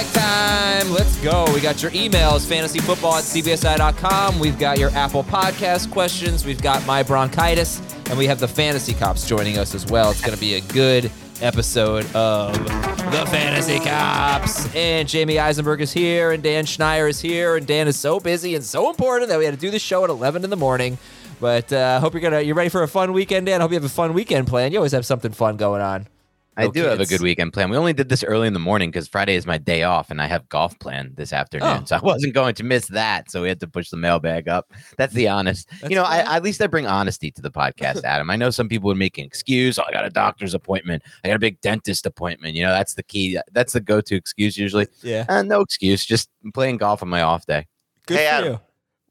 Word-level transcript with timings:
Mailbag 0.00 0.14
time. 0.14 0.90
Let's 0.90 1.16
go. 1.18 1.46
We 1.52 1.60
got 1.60 1.82
your 1.82 1.90
emails, 1.92 2.46
fantasyfootball 2.46 3.18
at 3.18 3.24
cbsi.com. 3.24 4.38
We've 4.38 4.58
got 4.58 4.78
your 4.78 4.90
Apple 4.90 5.24
Podcast 5.24 5.90
questions. 5.90 6.44
We've 6.44 6.62
got 6.62 6.84
my 6.86 7.02
bronchitis. 7.02 7.80
And 8.08 8.18
we 8.18 8.26
have 8.26 8.40
the 8.40 8.48
Fantasy 8.48 8.94
Cops 8.94 9.26
joining 9.26 9.58
us 9.58 9.74
as 9.74 9.86
well. 9.86 10.10
It's 10.10 10.20
going 10.20 10.34
to 10.34 10.40
be 10.40 10.54
a 10.54 10.60
good 10.60 11.10
episode 11.40 12.04
of 12.14 12.52
the 12.54 13.26
Fantasy 13.30 13.78
Cops. 13.78 14.74
And 14.74 15.08
Jamey 15.08 15.40
Eisenberg 15.40 15.80
is 15.80 15.92
here, 15.92 16.32
and 16.32 16.42
Dan 16.42 16.64
Schneier 16.64 17.08
is 17.08 17.20
here. 17.20 17.56
And 17.56 17.66
Dan 17.66 17.86
is 17.86 17.98
so 17.98 18.18
busy 18.18 18.54
and 18.54 18.64
so 18.64 18.90
important 18.90 19.28
that 19.28 19.38
we 19.38 19.44
had 19.44 19.54
to 19.54 19.60
do 19.60 19.70
the 19.70 19.78
show 19.78 20.02
at 20.04 20.10
11 20.10 20.44
in 20.44 20.50
the 20.50 20.56
morning. 20.56 20.98
But 21.40 21.72
I 21.72 21.96
uh, 21.96 22.00
hope 22.00 22.12
you're 22.12 22.20
gonna 22.20 22.40
you're 22.40 22.54
ready 22.54 22.68
for 22.68 22.82
a 22.82 22.88
fun 22.88 23.14
weekend, 23.14 23.46
Dan. 23.46 23.60
I 23.60 23.64
hope 23.64 23.70
you 23.70 23.76
have 23.76 23.84
a 23.84 23.88
fun 23.88 24.12
weekend 24.12 24.46
plan. 24.46 24.72
You 24.72 24.78
always 24.78 24.92
have 24.92 25.06
something 25.06 25.32
fun 25.32 25.56
going 25.56 25.80
on. 25.80 26.06
I 26.56 26.64
No 26.64 26.72
do 26.72 26.82
have 26.84 27.00
a 27.00 27.06
good 27.06 27.20
weekend 27.20 27.52
plan. 27.52 27.70
We 27.70 27.76
only 27.76 27.92
did 27.92 28.08
this 28.08 28.24
early 28.24 28.46
in 28.46 28.52
the 28.52 28.60
morning 28.60 28.90
because 28.90 29.06
Friday 29.06 29.34
is 29.34 29.46
my 29.46 29.56
day 29.56 29.84
off 29.84 30.10
and 30.10 30.20
I 30.20 30.26
have 30.26 30.48
golf 30.48 30.78
planned 30.78 31.16
this 31.16 31.32
afternoon. 31.32 31.80
Oh. 31.82 31.84
So 31.84 31.96
I 31.96 32.00
wasn't 32.00 32.34
going 32.34 32.54
to 32.56 32.64
miss 32.64 32.86
that. 32.88 33.30
So 33.30 33.42
we 33.42 33.48
had 33.48 33.60
to 33.60 33.68
push 33.68 33.88
the 33.88 33.96
mailbag 33.96 34.48
up. 34.48 34.72
That's 34.96 35.14
the 35.14 35.28
honest. 35.28 35.68
That's 35.80 35.90
you 35.90 35.96
know, 35.96 36.02
I, 36.02 36.36
at 36.36 36.42
least 36.42 36.60
I 36.60 36.66
bring 36.66 36.86
honesty 36.86 37.30
to 37.30 37.40
the 37.40 37.50
podcast, 37.50 38.04
Adam. 38.04 38.30
I 38.30 38.36
know 38.36 38.50
some 38.50 38.68
people 38.68 38.88
would 38.88 38.96
make 38.96 39.16
an 39.16 39.24
excuse. 39.24 39.78
Oh, 39.78 39.84
I 39.86 39.92
got 39.92 40.04
a 40.04 40.10
doctor's 40.10 40.52
appointment. 40.52 41.02
I 41.24 41.28
got 41.28 41.36
a 41.36 41.40
big 41.40 41.60
dentist 41.60 42.04
appointment. 42.04 42.54
You 42.54 42.64
know, 42.64 42.72
that's 42.72 42.94
the 42.94 43.04
key. 43.04 43.38
That's 43.52 43.72
the 43.72 43.80
go 43.80 44.00
to 44.00 44.16
excuse 44.16 44.58
usually. 44.58 44.88
Yeah. 45.02 45.26
Uh, 45.28 45.42
no 45.42 45.60
excuse. 45.60 46.04
Just 46.04 46.28
playing 46.52 46.78
golf 46.78 47.02
on 47.02 47.08
my 47.08 47.22
off 47.22 47.46
day. 47.46 47.68
Good 48.06 48.18
Hey, 48.18 48.26
for 48.26 48.32
Adam. 48.32 48.52
you. 48.52 48.60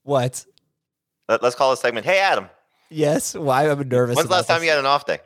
What? 0.04 0.46
Let, 1.30 1.44
us 1.44 1.56
call 1.56 1.72
this 1.72 1.80
segment. 1.80 2.06
Hey, 2.06 2.20
Adam. 2.20 2.50
Yes. 2.90 3.36
Why 3.36 3.70
I'm 3.70 3.88
nervous. 3.88 4.16
When's 4.16 4.28
the 4.28 4.36
last 4.36 4.48
time 4.48 4.60
this. 4.60 4.66
you 4.66 4.72
had 4.72 4.80
an 4.80 4.86
off 4.86 5.06
day? 5.06 5.20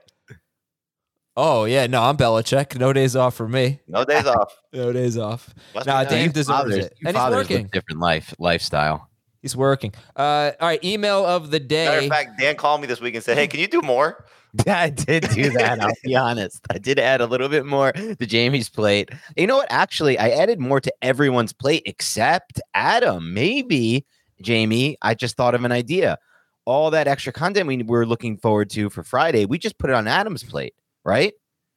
Oh 1.35 1.65
yeah, 1.65 1.87
no, 1.87 2.03
I'm 2.03 2.17
Belichick. 2.17 2.77
No 2.79 2.93
days 2.93 3.15
off 3.15 3.33
for 3.35 3.47
me. 3.47 3.79
No 3.87 4.05
days 4.05 4.25
off. 4.25 4.53
No 4.73 4.91
days 4.91 5.17
off. 5.19 5.53
Nah, 5.85 6.03
Dave 6.03 6.33
deserves 6.33 6.47
Fathers- 6.63 6.85
it, 6.85 6.93
and 7.05 7.15
he's 7.15 7.29
working. 7.29 7.69
different 7.71 7.99
life 7.99 8.33
lifestyle. 8.39 9.07
He's 9.41 9.55
working. 9.55 9.93
Uh, 10.15 10.51
all 10.59 10.67
right. 10.67 10.83
Email 10.83 11.25
of 11.25 11.51
the 11.51 11.59
day. 11.59 11.85
Matter 11.85 11.99
of 12.01 12.07
fact, 12.07 12.39
Dan 12.39 12.55
called 12.55 12.81
me 12.81 12.87
this 12.87 12.99
week 13.01 13.13
and 13.13 13.23
said, 13.23 13.37
"Hey, 13.37 13.47
can 13.47 13.59
you 13.59 13.67
do 13.67 13.81
more?" 13.81 14.25
Yeah, 14.67 14.81
I 14.81 14.89
did 14.91 15.27
do 15.31 15.49
that. 15.49 15.81
I'll 15.81 15.91
be 16.03 16.15
honest. 16.15 16.61
I 16.69 16.77
did 16.77 16.99
add 16.99 17.21
a 17.21 17.25
little 17.25 17.49
bit 17.49 17.65
more 17.65 17.91
to 17.91 18.15
Jamey's 18.15 18.69
plate. 18.69 19.09
You 19.35 19.47
know 19.47 19.57
what? 19.57 19.67
Actually, 19.71 20.19
I 20.19 20.29
added 20.29 20.59
more 20.59 20.79
to 20.79 20.93
everyone's 21.01 21.53
plate 21.53 21.81
except 21.87 22.61
Adam. 22.75 23.33
Maybe 23.33 24.05
Jamey. 24.43 24.93
I 25.01 25.15
just 25.15 25.37
thought 25.37 25.55
of 25.55 25.63
an 25.63 25.71
idea. 25.71 26.19
All 26.65 26.91
that 26.91 27.07
extra 27.07 27.33
content 27.33 27.67
we 27.67 27.81
were 27.81 28.05
looking 28.05 28.37
forward 28.37 28.69
to 28.71 28.91
for 28.91 29.03
Friday, 29.03 29.45
we 29.45 29.57
just 29.57 29.79
put 29.79 29.89
it 29.89 29.95
on 29.95 30.07
Adam's 30.07 30.43
plate, 30.43 30.75
right? 31.05 31.33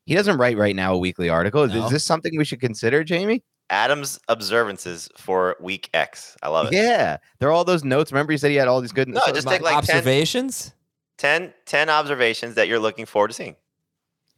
He 0.07 0.15
doesn't 0.15 0.39
write 0.39 0.57
right 0.57 0.77
now 0.77 0.95
a 0.95 0.99
weekly 0.99 1.29
article. 1.29 1.63
Is- 1.65 1.73
No. 1.73 1.87
Is 1.87 1.91
this 1.91 2.05
something 2.05 2.37
we 2.37 2.45
should 2.45 2.61
consider, 2.61 3.05
Jamey? 3.05 3.43
Adam's 3.69 4.21
observances 4.29 5.09
for 5.17 5.57
week 5.61 5.91
X. 5.93 6.37
I 6.43 6.49
love 6.49 6.69
it. 6.69 6.75
Yeah, 6.75 7.17
there 7.41 7.49
are 7.49 7.53
all 7.53 7.65
those 7.65 7.83
notes. 7.83 8.13
Remember, 8.13 8.31
he 8.33 8.39
said 8.39 8.51
he 8.53 8.57
had 8.57 8.69
all 8.69 8.81
these 8.81 8.93
good. 8.93 9.09
No, 9.09 9.21
so- 9.27 9.33
just 9.33 9.49
take 9.49 9.63
like 9.63 9.75
observations. 9.75 10.73
10, 11.19 11.53
10 11.65 11.89
observations 11.91 12.55
that 12.57 12.69
you're 12.69 12.79
looking 12.79 13.07
forward 13.07 13.29
to 13.29 13.35
seeing. 13.35 13.57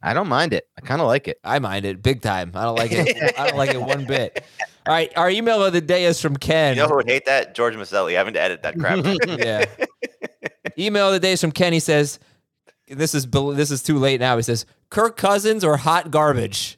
I 0.01 0.13
don't 0.13 0.29
mind 0.29 0.53
it. 0.53 0.65
I 0.77 0.81
kind 0.81 1.01
of 1.01 1.07
like 1.07 1.27
it. 1.27 1.37
I 1.43 1.59
mind 1.59 1.85
it 1.85 2.01
big 2.01 2.21
time. 2.21 2.53
I 2.55 2.63
don't 2.63 2.77
like 2.77 2.91
it. 2.93 3.33
I 3.37 3.47
don't 3.49 3.57
like 3.57 3.71
it 3.71 3.81
one 3.81 4.05
bit. 4.05 4.45
All 4.87 4.93
right. 4.93 5.11
Our 5.17 5.29
email 5.29 5.61
of 5.63 5.73
the 5.73 5.81
day 5.81 6.05
is 6.05 6.21
from 6.21 6.37
Ken. 6.37 6.75
You 6.77 6.83
know 6.83 6.87
who 6.87 6.95
would 6.95 7.09
hate 7.09 7.25
that? 7.25 7.53
George 7.53 7.75
Maselli 7.75 8.13
having 8.15 8.33
to 8.35 8.41
edit 8.41 8.63
that 8.63 8.79
crap. 8.79 9.03
yeah. 9.27 9.65
Email 10.77 11.07
of 11.07 11.13
the 11.13 11.19
day 11.19 11.33
is 11.33 11.41
from 11.41 11.51
Ken. 11.51 11.73
He 11.73 11.81
says, 11.81 12.17
"This 12.87 13.13
is 13.13 13.27
this 13.29 13.71
is 13.71 13.83
too 13.83 13.97
late 13.97 14.21
now." 14.21 14.37
He 14.37 14.43
says, 14.43 14.65
"Kirk 14.89 15.17
Cousins 15.17 15.63
or 15.63 15.77
hot 15.77 16.11
garbage." 16.11 16.77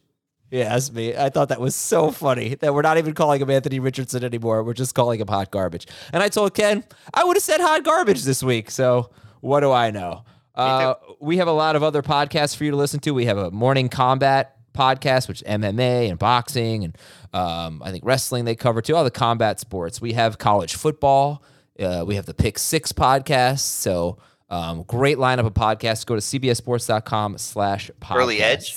Yeah, 0.52 0.70
that's 0.70 0.92
me. 0.92 1.16
I 1.16 1.30
thought 1.30 1.48
that 1.48 1.62
was 1.62 1.76
so 1.76 2.12
funny 2.12 2.56
that 2.56 2.74
we're 2.74 2.82
not 2.82 2.98
even 2.98 3.14
calling 3.14 3.42
him 3.42 3.50
Anthony 3.50 3.80
Richardson 3.80 4.24
anymore. 4.24 4.64
We're 4.64 4.74
just 4.74 4.94
calling 4.94 5.22
him 5.22 5.28
hot 5.28 5.50
garbage. 5.50 5.88
And 6.12 6.22
I 6.22 6.28
told 6.28 6.54
Ken 6.54 6.84
I 7.14 7.24
would 7.24 7.38
have 7.38 7.44
said 7.44 7.62
hot 7.62 7.86
garbage 7.86 8.24
this 8.24 8.44
week. 8.44 8.70
So 8.70 9.12
what 9.40 9.62
do 9.62 9.72
I 9.72 9.92
know? 9.92 10.26
Uh, 10.54 10.96
we 11.22 11.38
have 11.38 11.48
a 11.48 11.54
lot 11.54 11.78
of 11.78 11.84
other 11.84 12.02
podcasts 12.02 12.56
for 12.56 12.66
you 12.66 12.72
to 12.72 12.78
listen 12.78 13.00
to. 13.00 13.14
We 13.14 13.26
have 13.26 13.38
a 13.38 13.50
morning 13.50 13.88
combat 13.88 14.58
podcast, 14.74 15.30
which 15.30 15.42
is 15.42 15.48
MMA 15.48 16.10
and 16.10 16.20
boxing 16.20 16.84
and 16.84 16.98
um, 17.34 17.82
I 17.84 17.92
think 17.92 18.04
wrestling 18.06 18.44
they 18.44 18.56
cover 18.56 18.82
too. 18.82 18.96
All 18.96 19.06
the 19.06 19.12
combat 19.12 19.60
sports. 19.62 20.02
We 20.02 20.14
have 20.14 20.38
college 20.38 20.76
football. 20.76 21.44
Uh, 21.80 22.04
we 22.06 22.16
have 22.16 22.26
the 22.26 22.34
Pick 22.34 22.60
Six 22.60 22.92
podcast. 22.92 23.60
So 23.60 24.18
um, 24.52 24.84
great 24.84 25.18
lineup 25.18 25.48
of 25.48 25.54
podcasts. 25.56 26.06
Go 26.06 26.16
to 26.16 26.22
cbsports.com 26.22 27.38
slash 27.40 27.90
podcasts. 28.00 28.16
Early 28.18 28.42
Edge. 28.44 28.76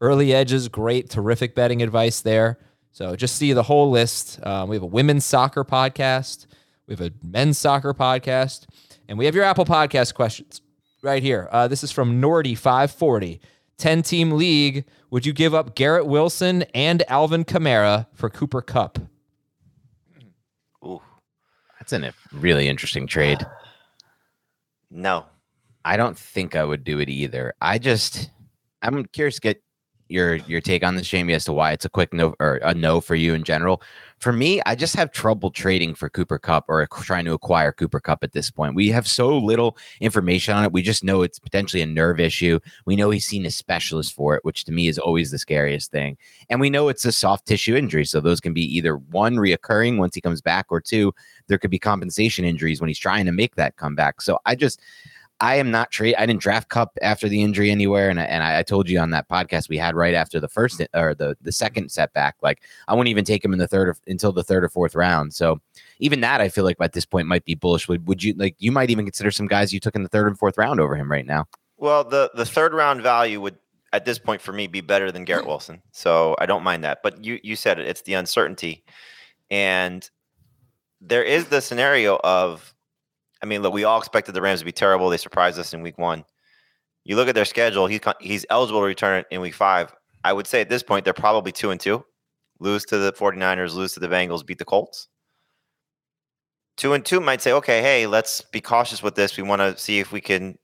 Early 0.00 0.32
Edges, 0.34 0.68
great, 0.68 1.10
terrific 1.10 1.54
betting 1.54 1.82
advice 1.82 2.22
there. 2.22 2.58
So 2.90 3.14
just 3.14 3.36
see 3.36 3.52
the 3.52 3.62
whole 3.62 3.90
list. 3.90 4.44
Um, 4.44 4.68
we 4.68 4.76
have 4.76 4.82
a 4.82 4.86
women's 4.86 5.24
soccer 5.26 5.62
podcast. 5.62 6.46
We 6.86 6.94
have 6.94 7.02
a 7.02 7.12
men's 7.22 7.58
soccer 7.58 7.94
podcast. 7.94 8.66
And 9.08 9.18
we 9.18 9.26
have 9.26 9.34
your 9.34 9.44
Apple 9.44 9.64
Podcast 9.64 10.14
questions 10.14 10.62
right 11.02 11.22
here. 11.22 11.48
Uh, 11.52 11.68
this 11.68 11.84
is 11.84 11.92
from 11.92 12.20
Nordy540. 12.20 13.40
10 13.76 14.02
team 14.02 14.32
league. 14.32 14.84
Would 15.10 15.26
you 15.26 15.32
give 15.32 15.54
up 15.54 15.74
Garrett 15.74 16.06
Wilson 16.06 16.62
and 16.74 17.02
Alvin 17.08 17.44
Kamara 17.44 18.06
for 18.14 18.30
Cooper 18.30 18.62
Kupp? 18.62 18.98
Ooh, 20.84 21.00
That's 21.78 21.92
a 21.92 22.12
really 22.32 22.68
interesting 22.68 23.06
trade. 23.06 23.44
No. 24.90 25.26
I 25.84 25.96
don't 25.96 26.18
think 26.18 26.54
I 26.56 26.64
would 26.64 26.84
do 26.84 26.98
it 27.00 27.08
either. 27.08 27.54
I 27.60 27.78
just 27.78 28.30
I'm 28.82 29.04
curious 29.06 29.36
to 29.36 29.40
get 29.40 29.62
your 30.10 30.36
your 30.36 30.60
take 30.60 30.84
on 30.84 30.96
this, 30.96 31.08
Jamey, 31.08 31.34
as 31.34 31.44
to 31.46 31.52
why 31.52 31.72
it's 31.72 31.84
a 31.84 31.88
quick 31.88 32.12
no 32.12 32.34
or 32.40 32.56
a 32.62 32.74
no 32.74 33.00
for 33.00 33.14
you 33.14 33.34
in 33.34 33.44
general. 33.44 33.82
For 34.18 34.32
me, 34.34 34.60
I 34.66 34.74
just 34.74 34.96
have 34.96 35.12
trouble 35.12 35.50
trading 35.50 35.94
for 35.94 36.10
Cooper 36.10 36.38
Kupp 36.38 36.66
or 36.68 36.86
trying 36.86 37.24
to 37.24 37.32
acquire 37.32 37.72
Cooper 37.72 38.00
Kupp 38.00 38.22
at 38.22 38.32
this 38.32 38.50
point. 38.50 38.74
We 38.74 38.88
have 38.88 39.08
so 39.08 39.38
little 39.38 39.78
information 40.00 40.54
on 40.54 40.62
it. 40.62 40.72
We 40.72 40.82
just 40.82 41.02
know 41.02 41.22
it's 41.22 41.38
potentially 41.38 41.82
a 41.82 41.86
nerve 41.86 42.20
issue. 42.20 42.60
We 42.84 42.96
know 42.96 43.08
he's 43.08 43.26
seen 43.26 43.46
a 43.46 43.50
specialist 43.50 44.14
for 44.14 44.36
it, 44.36 44.44
which 44.44 44.64
to 44.64 44.72
me 44.72 44.88
is 44.88 44.98
always 44.98 45.30
the 45.30 45.38
scariest 45.38 45.90
thing. 45.90 46.18
And 46.50 46.60
we 46.60 46.68
know 46.68 46.88
it's 46.88 47.06
a 47.06 47.12
soft 47.12 47.46
tissue 47.46 47.74
injury. 47.74 48.04
So 48.04 48.20
those 48.20 48.40
can 48.40 48.52
be 48.52 48.76
either 48.76 48.96
one 48.98 49.36
reoccurring 49.36 49.96
once 49.96 50.14
he 50.14 50.20
comes 50.20 50.42
back, 50.42 50.66
or 50.68 50.82
two, 50.82 51.14
there 51.46 51.56
could 51.56 51.70
be 51.70 51.78
compensation 51.78 52.44
injuries 52.44 52.80
when 52.80 52.88
he's 52.88 52.98
trying 52.98 53.24
to 53.24 53.32
make 53.32 53.54
that 53.54 53.76
comeback. 53.76 54.20
So 54.20 54.38
I 54.44 54.54
just 54.54 54.80
I 55.40 55.56
am 55.56 55.70
not 55.70 55.90
trade. 55.90 56.14
I 56.18 56.26
didn't 56.26 56.42
draft 56.42 56.68
Kupp 56.68 56.98
after 57.00 57.28
the 57.28 57.42
injury 57.42 57.70
anywhere, 57.70 58.10
and 58.10 58.20
I, 58.20 58.24
and 58.24 58.42
I, 58.42 58.62
told 58.62 58.90
you 58.90 58.98
on 58.98 59.10
that 59.10 59.28
podcast 59.28 59.70
we 59.70 59.78
had 59.78 59.94
right 59.94 60.14
after 60.14 60.38
the 60.38 60.48
first 60.48 60.82
or 60.94 61.14
the 61.14 61.36
the 61.40 61.50
second 61.50 61.90
setback. 61.90 62.36
Like 62.42 62.62
I 62.88 62.94
wouldn't 62.94 63.08
even 63.08 63.24
take 63.24 63.42
him 63.42 63.54
in 63.54 63.58
the 63.58 63.66
third 63.66 63.88
or, 63.88 63.96
until 64.06 64.32
the 64.32 64.44
third 64.44 64.64
or 64.64 64.68
fourth 64.68 64.94
round. 64.94 65.32
So 65.32 65.60
even 65.98 66.20
that, 66.20 66.42
I 66.42 66.50
feel 66.50 66.64
like 66.64 66.76
at 66.80 66.92
this 66.92 67.06
point 67.06 67.26
might 67.26 67.44
be 67.44 67.54
bullish. 67.54 67.88
Would 67.88 68.06
would 68.06 68.22
you 68.22 68.34
like? 68.34 68.54
You 68.58 68.70
might 68.70 68.90
even 68.90 69.06
consider 69.06 69.30
some 69.30 69.46
guys 69.46 69.72
you 69.72 69.80
took 69.80 69.96
in 69.96 70.02
the 70.02 70.10
third 70.10 70.26
and 70.26 70.38
fourth 70.38 70.58
round 70.58 70.78
over 70.78 70.94
him 70.94 71.10
right 71.10 71.26
now. 71.26 71.46
Well, 71.78 72.04
the 72.04 72.30
the 72.34 72.44
third 72.44 72.74
round 72.74 73.02
value 73.02 73.40
would 73.40 73.56
at 73.92 74.04
this 74.04 74.18
point 74.18 74.42
for 74.42 74.52
me 74.52 74.66
be 74.66 74.82
better 74.82 75.10
than 75.10 75.24
Garrett 75.24 75.46
Wilson. 75.48 75.80
So 75.92 76.36
I 76.38 76.44
don't 76.44 76.62
mind 76.62 76.84
that. 76.84 77.02
But 77.02 77.24
you 77.24 77.40
you 77.42 77.56
said 77.56 77.78
it, 77.78 77.86
it's 77.86 78.02
the 78.02 78.14
uncertainty. 78.14 78.84
And 79.50 80.08
there 81.00 81.24
is 81.24 81.46
the 81.46 81.62
scenario 81.62 82.20
of 82.22 82.74
I 83.42 83.46
mean, 83.46 83.62
look, 83.62 83.72
we 83.72 83.84
all 83.84 83.98
expected 83.98 84.32
the 84.32 84.42
Rams 84.42 84.60
to 84.60 84.66
be 84.66 84.72
terrible. 84.72 85.08
They 85.08 85.16
surprised 85.16 85.58
us 85.58 85.72
in 85.72 85.82
week 85.82 85.98
1. 85.98 86.24
You 87.04 87.16
look 87.16 87.28
at 87.28 87.34
their 87.34 87.44
schedule, 87.44 87.86
he's, 87.86 88.00
he's 88.20 88.44
eligible 88.50 88.80
to 88.80 88.86
return 88.86 89.24
in 89.30 89.40
week 89.40 89.54
5. 89.54 89.94
I 90.22 90.32
would 90.32 90.46
say 90.46 90.60
at 90.60 90.68
this 90.68 90.82
point 90.82 91.04
they're 91.04 91.14
probably 91.14 91.52
2 91.52 91.70
and 91.70 91.80
2. 91.80 92.04
Lose 92.58 92.84
to 92.86 92.98
the 92.98 93.12
49ers, 93.12 93.74
lose 93.74 93.94
to 93.94 94.00
the 94.00 94.08
Bengals, 94.08 94.44
beat 94.44 94.58
the 94.58 94.66
Colts. 94.66 95.08
two 96.76 96.92
and 96.92 97.04
two 97.04 97.20
might 97.20 97.40
say, 97.40 97.52
okay, 97.52 97.80
hey, 97.80 98.06
let's 98.06 98.42
be 98.42 98.60
cautious 98.60 99.02
with 99.02 99.14
this. 99.14 99.36
We 99.36 99.42
want 99.42 99.60
to 99.60 99.78
see 99.78 99.98
if 99.98 100.12
we 100.12 100.20
can, 100.20 100.58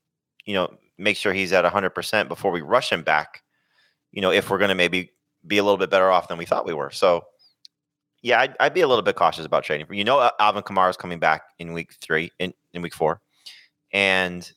you 0.45 0.53
know, 0.53 0.77
make 0.99 1.17
sure 1.17 1.33
he's 1.33 1.53
at 1.53 1.65
100% 1.65 2.27
before 2.27 2.51
we 2.51 2.61
rush 2.61 2.91
him 2.91 3.01
back. 3.01 3.41
You 4.11 4.21
know, 4.21 4.31
if 4.31 4.49
we're 4.49 4.59
going 4.59 4.69
to 4.69 4.75
maybe 4.75 5.11
be 5.45 5.57
a 5.57 5.63
little 5.63 5.77
bit 5.77 5.89
better 5.89 6.11
off 6.11 6.27
than 6.27 6.37
we 6.37 6.45
thought 6.45 6.67
we 6.67 6.73
were. 6.73 6.91
So, 6.91 7.23
yeah, 8.21 8.39
I'd, 8.41 8.55
I'd 8.59 8.73
be 8.73 8.81
a 8.81 8.87
little 8.87 9.03
bit 9.03 9.15
cautious 9.15 9.45
about 9.45 9.63
trading. 9.63 9.87
You 9.91 10.03
know, 10.03 10.29
Alvin 10.39 10.63
Kamara 10.63 10.89
is 10.89 10.97
coming 10.97 11.19
back 11.19 11.43
in 11.59 11.73
week 11.73 11.93
three, 12.01 12.31
in, 12.39 12.53
in 12.73 12.81
week 12.81 12.93
four. 12.93 13.21
And 13.93 14.49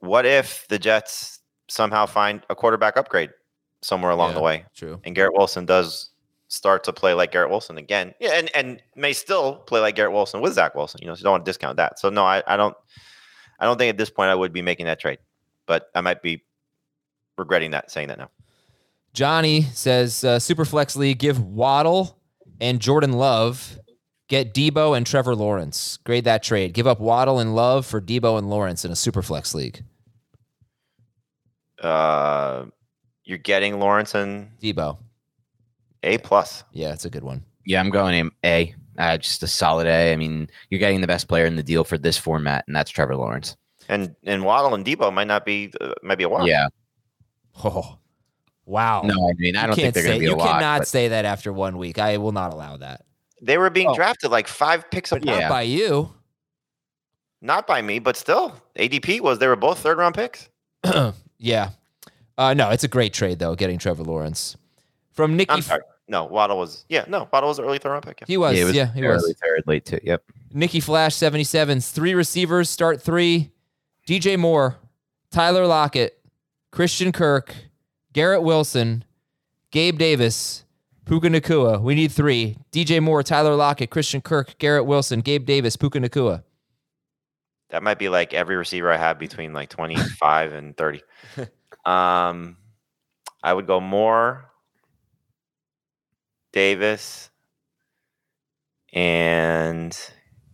what 0.00 0.26
if 0.26 0.66
the 0.68 0.78
Jets 0.78 1.40
somehow 1.68 2.06
find 2.06 2.42
a 2.50 2.54
quarterback 2.54 2.96
upgrade 2.96 3.30
somewhere 3.80 4.10
along 4.10 4.30
Yeah. 4.30 4.34
the 4.34 4.40
way 4.42 4.64
True. 4.74 5.00
and 5.04 5.14
Garrett 5.14 5.32
Wilson 5.34 5.64
does 5.66 6.10
start 6.48 6.84
to 6.84 6.92
play 6.92 7.14
like 7.14 7.32
Garrett 7.32 7.50
Wilson 7.50 7.78
again? 7.78 8.14
Yeah, 8.20 8.32
and, 8.34 8.50
and 8.54 8.82
may 8.94 9.12
still 9.12 9.56
play 9.56 9.80
like 9.80 9.96
Garrett 9.96 10.12
Wilson 10.12 10.40
with 10.40 10.52
Zach 10.54 10.74
Wilson. 10.74 11.00
You 11.02 11.08
know, 11.08 11.14
so 11.14 11.18
you 11.20 11.24
don't 11.24 11.32
want 11.32 11.44
to 11.44 11.48
discount 11.48 11.76
that. 11.78 11.98
So, 11.98 12.10
no, 12.10 12.24
I, 12.24 12.42
I 12.46 12.56
don't. 12.56 12.76
I 13.58 13.64
don't 13.64 13.78
think 13.78 13.90
at 13.90 13.96
this 13.96 14.10
point 14.10 14.28
I 14.28 14.34
would 14.34 14.52
be 14.52 14.60
making 14.60 14.86
that 14.86 14.98
trade, 14.98 15.18
but 15.66 15.88
I 15.94 16.00
might 16.00 16.20
be 16.20 16.42
regretting 17.38 17.70
that 17.70 17.90
saying 17.92 18.08
that 18.08 18.18
now. 18.18 18.28
Johnny 19.14 19.62
says 19.62 20.24
uh, 20.24 20.38
Superflex 20.38 20.96
League 20.96 21.18
give 21.18 21.38
Waddle 21.40 22.18
and 22.62 22.80
Jordan 22.80 23.12
Love, 23.12 23.78
get 24.28 24.54
Deebo 24.54 24.96
and 24.96 25.04
Trevor 25.04 25.34
Lawrence. 25.34 25.98
Grade 26.04 26.24
that 26.24 26.42
trade. 26.42 26.72
Give 26.72 26.86
up 26.86 27.00
Waddle 27.00 27.40
and 27.40 27.54
Love 27.54 27.84
for 27.84 28.00
Deebo 28.00 28.38
and 28.38 28.48
Lawrence 28.48 28.84
in 28.84 28.92
a 28.92 28.94
Superflex 28.94 29.52
League. 29.52 29.82
Uh, 31.82 32.66
you're 33.24 33.38
getting 33.38 33.80
Lawrence 33.80 34.14
and 34.14 34.48
Deebo. 34.60 34.96
A 36.04 36.18
plus. 36.18 36.62
Yeah, 36.72 36.92
it's 36.92 37.04
a 37.04 37.10
good 37.10 37.24
one. 37.24 37.44
Yeah, 37.66 37.80
I'm 37.80 37.90
going 37.90 38.30
A. 38.44 38.74
Uh, 38.96 39.18
just 39.18 39.42
a 39.42 39.48
solid 39.48 39.88
A. 39.88 40.12
I 40.12 40.16
mean, 40.16 40.48
you're 40.70 40.78
getting 40.78 41.00
the 41.00 41.06
best 41.06 41.26
player 41.26 41.46
in 41.46 41.56
the 41.56 41.62
deal 41.62 41.82
for 41.82 41.98
this 41.98 42.16
format, 42.16 42.64
and 42.66 42.76
that's 42.76 42.90
Trevor 42.90 43.16
Lawrence. 43.16 43.56
And 43.88 44.14
and 44.24 44.44
Waddle 44.44 44.74
and 44.74 44.84
Deebo 44.84 45.12
might 45.12 45.26
not 45.26 45.44
be 45.44 45.72
uh, 45.80 45.94
might 46.02 46.18
be 46.18 46.24
a 46.24 46.28
wash. 46.28 46.46
Yeah. 46.46 46.68
Oh, 47.64 47.98
wow. 48.66 49.02
No, 49.02 49.14
I 49.28 49.32
mean, 49.38 49.56
I 49.56 49.66
don't 49.66 49.74
think 49.76 49.84
can't 49.86 49.94
they're 49.94 50.02
going 50.04 50.14
say- 50.14 50.18
to 50.18 50.20
be 50.20 50.26
a 50.26 50.30
You 50.30 50.36
lock. 50.36 50.48
cannot 50.60 50.78
but- 50.80 50.88
say 50.88 51.08
that 51.08 51.24
after 51.24 51.52
one 51.52 51.78
week. 51.78 51.98
I 51.98 52.16
will 52.18 52.32
not 52.32 52.52
allow 52.52 52.76
that. 52.78 53.04
They 53.40 53.58
were 53.58 53.70
being 53.70 53.88
Oh. 53.88 53.94
drafted 53.94 54.30
like 54.30 54.46
five 54.48 54.88
picks 54.90 55.10
apart. 55.10 55.24
Not 55.24 55.40
Yeah. 55.40 55.48
by 55.48 55.62
you. 55.62 56.12
Not 57.40 57.66
by 57.66 57.82
me, 57.82 57.98
but 57.98 58.16
still. 58.16 58.54
ADP 58.76 59.20
was 59.20 59.38
they 59.38 59.48
were 59.48 59.56
both 59.56 59.80
third 59.80 59.98
round 59.98 60.14
picks. 60.14 60.48
yeah. 61.38 61.70
Uh, 62.38 62.54
no, 62.54 62.70
it's 62.70 62.84
a 62.84 62.88
great 62.88 63.12
trade 63.12 63.38
though. 63.38 63.54
Getting 63.54 63.78
Trevor 63.78 64.04
Lawrence 64.04 64.56
from 65.12 65.36
Nikki. 65.36 65.50
I'm 65.50 65.62
sorry. 65.62 65.82
No, 66.08 66.24
Waddle 66.24 66.58
was 66.58 66.84
yeah, 66.88 67.04
no, 67.08 67.28
Waddle 67.32 67.48
was 67.48 67.58
an 67.58 67.64
early 67.64 67.78
third 67.78 67.90
round 67.90 68.04
pick. 68.06 68.20
Yeah. 68.20 68.26
He 68.28 68.36
was. 68.36 68.56
yeah, 68.56 68.64
was 68.64 68.74
yeah, 68.74 68.92
he 68.92 69.02
was. 69.02 69.22
early 69.24 69.34
third, 69.34 69.62
late 69.66 69.84
two. 69.84 69.98
Yep. 70.02 70.22
Nikki 70.52 70.80
Flash 70.80 71.14
77s, 71.14 71.90
three 71.90 72.14
receivers, 72.14 72.68
start 72.68 73.00
three. 73.02 73.50
DJ 74.06 74.36
Moore, 74.38 74.76
Tyler 75.30 75.66
Lockett, 75.66 76.18
Christian 76.72 77.10
Kirk, 77.12 77.54
Garrett 78.12 78.42
Wilson, 78.42 79.04
Gabe 79.70 79.98
Davis, 79.98 80.64
Puka 81.06 81.28
Nacua. 81.28 81.80
We 81.80 81.94
need 81.94 82.12
three. 82.12 82.58
DJ 82.70 83.02
Moore, 83.02 83.22
Tyler 83.22 83.54
Lockett, 83.54 83.90
Christian 83.90 84.20
Kirk, 84.20 84.58
Garrett 84.58 84.86
Wilson, 84.86 85.20
Gabe 85.20 85.44
Davis, 85.44 85.76
Puka 85.76 85.98
Nacua. 85.98 86.44
That 87.70 87.82
might 87.82 87.98
be 87.98 88.08
like 88.08 88.34
every 88.34 88.56
receiver 88.56 88.92
I 88.92 88.98
have 88.98 89.18
between 89.18 89.52
like 89.54 89.70
25 89.70 90.52
and 90.52 90.76
30. 90.76 91.02
Um, 91.84 92.58
I 93.42 93.52
would 93.52 93.66
go 93.66 93.80
more 93.80 94.48
Davis 96.52 97.28
and 98.92 99.90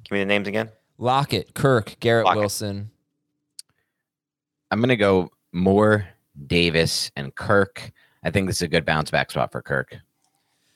give 0.04 0.12
me 0.12 0.20
the 0.20 0.24
names 0.24 0.48
again. 0.48 0.70
Lockett, 0.96 1.54
Kirk, 1.54 1.96
Garrett 2.00 2.24
Lockett. 2.24 2.40
Wilson. 2.40 2.90
I'm 4.70 4.80
going 4.80 4.88
to 4.88 4.96
go 4.96 5.30
Moore, 5.52 6.08
Davis, 6.46 7.10
and 7.16 7.34
Kirk. 7.34 7.90
I 8.24 8.30
think 8.30 8.46
this 8.46 8.56
is 8.56 8.62
a 8.62 8.68
good 8.68 8.84
bounce 8.84 9.10
back 9.10 9.30
spot 9.30 9.52
for 9.52 9.62
Kirk. 9.62 9.96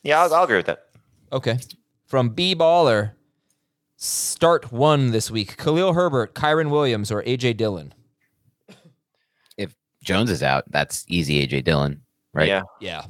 Yeah, 0.03 0.23
I'll, 0.23 0.35
I'll 0.35 0.44
agree 0.44 0.56
with 0.56 0.67
that. 0.67 0.87
Okay. 1.32 1.59
From 2.06 2.31
B 2.31 2.55
Baller, 2.55 3.12
start 3.97 4.73
one 4.73 5.11
this 5.12 5.31
week. 5.31 5.56
Khalil 5.56 5.93
Herbert, 5.94 6.35
Kyren 6.35 6.70
Williams, 6.70 7.11
or 7.11 7.23
AJ 7.23 7.56
Dillon. 7.56 7.94
If 9.56 9.75
Jones 10.03 10.31
is 10.31 10.43
out, 10.43 10.64
that's 10.70 11.05
easy 11.09 11.47
AJ 11.47 11.65
Dillon, 11.65 12.03
right? 12.32 12.49
Yeah, 12.49 12.62
Yeah. 12.81 13.05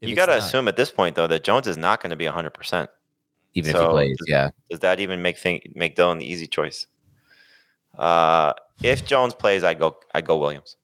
If 0.00 0.08
you 0.08 0.16
got 0.16 0.26
to 0.26 0.36
assume 0.36 0.66
at 0.66 0.76
this 0.76 0.90
point 0.90 1.14
though 1.14 1.28
that 1.28 1.44
Jones 1.44 1.68
is 1.68 1.76
not 1.76 2.02
going 2.02 2.10
to 2.10 2.16
be 2.16 2.24
100. 2.24 2.50
percent 2.50 2.90
Even 3.54 3.74
if 3.76 3.80
he 3.80 3.86
plays, 3.86 4.18
just- 4.18 4.28
yeah. 4.28 4.50
Does 4.68 4.80
that 4.80 4.98
even 4.98 5.22
make 5.22 5.38
thing 5.38 5.60
make 5.76 5.94
Dillon 5.94 6.18
the 6.18 6.26
easy 6.26 6.48
choice? 6.48 6.88
Uh, 7.96 8.52
if 8.82 9.04
Jones 9.06 9.32
plays, 9.34 9.62
I 9.62 9.74
go 9.74 9.96
I 10.14 10.20
go 10.20 10.36
Williams. 10.38 10.76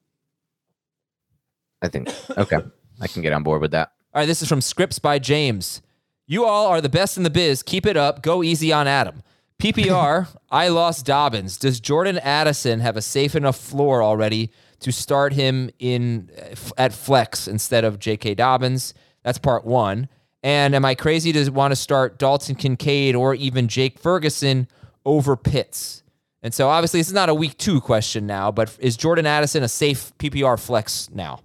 I 1.83 1.89
think 1.89 2.09
okay. 2.37 2.59
I 3.01 3.07
can 3.07 3.23
get 3.23 3.33
on 3.33 3.43
board 3.43 3.61
with 3.61 3.71
that. 3.73 3.93
All 4.15 4.21
right, 4.21 4.27
this 4.27 4.43
is 4.43 4.49
from 4.49 4.61
Scripts 4.61 4.99
by 4.99 5.19
James. 5.19 5.83
You 6.27 6.45
all 6.45 6.67
are 6.67 6.81
the 6.81 6.89
best 6.89 7.17
in 7.17 7.23
the 7.23 7.31
biz. 7.31 7.63
Keep 7.63 7.87
it 7.87 7.97
up. 7.97 8.23
Go 8.23 8.43
easy 8.43 8.73
on 8.73 8.87
Adam. 8.87 9.23
PPR, 9.59 10.29
I 10.51 10.69
lost 10.69 11.07
Dobbins. 11.07 11.57
Does 11.57 11.81
Jordan 11.81 12.19
Addison 12.19 12.81
have 12.81 12.97
a 12.97 13.03
safe 13.03 13.35
enough 13.35 13.57
floor 13.57 14.03
already 14.03 14.51
to 14.81 14.93
start 14.93 15.33
him 15.33 15.71
in 15.79 16.31
uh, 16.39 16.55
at 16.77 16.93
flex 16.93 17.49
instead 17.49 17.85
of 17.85 17.99
J.K. 17.99 18.35
Dobbins? 18.35 18.95
That's 19.23 19.39
part 19.39 19.65
one. 19.65 20.09
And 20.43 20.75
am 20.75 20.85
I 20.85 20.95
crazy 20.95 21.33
to 21.33 21.51
want 21.51 21.73
to 21.73 21.77
start 21.77 22.19
Dalton 22.19 22.55
Kincaid 22.55 23.17
or 23.17 23.35
even 23.35 23.67
Jake 23.67 23.99
Ferguson 23.99 24.69
over 25.05 25.37
Pitts? 25.37 26.03
And 26.43 26.55
so 26.55 26.69
obviously 26.69 27.01
this 27.01 27.09
is 27.09 27.15
not 27.15 27.29
a 27.29 27.35
week 27.35 27.59
two 27.59 27.81
question 27.81 28.27
now, 28.27 28.53
but 28.53 28.77
is 28.79 28.97
Jordan 28.97 29.27
Addison 29.27 29.65
a 29.65 29.69
safe 29.69 30.13
PPR 30.19 30.59
flex 30.59 31.11
now? 31.11 31.41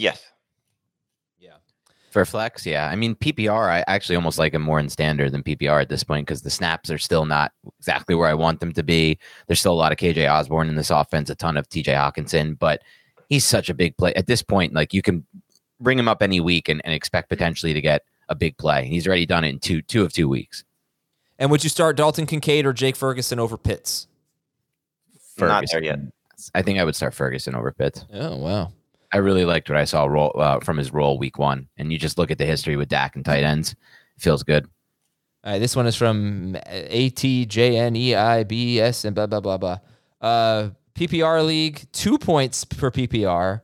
Yes. 0.00 0.24
Yeah. 1.38 1.56
For 2.10 2.24
flex, 2.24 2.64
yeah. 2.64 2.88
I 2.88 2.96
mean, 2.96 3.14
PPR, 3.14 3.68
I 3.68 3.84
actually 3.86 4.16
almost 4.16 4.38
like 4.38 4.54
him 4.54 4.62
more 4.62 4.80
in 4.80 4.88
standard 4.88 5.32
than 5.32 5.42
PPR 5.42 5.80
at 5.80 5.88
this 5.88 6.02
point 6.02 6.26
because 6.26 6.42
the 6.42 6.50
snaps 6.50 6.90
are 6.90 6.98
still 6.98 7.26
not 7.26 7.52
exactly 7.78 8.14
where 8.14 8.28
I 8.28 8.34
want 8.34 8.60
them 8.60 8.72
to 8.72 8.82
be. 8.82 9.18
There's 9.46 9.60
still 9.60 9.72
a 9.72 9.74
lot 9.74 9.92
of 9.92 9.98
KJ 9.98 10.30
Osborn 10.30 10.68
in 10.68 10.74
this 10.74 10.90
offense, 10.90 11.28
a 11.28 11.34
ton 11.34 11.56
of 11.56 11.68
TJ 11.68 11.94
Hockenson, 11.94 12.58
but 12.58 12.82
he's 13.28 13.44
such 13.44 13.68
a 13.68 13.74
big 13.74 13.96
play. 13.96 14.14
At 14.14 14.26
this 14.26 14.42
point, 14.42 14.72
like 14.72 14.94
you 14.94 15.02
can 15.02 15.24
bring 15.80 15.98
him 15.98 16.08
up 16.08 16.22
any 16.22 16.40
week 16.40 16.68
and, 16.68 16.80
and 16.84 16.94
expect 16.94 17.28
potentially 17.28 17.74
to 17.74 17.80
get 17.80 18.02
a 18.30 18.34
big 18.34 18.56
play. 18.56 18.86
He's 18.86 19.06
already 19.06 19.26
done 19.26 19.44
it 19.44 19.50
in 19.50 19.58
two 19.58 19.82
two 19.82 20.02
of 20.02 20.12
two 20.12 20.28
weeks. 20.28 20.64
And 21.38 21.50
would 21.50 21.62
you 21.62 21.70
start 21.70 21.96
Dalton 21.96 22.26
Kincaid 22.26 22.66
or 22.66 22.72
Jake 22.72 22.96
Ferguson 22.96 23.38
over 23.38 23.56
Pitts? 23.56 24.06
Not 25.38 25.64
there 25.72 25.82
yet. 25.82 25.98
I 26.54 26.62
think 26.62 26.78
I 26.78 26.84
would 26.84 26.96
start 26.96 27.14
Ferguson 27.14 27.54
over 27.54 27.72
Pitts. 27.72 28.04
Oh 28.12 28.36
wow. 28.36 28.72
I 29.12 29.18
really 29.18 29.44
liked 29.44 29.68
what 29.68 29.78
I 29.78 29.84
saw 29.84 30.04
roll 30.04 30.32
uh, 30.36 30.60
from 30.60 30.76
his 30.76 30.92
role 30.92 31.18
week 31.18 31.38
one. 31.38 31.68
And 31.76 31.92
you 31.92 31.98
just 31.98 32.18
look 32.18 32.30
at 32.30 32.38
the 32.38 32.46
history 32.46 32.76
with 32.76 32.88
Dak 32.88 33.16
and 33.16 33.24
tight 33.24 33.42
ends, 33.42 33.72
it 33.72 34.22
feels 34.22 34.42
good. 34.42 34.68
All 35.42 35.52
right, 35.52 35.58
this 35.58 35.74
one 35.74 35.86
is 35.86 35.96
from 35.96 36.56
A 36.66 37.10
T 37.10 37.46
J 37.46 37.78
N 37.78 37.96
E 37.96 38.14
I 38.14 38.44
B 38.44 38.78
S 38.78 39.04
and 39.04 39.14
blah 39.14 39.26
blah 39.26 39.40
blah 39.40 39.56
blah. 39.56 39.78
Uh, 40.20 40.70
PPR 40.94 41.44
league, 41.44 41.86
two 41.92 42.18
points 42.18 42.64
per 42.64 42.90
PPR, 42.90 43.62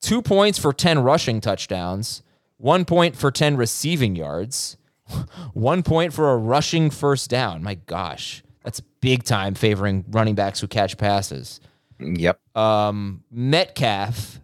two 0.00 0.22
points 0.22 0.56
for 0.56 0.72
ten 0.72 1.00
rushing 1.00 1.40
touchdowns, 1.40 2.22
one 2.58 2.84
point 2.84 3.16
for 3.16 3.32
ten 3.32 3.56
receiving 3.56 4.14
yards, 4.14 4.76
one 5.52 5.82
point 5.82 6.12
for 6.12 6.32
a 6.32 6.36
rushing 6.36 6.90
first 6.90 7.28
down. 7.28 7.60
My 7.60 7.74
gosh, 7.74 8.44
that's 8.62 8.78
big 9.00 9.24
time 9.24 9.54
favoring 9.54 10.04
running 10.08 10.36
backs 10.36 10.60
who 10.60 10.68
catch 10.68 10.96
passes. 10.96 11.60
Yep. 11.98 12.38
um, 12.54 13.24
Metcalf, 13.32 14.40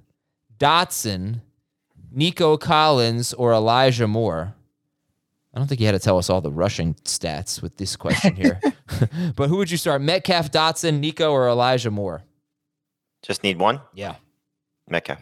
Dotson, 0.62 1.40
Nico 2.12 2.57
Collins, 2.57 3.33
or 3.33 3.52
Elijah 3.52 4.07
Moore. 4.07 4.54
I 5.52 5.59
don't 5.59 5.66
think 5.66 5.81
you 5.81 5.87
had 5.87 5.92
to 5.92 5.99
tell 5.99 6.19
us 6.19 6.31
all 6.31 6.40
the 6.40 6.52
rushing 6.52 6.95
stats 7.02 7.61
with 7.61 7.78
this 7.78 7.97
question 7.97 8.37
here. 8.37 8.61
but 9.37 9.49
who 9.49 9.57
would 9.57 9.73
you 9.73 9.76
start? 9.76 10.02
Metcalf, 10.02 10.52
Dotson, 10.52 11.00
Nico, 11.00 11.33
or 11.33 11.49
Elijah 11.49 11.90
Moore? 11.90 12.23
Just 13.23 13.42
need 13.42 13.59
one. 13.59 13.81
Yeah. 13.92 14.14
Metcalf. 14.88 15.19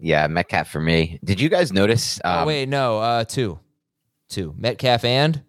Yeah, 0.00 0.26
Metcalf 0.26 0.68
for 0.68 0.80
me. 0.80 1.20
Did 1.22 1.40
you 1.40 1.48
guys 1.48 1.72
notice? 1.72 2.20
oh, 2.24 2.40
um, 2.40 2.46
wait, 2.46 2.68
no, 2.68 2.98
uh, 2.98 3.24
two. 3.24 3.60
Two. 4.28 4.56
Metcalf 4.58 5.04
and 5.04 5.42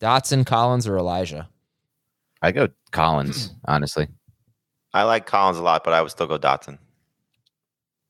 Dotson, 0.00 0.46
Collins, 0.46 0.88
or 0.88 0.96
Elijah? 0.96 1.50
I 2.40 2.52
go 2.52 2.68
Collins, 2.92 3.52
honestly. 3.66 4.08
I 4.94 5.02
like 5.02 5.26
Collins 5.26 5.58
a 5.58 5.62
lot, 5.62 5.84
but 5.84 5.92
I 5.92 6.00
would 6.00 6.10
still 6.10 6.26
go 6.26 6.38
Dotson. 6.38 6.78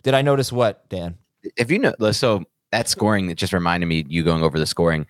Did 0.07 0.15
I 0.15 0.23
notice 0.23 0.53
what, 0.53 0.89
Dan? 0.89 1.19
If 1.57 1.69
you 1.69 1.81
know, 1.81 1.93
so 2.13 2.45
that 2.71 2.89
scoring 2.89 3.27
that 3.27 3.35
just 3.35 3.53
reminded 3.53 3.87
me, 3.87 4.05
you 4.07 4.23
going 4.23 4.45
over 4.45 4.57
the 4.57 4.65
scoring. 4.65 5.05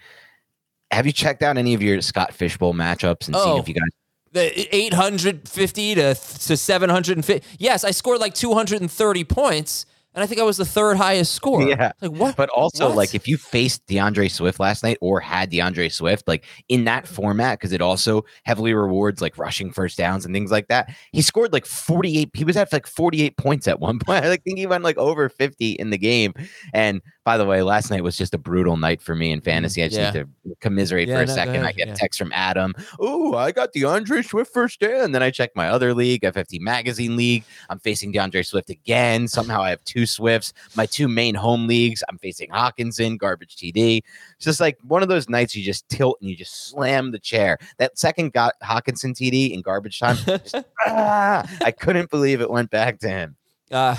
Have 0.91 1.05
you 1.05 1.13
checked 1.13 1.43
out 1.43 1.59
any 1.59 1.75
of 1.75 1.83
your 1.83 2.01
Scott 2.01 2.33
Fish 2.33 2.57
Bowl 2.57 2.73
matchups 2.73 3.27
and 3.27 3.37
seen 3.37 3.45
Oh. 3.47 3.59
if 3.59 3.69
you 3.69 3.75
guys? 3.75 3.91
The 4.33 4.75
850 4.75 5.95
to, 5.97 6.15
to 6.15 6.57
750. 6.57 7.47
Yes, 7.59 7.85
I 7.85 7.91
scored 7.91 8.21
like 8.21 8.33
230 8.33 9.25
points. 9.25 9.85
And 10.17 10.23
I 10.25 10.27
think 10.27 10.41
I 10.41 10.45
was 10.45 10.57
the 10.57 10.65
third 10.65 10.97
highest 10.97 11.35
score. 11.35 11.63
Yeah. 11.63 11.93
like 12.01 12.11
what? 12.11 12.37
But 12.37 12.49
also, 12.49 12.89
What? 12.89 12.97
like, 12.97 13.15
if 13.15 13.29
you 13.29 13.37
faced 13.37 13.87
DeAndre 13.87 14.31
Swift 14.31 14.59
last 14.59 14.83
night 14.83 14.97
or 15.03 15.21
had 15.21 15.51
DeAndre 15.53 15.93
Swift, 15.93 16.27
like 16.27 16.45
in 16.69 16.85
that 16.85 17.07
format, 17.07 17.59
because 17.59 17.73
it 17.73 17.83
also 17.83 18.25
heavily 18.45 18.73
rewards 18.73 19.21
like 19.21 19.37
rushing 19.37 19.71
first 19.71 19.99
downs 19.99 20.25
and 20.25 20.35
things 20.35 20.51
like 20.51 20.69
that, 20.69 20.89
he 21.13 21.21
scored 21.23 21.53
like 21.53 21.67
48. 21.67 22.31
He 22.35 22.45
was 22.45 22.57
at 22.57 22.73
like 22.73 22.87
48 22.87 23.37
points 23.37 23.69
at 23.69 23.79
one 23.79 23.99
point. 24.05 24.25
I 24.25 24.29
like, 24.31 24.43
think 24.43 24.59
he 24.59 24.67
went 24.67 24.85
like 24.85 24.97
over 24.97 25.29
50 25.29 25.73
in 25.73 25.91
the 25.91 25.99
game. 25.99 26.33
And 26.73 27.03
by 27.27 27.37
the 27.37 27.45
way, 27.45 27.61
last 27.61 27.91
night 27.91 28.05
was 28.05 28.17
just 28.17 28.35
a 28.35 28.39
brutal 28.39 28.77
night 28.77 29.03
for 29.03 29.17
me 29.17 29.33
in 29.33 29.41
fantasy. 29.41 29.83
I 29.83 29.89
just 29.89 29.99
Yeah. 29.99 30.13
need 30.13 30.29
to 30.45 30.57
commiserate 30.61 31.09
Yeah, 31.09 31.17
for 31.17 31.23
a 31.23 31.27
no, 31.27 31.35
second. 31.35 31.67
I 31.67 31.73
get 31.73 31.89
a 31.89 31.93
text 31.93 32.21
from 32.21 32.31
Adam. 32.33 32.73
Oh, 33.01 33.35
I 33.35 33.51
got 33.51 33.73
DeAndre 33.75 34.25
Swift 34.25 34.53
first 34.55 34.79
down. 34.79 35.11
Then 35.11 35.25
I 35.25 35.33
check 35.33 35.51
my 35.57 35.69
other 35.69 35.93
league, 35.93 36.23
FFT 36.23 36.61
Magazine 36.61 37.17
League. 37.17 37.43
I'm 37.69 37.81
facing 37.81 38.13
DeAndre 38.13 38.47
Swift 38.47 38.71
again. 38.71 39.27
Somehow 39.27 39.61
I 39.61 39.71
have 39.71 39.83
two 39.83 40.07
Swifts. 40.07 40.53
My 40.77 40.87
two 40.87 41.09
main 41.09 41.35
home 41.35 41.67
leagues, 41.67 42.05
I'm 42.09 42.17
facing 42.19 42.49
Hockenson, 42.51 43.19
garbage 43.19 43.57
TD. 43.57 44.03
It's 44.37 44.45
just 44.45 44.61
like 44.61 44.79
one 44.87 45.03
of 45.03 45.09
those 45.09 45.29
nights 45.29 45.57
you 45.57 45.65
just 45.65 45.89
tilt 45.89 46.19
and 46.21 46.31
you 46.31 46.37
just 46.37 46.69
slam 46.69 47.11
the 47.11 47.19
chair. 47.19 47.59
That 47.79 47.99
second 47.99 48.35
got 48.35 48.55
Hockenson 48.63 49.15
TD 49.15 49.51
in 49.53 49.63
garbage 49.63 49.99
time. 49.99 50.17
just, 50.25 50.55
ah, 50.87 51.45
I 51.65 51.73
couldn't 51.73 52.09
believe 52.09 52.41
it 52.41 52.49
went 52.49 52.71
back 52.71 53.01
to 53.01 53.09
him. 53.09 53.35
uh, 53.73 53.97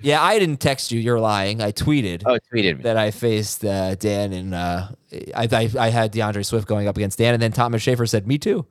yeah, 0.00 0.22
I 0.22 0.38
didn't 0.38 0.58
text 0.58 0.92
you. 0.92 1.00
You're 1.00 1.20
lying. 1.20 1.62
I 1.62 1.72
tweeted. 1.72 2.22
Oh, 2.26 2.38
tweeted 2.52 2.76
me. 2.78 2.82
that 2.82 2.96
I 2.96 3.10
faced 3.10 3.64
uh, 3.64 3.94
Dan 3.94 4.32
and 4.32 4.54
uh, 4.54 4.88
I, 5.34 5.48
I 5.50 5.70
I 5.78 5.88
had 5.88 6.12
DeAndre 6.12 6.44
Swift 6.44 6.66
going 6.68 6.86
up 6.88 6.96
against 6.96 7.18
Dan, 7.18 7.34
and 7.34 7.42
then 7.42 7.52
Thomas 7.52 7.82
Schaefer 7.82 8.06
said 8.06 8.26
me 8.26 8.38
too. 8.38 8.66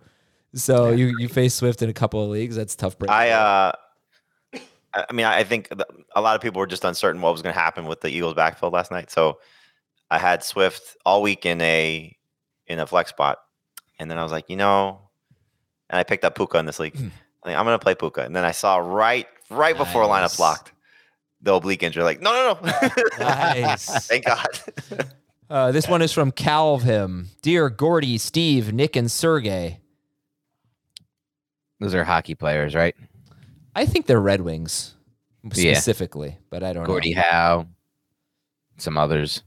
So 0.53 0.91
you 0.91 1.13
you 1.19 1.27
faced 1.27 1.57
Swift 1.57 1.81
in 1.81 1.89
a 1.89 1.93
couple 1.93 2.23
of 2.23 2.29
leagues. 2.29 2.55
That's 2.55 2.75
tough. 2.75 2.97
break. 2.97 3.09
I 3.11 3.31
uh, 3.31 3.71
I 5.09 5.11
mean, 5.13 5.25
I 5.25 5.43
think 5.43 5.69
a 6.15 6.21
lot 6.21 6.35
of 6.35 6.41
people 6.41 6.59
were 6.59 6.67
just 6.67 6.85
uncertain 6.85 7.21
what 7.21 7.31
was 7.33 7.41
going 7.41 7.53
to 7.53 7.59
happen 7.59 7.85
with 7.85 8.01
the 8.01 8.07
Eagles' 8.09 8.33
backfield 8.33 8.71
last 8.71 8.91
night. 8.91 9.11
So 9.11 9.39
I 10.09 10.17
had 10.17 10.43
Swift 10.43 10.95
all 11.05 11.21
week 11.21 11.45
in 11.45 11.59
a 11.61 12.15
in 12.67 12.79
a 12.79 12.87
flex 12.87 13.09
spot, 13.09 13.39
and 13.99 14.09
then 14.09 14.17
I 14.17 14.23
was 14.23 14.31
like, 14.31 14.49
you 14.49 14.55
know, 14.55 15.01
and 15.89 15.99
I 15.99 16.03
picked 16.03 16.23
up 16.23 16.35
Puka 16.35 16.57
in 16.59 16.65
this 16.65 16.79
league. 16.79 16.95
Hmm. 16.95 17.07
I 17.43 17.47
think 17.49 17.59
I'm 17.59 17.65
going 17.65 17.77
to 17.77 17.83
play 17.83 17.95
Puka, 17.95 18.21
and 18.21 18.35
then 18.35 18.45
I 18.45 18.51
saw 18.51 18.77
right 18.77 19.27
right 19.49 19.75
before 19.77 20.07
Nice. 20.07 20.33
lineup 20.33 20.37
blocked 20.37 20.71
the 21.45 21.53
oblique 21.53 21.83
injury. 21.83 22.03
Like, 22.03 22.21
no, 22.21 22.31
no, 22.33 22.59
no. 22.61 22.71
Nice. 23.19 24.07
Thank 24.07 24.25
God. 24.25 24.47
uh, 25.49 25.71
this 25.71 25.87
one 25.87 26.01
is 26.01 26.11
from 26.11 26.31
Calvim. 26.33 27.27
Dear 27.41 27.69
Gordy, 27.69 28.17
Steve, 28.17 28.73
Nick, 28.73 28.95
and 28.97 29.09
Sergey. 29.09 29.79
Those 31.79 31.93
are 31.93 32.03
hockey 32.03 32.35
players, 32.35 32.73
right? 32.75 32.95
I 33.75 33.85
think 33.85 34.07
they're 34.07 34.19
Red 34.19 34.41
Wings 34.41 34.95
Yeah. 35.53 35.73
specifically, 35.73 36.37
but 36.49 36.63
I 36.63 36.73
don't 36.73 36.85
Gordie 36.85 37.13
know. 37.13 37.21
Gordie 37.21 37.29
Howe, 37.29 37.67
some 38.77 38.97
others. 38.97 39.43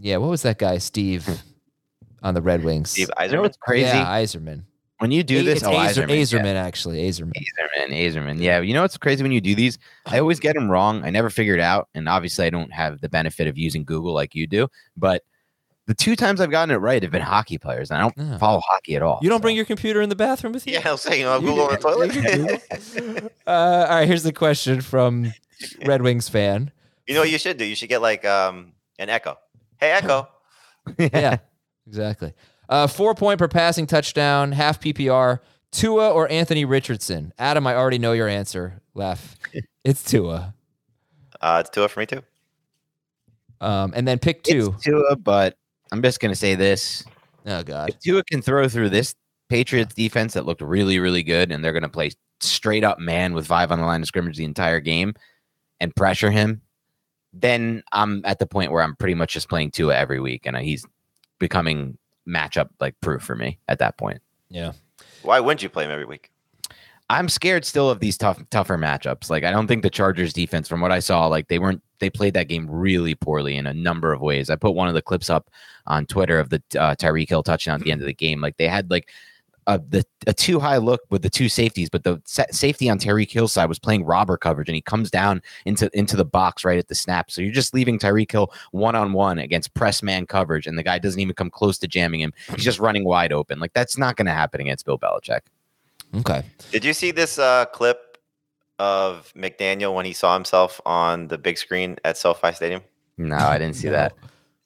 Yeah, 0.00 0.18
what 0.18 0.30
was 0.30 0.42
that 0.42 0.58
guy, 0.58 0.78
Steve, 0.78 1.28
on 2.22 2.34
the 2.34 2.42
Red 2.42 2.64
Wings? 2.64 2.90
Steve 2.90 3.08
You 3.20 3.28
know 3.28 3.38
Yzerman. 3.38 3.42
what's 3.42 3.56
crazy? 3.58 3.86
Yeah, 3.86 4.06
Yzerman. 4.06 4.62
When 5.02 5.10
you 5.10 5.22
do 5.22 5.42
this, 5.42 5.58
it's 5.58 5.66
oh, 5.66 5.72
Azer- 5.72 6.06
Yzerman, 6.06 6.08
yeah. 6.08 6.22
Azerman, 6.22 6.54
actually. 6.54 7.02
Azerman. 7.08 7.32
Azerman, 7.36 7.90
Azerman. 7.90 8.40
Yeah, 8.40 8.60
you 8.60 8.72
know 8.72 8.82
what's 8.82 8.96
crazy 8.96 9.22
when 9.22 9.32
you 9.32 9.40
do 9.40 9.54
these? 9.54 9.78
I 10.06 10.18
always 10.20 10.38
get 10.40 10.54
them 10.54 10.70
wrong. 10.70 11.04
I 11.04 11.10
never 11.10 11.28
figure 11.28 11.54
it 11.54 11.60
out, 11.60 11.88
and 11.94 12.08
obviously, 12.08 12.46
I 12.46 12.50
don't 12.50 12.72
have 12.72 13.00
the 13.00 13.08
benefit 13.08 13.46
of 13.48 13.58
using 13.58 13.84
Google 13.84 14.14
like 14.14 14.34
you 14.34 14.46
do. 14.46 14.68
But 14.96 15.22
the 15.86 15.94
two 15.94 16.14
times 16.14 16.40
I've 16.40 16.50
gotten 16.52 16.72
it 16.72 16.78
right 16.78 17.02
have 17.02 17.10
been 17.10 17.20
hockey 17.22 17.58
players, 17.58 17.90
and 17.90 17.98
I 17.98 18.02
don't 18.02 18.14
Yeah. 18.16 18.38
follow 18.38 18.60
hockey 18.64 18.94
at 18.94 19.02
all. 19.02 19.18
You 19.22 19.28
don't 19.28 19.40
so. 19.40 19.42
bring 19.42 19.56
your 19.56 19.64
computer 19.64 20.00
in 20.00 20.08
the 20.08 20.14
bathroom 20.16 20.52
with 20.52 20.66
you? 20.66 20.74
Yeah, 20.74 20.82
I'll 20.88 20.96
say, 20.96 21.18
you 21.18 21.24
know, 21.24 21.34
You 21.40 21.46
Google 21.48 21.64
on 21.64 21.72
the 21.72 22.08
can- 22.08 22.14
you 22.14 22.22
can 22.22 22.60
toilet. 23.18 23.32
Uh, 23.46 23.50
all 23.90 23.96
right, 23.96 24.06
here's 24.06 24.22
the 24.22 24.32
question 24.32 24.80
from 24.80 25.32
Red 25.84 26.02
Wings 26.02 26.28
fan. 26.28 26.70
you 27.08 27.14
know 27.14 27.20
what 27.20 27.30
you 27.30 27.38
should 27.38 27.56
do? 27.58 27.64
You 27.64 27.74
should 27.74 27.88
get 27.88 28.00
like 28.00 28.24
um 28.24 28.72
an 29.00 29.08
echo. 29.10 29.36
Hey, 29.78 29.90
echo. 29.90 30.28
yeah, 30.98 31.38
exactly. 31.88 32.32
Uh, 32.72 32.86
four 32.86 33.14
point 33.14 33.38
per 33.38 33.48
passing 33.48 33.86
touchdown, 33.86 34.50
half 34.52 34.80
PPR. 34.80 35.40
Tua 35.72 36.10
or 36.10 36.30
Anthony 36.30 36.64
Richardson? 36.64 37.34
Adam, 37.38 37.66
I 37.66 37.74
already 37.74 37.98
know 37.98 38.12
your 38.12 38.28
answer. 38.28 38.80
Laugh. 38.94 39.36
It's 39.84 40.04
Tua. 40.04 40.54
Uh, 41.40 41.56
it's 41.60 41.68
Tua 41.70 41.88
for 41.88 41.98
me 41.98 42.06
too. 42.06 42.22
Um, 43.60 43.92
and 43.96 44.06
then 44.06 44.20
pick 44.20 44.44
two. 44.44 44.72
It's 44.76 44.84
Tua, 44.84 45.16
but 45.16 45.56
I'm 45.90 46.00
just 46.02 46.20
gonna 46.20 46.36
say 46.36 46.54
this: 46.54 47.04
Oh 47.46 47.64
God. 47.64 47.88
if 47.88 47.98
Tua 47.98 48.22
can 48.22 48.40
throw 48.40 48.68
through 48.68 48.90
this 48.90 49.16
Patriots 49.48 49.92
defense 49.92 50.34
that 50.34 50.46
looked 50.46 50.62
really, 50.62 51.00
really 51.00 51.24
good, 51.24 51.50
and 51.50 51.64
they're 51.64 51.72
gonna 51.72 51.88
play 51.88 52.12
straight 52.38 52.84
up 52.84 53.00
man 53.00 53.34
with 53.34 53.48
five 53.48 53.72
on 53.72 53.80
the 53.80 53.84
line 53.84 54.02
of 54.02 54.06
scrimmage 54.06 54.36
the 54.36 54.44
entire 54.44 54.78
game 54.78 55.14
and 55.80 55.94
pressure 55.96 56.30
him, 56.30 56.62
then 57.32 57.82
I'm 57.90 58.22
at 58.24 58.38
the 58.38 58.46
point 58.46 58.70
where 58.70 58.84
I'm 58.84 58.94
pretty 58.94 59.14
much 59.14 59.34
just 59.34 59.48
playing 59.48 59.72
Tua 59.72 59.96
every 59.96 60.20
week, 60.20 60.46
and 60.46 60.56
he's 60.56 60.86
becoming 61.40 61.98
matchup 62.28 62.68
like 62.80 63.00
proof 63.00 63.22
for 63.22 63.34
me 63.34 63.58
at 63.68 63.78
that 63.78 63.96
point. 63.98 64.20
Yeah. 64.48 64.72
Why 65.22 65.40
wouldn't 65.40 65.62
you 65.62 65.68
play 65.68 65.84
him 65.84 65.90
every 65.90 66.04
week? 66.04 66.30
I'm 67.10 67.28
scared 67.28 67.64
still 67.64 67.90
of 67.90 68.00
these 68.00 68.16
tough, 68.16 68.42
tougher 68.50 68.78
matchups. 68.78 69.28
Like 69.28 69.44
I 69.44 69.50
don't 69.50 69.66
think 69.66 69.82
the 69.82 69.90
Chargers 69.90 70.32
defense, 70.32 70.66
from 70.66 70.80
what 70.80 70.92
I 70.92 70.98
saw, 70.98 71.26
like 71.26 71.48
they 71.48 71.58
weren't 71.58 71.82
they 71.98 72.08
played 72.08 72.34
that 72.34 72.48
game 72.48 72.66
really 72.70 73.14
poorly 73.14 73.56
in 73.56 73.66
a 73.66 73.74
number 73.74 74.12
of 74.12 74.20
ways. 74.20 74.50
I 74.50 74.56
put 74.56 74.74
one 74.74 74.88
of 74.88 74.94
the 74.94 75.02
clips 75.02 75.28
up 75.28 75.50
on 75.86 76.06
Twitter 76.06 76.38
of 76.38 76.48
the 76.48 76.62
uh, 76.78 76.94
Tyreek 76.94 77.28
Hill 77.28 77.42
touchdown 77.42 77.76
at 77.76 77.84
the 77.84 77.92
end 77.92 78.00
of 78.00 78.06
the 78.06 78.14
game. 78.14 78.40
Like 78.40 78.56
they 78.56 78.66
had 78.66 78.90
like 78.90 79.10
a 79.66 79.78
the 79.78 80.04
a 80.26 80.32
too 80.32 80.58
high 80.60 80.76
look 80.78 81.02
with 81.10 81.22
the 81.22 81.30
two 81.30 81.48
safeties, 81.48 81.88
but 81.88 82.04
the 82.04 82.20
sa- 82.24 82.44
safety 82.50 82.88
on 82.90 82.98
Tyreek 82.98 83.30
Hill's 83.30 83.52
side 83.52 83.66
was 83.66 83.78
playing 83.78 84.04
robber 84.04 84.36
coverage, 84.36 84.68
and 84.68 84.74
he 84.74 84.80
comes 84.82 85.10
down 85.10 85.40
into 85.64 85.90
into 85.96 86.16
the 86.16 86.24
box 86.24 86.64
right 86.64 86.78
at 86.78 86.88
the 86.88 86.94
snap. 86.94 87.30
So 87.30 87.42
you're 87.42 87.52
just 87.52 87.72
leaving 87.74 87.98
Tyreek 87.98 88.30
Hill 88.32 88.52
one 88.72 88.94
on 88.94 89.12
one 89.12 89.38
against 89.38 89.72
press 89.74 90.02
man 90.02 90.26
coverage, 90.26 90.66
and 90.66 90.76
the 90.78 90.82
guy 90.82 90.98
doesn't 90.98 91.20
even 91.20 91.34
come 91.34 91.50
close 91.50 91.78
to 91.78 91.88
jamming 91.88 92.20
him. 92.20 92.32
He's 92.54 92.64
just 92.64 92.78
running 92.78 93.04
wide 93.04 93.32
open. 93.32 93.58
Like 93.60 93.72
that's 93.72 93.96
not 93.96 94.16
going 94.16 94.26
to 94.26 94.32
happen 94.32 94.60
against 94.60 94.84
Bill 94.84 94.98
Belichick. 94.98 95.40
Okay. 96.14 96.42
Did 96.70 96.84
you 96.84 96.92
see 96.92 97.10
this 97.10 97.38
uh, 97.38 97.64
clip 97.66 98.18
of 98.78 99.32
McDaniel 99.36 99.94
when 99.94 100.04
he 100.04 100.12
saw 100.12 100.34
himself 100.34 100.80
on 100.84 101.28
the 101.28 101.38
big 101.38 101.56
screen 101.56 101.96
at 102.04 102.16
SoFi 102.16 102.52
Stadium? 102.52 102.82
No, 103.18 103.36
I 103.36 103.58
didn't 103.58 103.76
see 103.76 103.86
No. 103.88 103.92
that. 103.94 104.14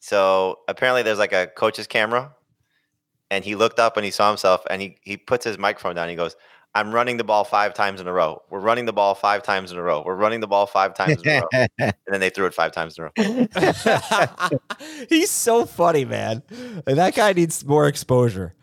So 0.01 0.61
apparently, 0.69 1.03
there's 1.03 1.19
like 1.19 1.33
a 1.33 1.49
coach's 1.49 1.87
camera, 1.87 2.33
and 3.31 3.45
he 3.45 3.55
looked 3.55 3.79
up 3.79 3.97
and 3.97 4.05
he 4.05 4.11
saw 4.11 4.29
himself, 4.29 4.63
and 4.71 4.81
he 4.81 4.97
he 5.03 5.17
puts 5.17 5.45
his 5.45 5.59
microphone 5.59 5.95
down. 5.95 6.05
And 6.05 6.11
he 6.11 6.17
goes, 6.17 6.37
"I'm 6.75 6.93
running 6.93 7.17
the 7.17 7.25
ball 7.25 7.45
five 7.45 7.75
times 7.75 8.01
in 8.01 8.07
a 8.07 8.13
row. 8.13 8.43
We're 8.51 8.61
running 8.61 8.87
the 8.87 8.93
ball 8.93 9.15
five 9.15 9.43
times 9.43 9.73
in 9.73 9.79
a 9.79 9.83
row. 9.83 10.03
We're 10.05 10.15
running 10.15 10.41
the 10.41 10.47
ball 10.47 10.67
five 10.67 10.95
times 10.95 11.23
in 11.23 11.29
a 11.29 11.41
row." 11.41 11.67
and 11.79 11.95
then 12.07 12.21
they 12.21 12.31
threw 12.31 12.47
it 12.47 12.55
five 12.55 12.73
times 12.73 12.99
in 12.99 13.05
a 13.05 13.13
row. 13.17 14.59
He's 15.09 15.31
so 15.31 15.67
funny, 15.67 16.05
man. 16.05 16.43
That 16.87 17.15
guy 17.15 17.33
needs 17.33 17.65
more 17.65 17.89
exposure. 17.89 18.55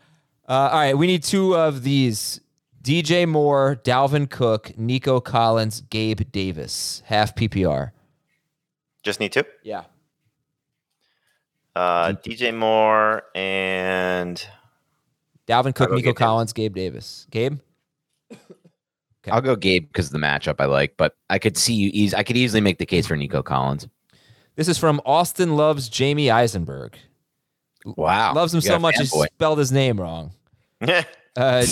Uh, 0.48 0.52
all 0.72 0.78
right, 0.78 0.98
we 0.98 1.06
need 1.06 1.22
two 1.22 1.56
of 1.56 1.82
these. 1.82 2.40
DJ 2.82 3.26
Moore, 3.26 3.80
Dalvin 3.82 4.28
Cook, 4.28 4.76
Nico 4.76 5.18
Collins, 5.18 5.80
Gabe 5.88 6.20
Davis, 6.32 7.02
half 7.06 7.34
PPR. 7.34 7.92
Just 9.02 9.20
need 9.20 9.32
two. 9.32 9.44
Yeah. 9.62 9.84
Uh, 11.76 12.12
DJ 12.12 12.54
Moore 12.54 13.24
and 13.34 14.46
Dalvin 15.48 15.74
Cook, 15.74 15.90
Nico 15.90 15.96
Gabe 15.96 16.04
Davis. 16.04 16.18
Collins, 16.18 16.52
Gabe 16.52 16.74
Davis. 16.74 17.26
Gabe? 17.30 17.58
I'll 19.30 19.40
go 19.40 19.56
Gabe 19.56 19.86
because 19.86 20.10
the 20.10 20.18
matchup 20.18 20.56
I 20.58 20.66
like, 20.66 20.96
but 20.96 21.16
I 21.30 21.38
could 21.38 21.56
see 21.56 21.74
you 21.74 21.90
easy. 21.92 22.16
I 22.16 22.22
could 22.22 22.36
easily 22.36 22.60
make 22.60 22.78
the 22.78 22.86
case 22.86 23.06
for 23.06 23.16
Nico 23.16 23.42
Collins. 23.42 23.88
This 24.56 24.68
is 24.68 24.78
from 24.78 25.00
Austin 25.04 25.56
Loves 25.56 25.88
Jamey 25.90 26.30
Eisenberg. 26.32 26.96
Wow, 27.84 28.34
Loves 28.34 28.54
him 28.54 28.60
so 28.60 28.78
much 28.78 28.96
he 28.96 29.04
spelled 29.04 29.58
his 29.58 29.72
name 29.72 30.00
wrong. 30.00 30.32
Uh, 31.36 31.66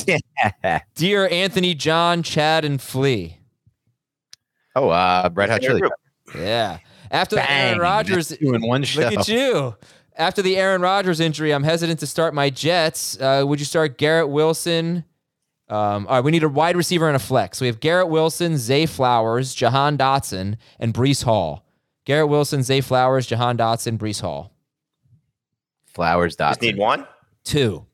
dear 0.97 1.28
Anthony, 1.28 1.73
John, 1.73 2.25
Chad, 2.25 2.64
and 2.64 2.82
Flea. 2.82 3.38
oh, 4.75 4.88
uh, 4.88 5.30
Red 5.32 5.50
Hot 5.50 5.61
Chili. 5.61 5.80
Yeah. 6.35 6.78
After 7.12 7.37
the 7.37 7.49
Aaron 7.50 7.75
Bang, 7.75 7.81
Rodgers 7.81 8.28
that's 8.28 8.40
two 8.40 8.54
in 8.54 8.66
one 8.66 8.83
show. 8.85 9.02
Look 9.02 9.19
at 9.21 9.28
you. 9.28 9.76
After 10.16 10.42
the 10.42 10.57
Aaron 10.57 10.83
Rodgers 10.83 11.21
injury, 11.21 11.52
I'm 11.52 11.62
hesitant 11.62 12.00
to 12.00 12.07
start 12.07 12.35
my 12.35 12.50
Jets. 12.50 13.19
Uh, 13.21 13.45
would 13.47 13.61
you 13.61 13.64
start 13.64 13.99
Garrett 13.99 14.28
Wilson? 14.28 15.04
Um, 15.69 16.07
all 16.07 16.16
right, 16.16 16.25
we 16.25 16.31
need 16.31 16.42
a 16.42 16.49
wide 16.49 16.76
receiver 16.76 17.07
and 17.07 17.16
a 17.16 17.21
flex. 17.21 17.59
So 17.59 17.62
We 17.64 17.69
have 17.69 17.81
Garrett 17.81 18.09
Wilson, 18.09 18.59
Zay 18.59 18.85
Flowers, 18.87 19.54
Jahan 19.54 19.97
Dotson, 19.97 20.57
and 20.78 20.92
Breece 20.92 21.23
Hall. 21.25 21.64
Garrett 22.04 22.28
Wilson, 22.28 22.62
Zay 22.62 22.81
Flowers, 22.81 23.26
Jahan 23.26 23.57
Dotson, 23.57 23.97
Breece 23.97 24.21
Hall. 24.21 24.52
Flowers. 25.87 26.37
Dotson. 26.37 26.50
Just 26.50 26.62
need 26.62 26.76
one. 26.78 27.07
Two. 27.45 27.87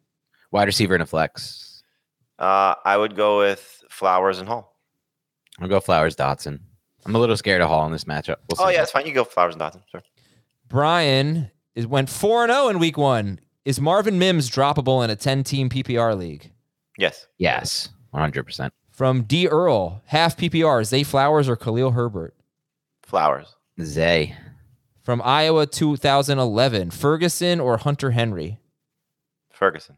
Wide 0.50 0.64
receiver 0.66 0.94
and 0.94 1.02
a 1.02 1.06
flex. 1.06 1.82
Uh, 2.38 2.74
I 2.84 2.96
would 2.96 3.14
go 3.16 3.38
with 3.38 3.84
Flowers 3.90 4.38
and 4.38 4.48
Hall. 4.48 4.76
I'll 5.60 5.68
go 5.68 5.80
Flowers. 5.80 6.16
Dotson. 6.16 6.60
I'm 7.08 7.16
a 7.16 7.18
little 7.18 7.38
scared 7.38 7.62
of 7.62 7.68
Hall 7.68 7.86
in 7.86 7.92
this 7.92 8.04
matchup. 8.04 8.36
We'll 8.50 8.66
Oh 8.66 8.68
yeah, 8.68 8.82
it's 8.82 8.92
fine. 8.92 9.06
You 9.06 9.14
go 9.14 9.24
Flowers 9.24 9.54
and 9.54 9.62
Dotson. 9.62 9.80
Sure. 9.90 10.02
Brian 10.68 11.50
is 11.74 11.86
went 11.86 12.10
4 12.10 12.46
0 12.46 12.68
in 12.68 12.78
week 12.78 12.98
one. 12.98 13.40
Is 13.64 13.80
Marvin 13.80 14.18
Mims 14.18 14.50
droppable 14.50 15.02
in 15.02 15.08
a 15.08 15.16
10 15.16 15.42
team 15.42 15.70
PPR 15.70 16.16
league? 16.18 16.52
Yes. 16.98 17.26
Yes, 17.38 17.88
100. 18.10 18.44
percent 18.44 18.74
From 18.90 19.22
D. 19.22 19.48
Earl, 19.48 20.02
half 20.06 20.36
PPR, 20.36 20.84
Zay 20.84 21.02
Flowers 21.02 21.48
or 21.48 21.56
Khalil 21.56 21.92
Herbert? 21.92 22.36
Flowers. 23.02 23.56
Zay. 23.80 24.36
From 25.00 25.22
Iowa 25.24 25.64
2011, 25.64 26.90
Ferguson 26.90 27.58
or 27.58 27.78
Hunter 27.78 28.10
Henry? 28.10 28.58
Ferguson. 29.50 29.96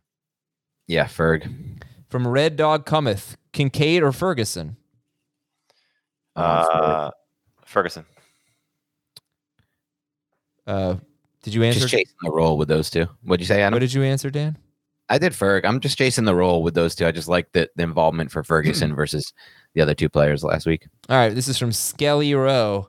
Yeah, 0.87 1.07
Ferg. 1.07 1.83
From 2.09 2.29
Red 2.29 2.55
Dog 2.57 2.87
Cometh, 2.87 3.35
Kincaid 3.53 4.05
or 4.05 4.13
Ferguson? 4.13 4.77
Uh, 6.37 6.41
Uh, 6.41 7.11
Ferguson. 7.65 8.05
Uh, 10.67 10.97
did 11.43 11.55
you 11.55 11.63
answer? 11.63 11.81
just 11.81 11.93
chasing 11.93 12.15
the 12.23 12.31
role 12.31 12.57
with 12.59 12.69
those 12.69 12.91
two. 12.91 13.07
What'd 13.23 13.41
you 13.41 13.47
say, 13.47 13.63
Adam? 13.63 13.75
What 13.75 13.81
did 13.81 13.93
you 13.93 14.03
answer, 14.03 14.31
Dan? 14.31 14.57
I 15.09 15.19
did 15.19 15.33
Ferg. 15.33 15.65
I'm 15.65 15.81
just 15.81 15.99
chasing 15.99 16.25
the 16.25 16.35
role 16.35 16.63
with 16.63 16.75
those 16.75 16.95
two. 16.95 17.07
I 17.07 17.11
just 17.11 17.29
like 17.29 17.51
the, 17.53 17.69
the 17.75 17.83
involvement 17.83 18.31
for 18.31 18.45
Ferguson 18.45 18.95
versus 18.95 19.33
the 19.75 19.81
other 19.81 19.95
two 19.95 20.09
players 20.09 20.45
last 20.45 20.67
week. 20.67 20.87
All 21.09 21.17
right, 21.17 21.35
this 21.35 21.49
is 21.49 21.59
from 21.59 21.73
Skelly 21.73 22.33
Rowe. 22.35 22.89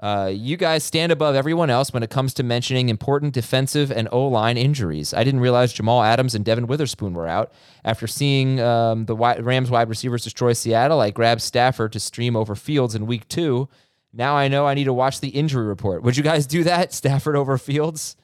Uh, 0.00 0.30
you 0.32 0.56
guys 0.56 0.84
stand 0.84 1.10
above 1.10 1.34
everyone 1.34 1.70
else 1.70 1.92
when 1.92 2.04
it 2.04 2.10
comes 2.10 2.32
to 2.34 2.44
mentioning 2.44 2.88
important 2.88 3.34
defensive 3.34 3.90
and 3.90 4.08
O 4.12 4.28
line 4.28 4.56
injuries. 4.56 5.12
I 5.12 5.24
didn't 5.24 5.40
realize 5.40 5.72
Jamal 5.72 6.02
Adams 6.02 6.36
and 6.36 6.44
Devon 6.44 6.68
Witherspoon 6.68 7.14
were 7.14 7.26
out. 7.26 7.52
After 7.84 8.06
seeing 8.06 8.60
um, 8.60 9.06
the 9.06 9.16
Rams 9.16 9.70
wide 9.70 9.88
receivers 9.88 10.22
destroy 10.22 10.52
Seattle, 10.52 11.00
I 11.00 11.10
grabbed 11.10 11.40
Stafford 11.42 11.92
to 11.94 12.00
stream 12.00 12.36
over 12.36 12.54
Fields 12.54 12.94
in 12.94 13.06
week 13.06 13.26
two. 13.28 13.68
Now 14.12 14.36
I 14.36 14.46
know 14.46 14.66
I 14.66 14.74
need 14.74 14.84
to 14.84 14.92
watch 14.92 15.20
the 15.20 15.30
injury 15.30 15.66
report. 15.66 16.02
Would 16.04 16.16
you 16.16 16.22
guys 16.22 16.46
do 16.46 16.62
that? 16.64 16.92
Stafford 16.98 17.34
over 17.34 17.58
Fields? 17.58 18.16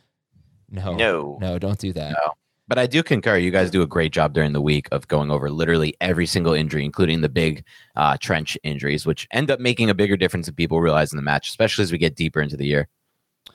No. 0.70 0.94
No. 0.94 1.38
No, 1.40 1.58
don't 1.58 1.78
do 1.78 1.92
that. 1.92 2.10
No. 2.24 2.32
But 2.66 2.78
I 2.78 2.86
do 2.86 3.02
concur. 3.02 3.36
You 3.36 3.50
guys 3.50 3.70
do 3.70 3.82
a 3.82 3.86
great 3.86 4.12
job 4.12 4.32
during 4.32 4.52
the 4.52 4.60
week 4.60 4.88
of 4.90 5.06
going 5.08 5.30
over 5.30 5.50
literally 5.50 5.94
every 6.00 6.26
single 6.26 6.54
injury, 6.54 6.84
including 6.84 7.20
the 7.20 7.28
big 7.28 7.64
uh, 7.94 8.16
trench 8.18 8.56
injuries, 8.62 9.04
which 9.04 9.28
end 9.32 9.50
up 9.50 9.60
making 9.60 9.90
a 9.90 9.94
bigger 9.94 10.16
difference 10.16 10.46
than 10.46 10.54
people 10.54 10.80
realize 10.80 11.12
in 11.12 11.16
the 11.16 11.22
match, 11.22 11.48
especially 11.48 11.82
as 11.82 11.92
we 11.92 11.98
get 11.98 12.16
deeper 12.16 12.40
into 12.40 12.56
the 12.56 12.66
year. 12.66 12.88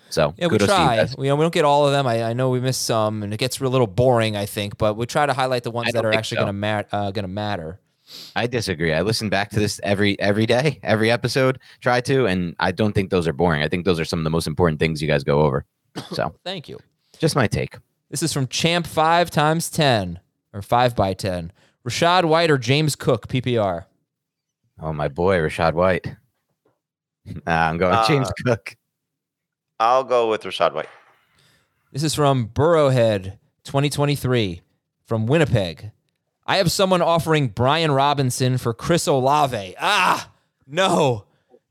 So 0.09 0.33
Yeah, 0.37 0.47
we 0.47 0.57
try. 0.59 1.07
We, 1.17 1.27
you 1.27 1.31
know, 1.31 1.35
we 1.35 1.43
don't 1.43 1.53
get 1.53 1.65
all 1.65 1.85
of 1.85 1.91
them. 1.91 2.05
I, 2.07 2.23
I 2.23 2.33
know 2.33 2.49
we 2.49 2.59
miss 2.59 2.77
some, 2.77 3.23
and 3.23 3.33
it 3.33 3.37
gets 3.37 3.59
a 3.59 3.67
little 3.67 3.87
boring. 3.87 4.35
I 4.35 4.45
think, 4.45 4.77
but 4.77 4.95
we 4.95 5.05
try 5.05 5.25
to 5.25 5.33
highlight 5.33 5.63
the 5.63 5.71
ones 5.71 5.91
that 5.93 6.05
are 6.05 6.13
actually 6.13 6.37
so. 6.37 6.41
going 6.41 6.49
to 6.49 6.53
mat 6.53 6.87
uh, 6.91 7.11
going 7.11 7.23
to 7.23 7.29
matter. 7.29 7.79
I 8.35 8.47
disagree. 8.47 8.93
I 8.93 9.01
listen 9.01 9.29
back 9.29 9.51
to 9.51 9.59
this 9.59 9.79
every 9.83 10.19
every 10.19 10.45
day, 10.45 10.79
every 10.83 11.11
episode. 11.11 11.59
Try 11.81 12.01
to, 12.01 12.25
and 12.25 12.55
I 12.59 12.71
don't 12.71 12.93
think 12.93 13.09
those 13.09 13.27
are 13.27 13.33
boring. 13.33 13.63
I 13.63 13.67
think 13.67 13.85
those 13.85 13.99
are 13.99 14.05
some 14.05 14.19
of 14.19 14.23
the 14.23 14.31
most 14.31 14.47
important 14.47 14.79
things 14.79 15.01
you 15.01 15.07
guys 15.07 15.23
go 15.23 15.41
over. 15.41 15.65
So 16.13 16.33
Thank 16.43 16.69
you. 16.69 16.79
just 17.17 17.35
my 17.35 17.47
take. 17.47 17.75
This 18.09 18.23
is 18.23 18.33
from 18.33 18.47
Champ 18.47 18.87
five 18.87 19.29
times 19.29 19.69
ten 19.69 20.19
or 20.53 20.61
five 20.61 20.95
by 20.95 21.13
ten. 21.13 21.51
Rachaad 21.87 22.25
White 22.25 22.51
or 22.51 22.57
James 22.57 22.95
Cook 22.95 23.27
PPR. 23.27 23.85
Oh 24.81 24.93
my 24.93 25.07
boy, 25.07 25.37
Rachaad 25.37 25.73
White. 25.73 26.15
Nah, 27.45 27.69
I'm 27.69 27.77
going 27.77 27.95
James 28.07 28.27
Uh, 28.27 28.33
Cook. 28.43 28.75
I'll 29.79 30.03
go 30.03 30.29
with 30.31 30.41
Rachaad 30.43 30.73
White. 30.73 30.89
This 31.91 32.01
is 32.01 32.15
from 32.15 32.47
Burrowhead 32.47 33.37
2023 33.65 34.61
from 35.05 35.27
Winnipeg. 35.27 35.91
I 36.47 36.57
have 36.57 36.71
someone 36.71 37.03
offering 37.03 37.49
Brian 37.49 37.91
Robinson 37.91 38.57
for 38.57 38.73
Chris 38.73 39.05
Olave. 39.05 39.75
Ah, 39.79 40.31
no. 40.65 41.25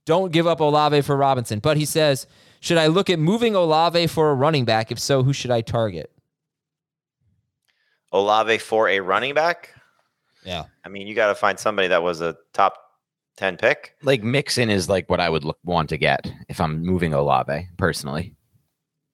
Don't 0.04 0.30
give 0.30 0.47
up 0.47 0.61
Olave 0.61 1.00
for 1.00 1.16
Robinson. 1.16 1.59
But 1.59 1.76
he 1.76 1.85
says, 1.85 2.28
should 2.61 2.78
I 2.78 2.87
look 2.87 3.11
at 3.11 3.18
moving 3.18 3.57
Olave 3.57 4.07
for 4.07 4.30
a 4.30 4.35
running 4.35 4.64
back? 4.64 4.92
If 4.92 5.00
so, 5.00 5.25
who 5.25 5.33
should 5.33 5.50
I 5.50 5.61
target? 5.61 6.12
Olave 8.12 8.58
for 8.58 8.88
a 8.88 9.00
running 9.00 9.34
back. 9.34 9.74
Yeah. 10.44 10.64
I 10.84 10.88
mean, 10.88 11.06
you 11.06 11.14
got 11.14 11.28
to 11.28 11.34
find 11.34 11.58
somebody 11.58 11.88
that 11.88 12.02
was 12.02 12.20
a 12.20 12.36
top 12.52 12.78
ten 13.36 13.56
pick. 13.56 13.94
Like 14.02 14.22
Mixon 14.22 14.70
is 14.70 14.88
like 14.88 15.08
what 15.10 15.20
I 15.20 15.28
would 15.28 15.44
look, 15.44 15.58
want 15.64 15.88
to 15.90 15.98
get 15.98 16.30
if 16.48 16.60
I'm 16.60 16.82
moving 16.82 17.12
Olave 17.12 17.68
personally. 17.76 18.34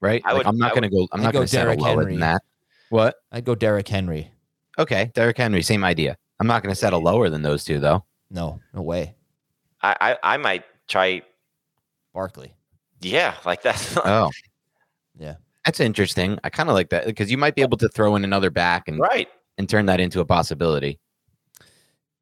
Right? 0.00 0.22
I 0.24 0.28
Like, 0.30 0.38
would- 0.38 0.46
I'm 0.46 0.58
not 0.58 0.72
going 0.72 0.82
to 0.82 0.88
go. 0.90 1.08
I'm 1.12 1.20
I'd 1.20 1.24
not 1.24 1.32
going 1.32 1.44
to 1.46 1.48
settle 1.50 1.66
Derrick 1.66 1.80
lower 1.80 2.00
Henry. 2.02 2.12
than 2.12 2.20
that. 2.20 2.42
What? 2.90 3.16
I'd 3.32 3.44
go 3.44 3.54
Derrick 3.54 3.88
Henry. 3.88 4.30
Okay, 4.78 5.10
Derrick 5.14 5.38
Henry, 5.38 5.62
same 5.62 5.82
idea. 5.84 6.16
I'm 6.40 6.46
not 6.46 6.62
going 6.62 6.72
to 6.74 6.78
settle 6.78 7.00
lower 7.00 7.30
than 7.30 7.42
those 7.42 7.64
two 7.64 7.78
though. 7.80 8.04
No, 8.30 8.60
no 8.74 8.82
way. 8.82 9.14
I 9.82 9.96
I, 10.22 10.34
I 10.34 10.36
might 10.36 10.64
try. 10.88 11.22
Barkley. 12.12 12.52
Yeah, 13.00 13.34
like 13.44 13.62
that. 13.62 13.80
Oh, 14.04 14.30
Yeah. 15.18 15.34
That's 15.64 15.80
interesting. 15.80 16.38
I 16.44 16.50
kind 16.50 16.68
of 16.68 16.74
like 16.74 16.90
that 16.90 17.06
because 17.06 17.30
you 17.30 17.38
might 17.38 17.54
be 17.54 17.62
able 17.62 17.78
to 17.78 17.88
throw 17.88 18.16
in 18.16 18.24
another 18.24 18.50
back 18.50 18.88
and 18.88 18.98
right. 18.98 19.28
and 19.58 19.68
turn 19.68 19.86
that 19.86 20.00
into 20.00 20.20
a 20.20 20.24
possibility. 20.24 20.98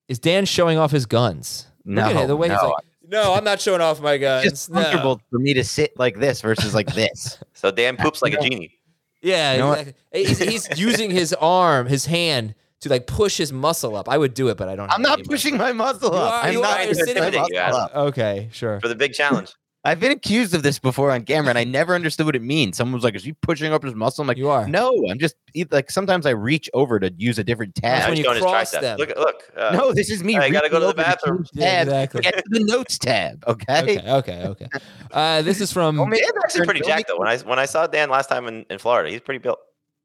Is 0.09 0.19
Dan 0.19 0.45
showing 0.45 0.79
off 0.79 0.91
his 0.91 1.07
guns? 1.07 1.67
No, 1.85 2.07
Look 2.07 2.17
at 2.17 2.27
the 2.29 2.37
way 2.37 2.49
he's 2.49 2.59
no. 2.63 2.69
like, 2.71 2.85
no, 3.09 3.35
I'm 3.35 3.45
not 3.45 3.61
showing 3.61 3.81
off 3.81 4.01
my 4.01 4.19
guns. 4.19 4.47
It's 4.47 4.67
just 4.67 4.73
comfortable 4.73 5.21
for 5.31 5.39
me 5.39 5.55
to 5.55 5.65
sit 5.65 5.99
like 5.99 6.19
this 6.19 6.41
versus 6.41 6.75
like 6.75 6.93
this. 6.95 7.39
So 7.55 7.71
Dan 7.71 7.97
poops 7.97 8.23
like 8.23 8.33
a 8.35 8.41
genie. 8.41 8.77
Yeah, 9.23 9.53
You 9.53 9.59
know 9.61 9.73
exactly. 9.73 10.25
he's, 10.25 10.39
he's 10.39 10.81
using 10.81 11.11
his 11.13 11.33
arm, 11.35 11.87
his 11.87 12.07
hand 12.07 12.57
to 12.81 12.89
like 12.89 13.07
push 13.07 13.37
his 13.37 13.53
muscle 13.53 13.95
up. 13.95 14.09
I 14.09 14.19
would 14.19 14.35
do 14.35 14.49
it, 14.49 14.57
but 14.57 14.69
I 14.69 14.75
don't. 14.75 14.87
I'm 14.91 15.01
have 15.01 15.01
not 15.01 15.19
any 15.21 15.29
pushing 15.29 15.57
my 15.57 15.73
muscle 15.73 16.11
You 16.13 16.19
up. 16.19 16.33
are- 16.33 16.43
I'm 16.49 16.53
you 16.55 16.61
not 16.61 16.81
are 16.81 16.87
pushing 16.89 17.05
my 17.05 17.11
intimidating 17.11 17.41
muscle 17.57 17.77
up. 17.81 17.95
Okay, 17.95 18.49
sure. 18.51 18.81
for 18.81 18.89
the 18.89 18.97
big 18.97 19.13
challenge. 19.13 19.55
I've 19.85 19.99
been 19.99 20.13
accused 20.13 20.55
of 20.55 20.63
this 20.63 20.79
before 20.79 21.11
on 21.11 21.25
camera, 21.25 21.49
and 21.51 21.59
I 21.59 21.65
never 21.65 21.95
understood 21.97 22.25
what 22.27 22.37
it 22.37 22.43
means. 22.43 22.77
Someone 22.77 22.95
was 22.95 23.03
like, 23.03 23.17
"Is 23.17 23.25
he 23.25 23.33
pushing 23.33 23.73
up 23.73 23.83
his 23.83 23.97
muscle?" 23.97 24.23
I'm 24.23 24.29
like, 24.29 24.37
You 24.37 24.49
are. 24.49 24.69
"No, 24.69 24.93
I'm 25.11 25.19
just 25.19 25.35
like 25.73 25.91
sometimes 25.91 26.25
I 26.25 26.31
reach 26.31 26.71
over 26.73 27.01
to 27.01 27.13
use 27.17 27.39
a 27.41 27.45
different 27.45 27.75
That's 27.83 28.05
tab." 28.05 28.09
when 28.11 28.19
you 28.19 28.23
showing 28.25 28.37
his 28.37 28.43
cross 28.45 28.71
triceps. 28.71 28.83
them. 28.83 28.99
Look, 28.99 29.17
look. 29.17 29.43
Uh, 29.57 29.71
no, 29.77 29.93
this 29.93 30.09
is 30.09 30.23
me. 30.23 30.37
I 30.37 30.51
gotta 30.51 30.69
go 30.69 30.77
to 30.79 30.81
the 30.81 30.87
over 30.93 30.95
bathroom. 31.03 31.39
change 31.39 31.51
Yeah, 31.55 31.71
tab. 31.79 31.87
exactly. 31.89 32.21
Get 32.23 32.37
to 32.37 32.45
the 32.51 32.65
notes 32.65 32.97
tab, 32.99 33.43
okay? 33.49 33.81
Okay, 33.99 34.11
okay, 34.13 34.47
okay. 34.47 34.69
Uh, 35.11 35.43
this 35.43 35.61
is 35.61 35.73
from. 35.73 35.99
Oh, 35.99 36.05
man, 36.07 36.21
Dan's 36.21 36.33
actually 36.45 36.65
pretty 36.65 36.81
don't 36.81 36.89
jacked 36.89 37.09
though. 37.09 37.19
When 37.19 37.27
I 37.29 37.39
when 37.39 37.59
I 37.59 37.65
saw 37.67 37.89
Dan 37.89 38.09
last 38.09 38.29
time 38.29 38.47
in, 38.47 38.65
in 38.71 38.79
Florida, 38.79 39.11
he's 39.11 39.21
pretty 39.21 39.39
built. 39.39 39.59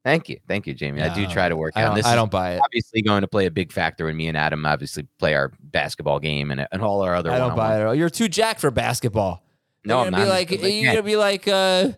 Thank 0.04 0.28
you, 0.28 0.38
thank 0.48 0.66
you, 0.66 0.74
Jamey. 0.74 1.02
I 1.08 1.14
do 1.14 1.26
try 1.28 1.48
to 1.48 1.56
work 1.56 1.74
I 1.76 1.82
out. 1.82 1.86
don't, 1.88 1.94
This 1.96 2.06
I 2.06 2.14
don't 2.16 2.30
buy 2.30 2.54
it. 2.54 2.60
obviously 2.64 3.02
going 3.02 3.20
to 3.20 3.28
play 3.28 3.46
a 3.46 3.50
big 3.50 3.70
factor 3.72 4.06
when 4.06 4.16
me 4.16 4.26
and 4.26 4.36
Adam 4.36 4.64
obviously 4.66 5.06
play 5.18 5.34
our 5.34 5.52
basketball 5.60 6.18
game 6.18 6.50
and, 6.50 6.66
and 6.72 6.82
all 6.82 7.02
our 7.02 7.14
other. 7.14 7.30
I 7.30 7.38
don't 7.38 7.54
buy 7.54 7.76
it. 7.76 7.80
at 7.82 7.86
all. 7.86 7.94
You're 7.94 8.08
too 8.10 8.28
jacked 8.28 8.60
for 8.60 8.70
basketball. 8.70 9.44
No, 9.84 10.00
I'm 10.00 10.10
not. 10.12 10.28
like 10.28 10.50
you're 10.50 10.92
gonna 10.92 11.02
be 11.02 11.16
like 11.16 11.46
uh, 11.48 11.90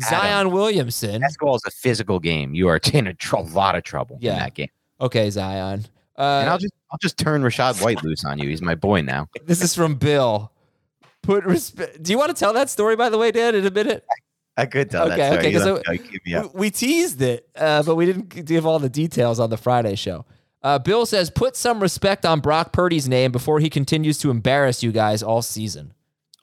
Zion 0.00 0.50
Williamson. 0.50 1.20
Basketball 1.20 1.56
is 1.56 1.62
a 1.66 1.70
physical 1.70 2.18
game. 2.18 2.54
You 2.54 2.68
are 2.68 2.80
in 2.92 3.06
a 3.06 3.14
tr- 3.14 3.38
lot 3.38 3.74
of 3.74 3.84
trouble 3.84 4.18
Yeah. 4.20 4.32
in 4.34 4.38
that 4.40 4.54
game. 4.54 4.68
Okay, 5.00 5.30
Zion. 5.30 5.86
and 6.16 6.48
Uh, 6.48 6.50
I'll 6.52 6.58
just 6.58 6.74
I'll 6.90 6.98
just 6.98 7.18
turn 7.18 7.42
Rachaad 7.42 7.82
White 7.82 8.02
loose 8.02 8.24
on 8.24 8.38
you. 8.38 8.48
He's 8.48 8.62
my 8.62 8.74
boy 8.74 9.02
now. 9.02 9.28
this 9.46 9.62
is 9.62 9.74
from 9.74 9.94
Bill. 9.96 10.52
Put 11.22 11.44
respect. 11.44 12.02
Do 12.02 12.12
you 12.12 12.18
want 12.18 12.30
to 12.30 12.38
tell 12.38 12.52
that 12.54 12.70
story, 12.70 12.96
by 12.96 13.08
the 13.10 13.18
way, 13.18 13.30
Dan, 13.30 13.54
in 13.54 13.66
a 13.66 13.70
minute? 13.70 14.04
I 14.56 14.66
could 14.66 14.90
tell 14.90 15.06
Okay, 15.06 15.16
that 15.16 15.26
story. 15.32 15.38
okay, 15.38 15.50
You 15.52 15.58
'cause 15.58 15.66
let 15.66 15.88
I- 15.88 15.92
me 15.92 15.98
go. 15.98 16.04
Keep 16.10 16.26
me 16.26 16.34
up. 16.34 16.54
We, 16.54 16.60
we 16.60 16.70
teased 16.70 17.22
it, 17.22 17.48
uh, 17.56 17.82
but 17.82 17.94
we 17.96 18.06
didn't 18.06 18.28
give 18.44 18.66
all 18.66 18.78
the 18.78 18.88
details 18.88 19.38
on 19.38 19.50
the 19.50 19.56
Friday 19.56 19.94
show. 19.94 20.24
Uh, 20.62 20.78
Bill 20.78 21.06
says, 21.06 21.30
put 21.30 21.54
some 21.54 21.80
respect 21.80 22.26
on 22.26 22.40
Brock 22.40 22.72
Purdy's 22.72 23.08
name 23.08 23.30
before 23.30 23.60
he 23.60 23.70
continues 23.70 24.18
to 24.18 24.30
embarrass 24.30 24.82
you 24.82 24.90
guys 24.90 25.22
all 25.22 25.40
season. 25.42 25.92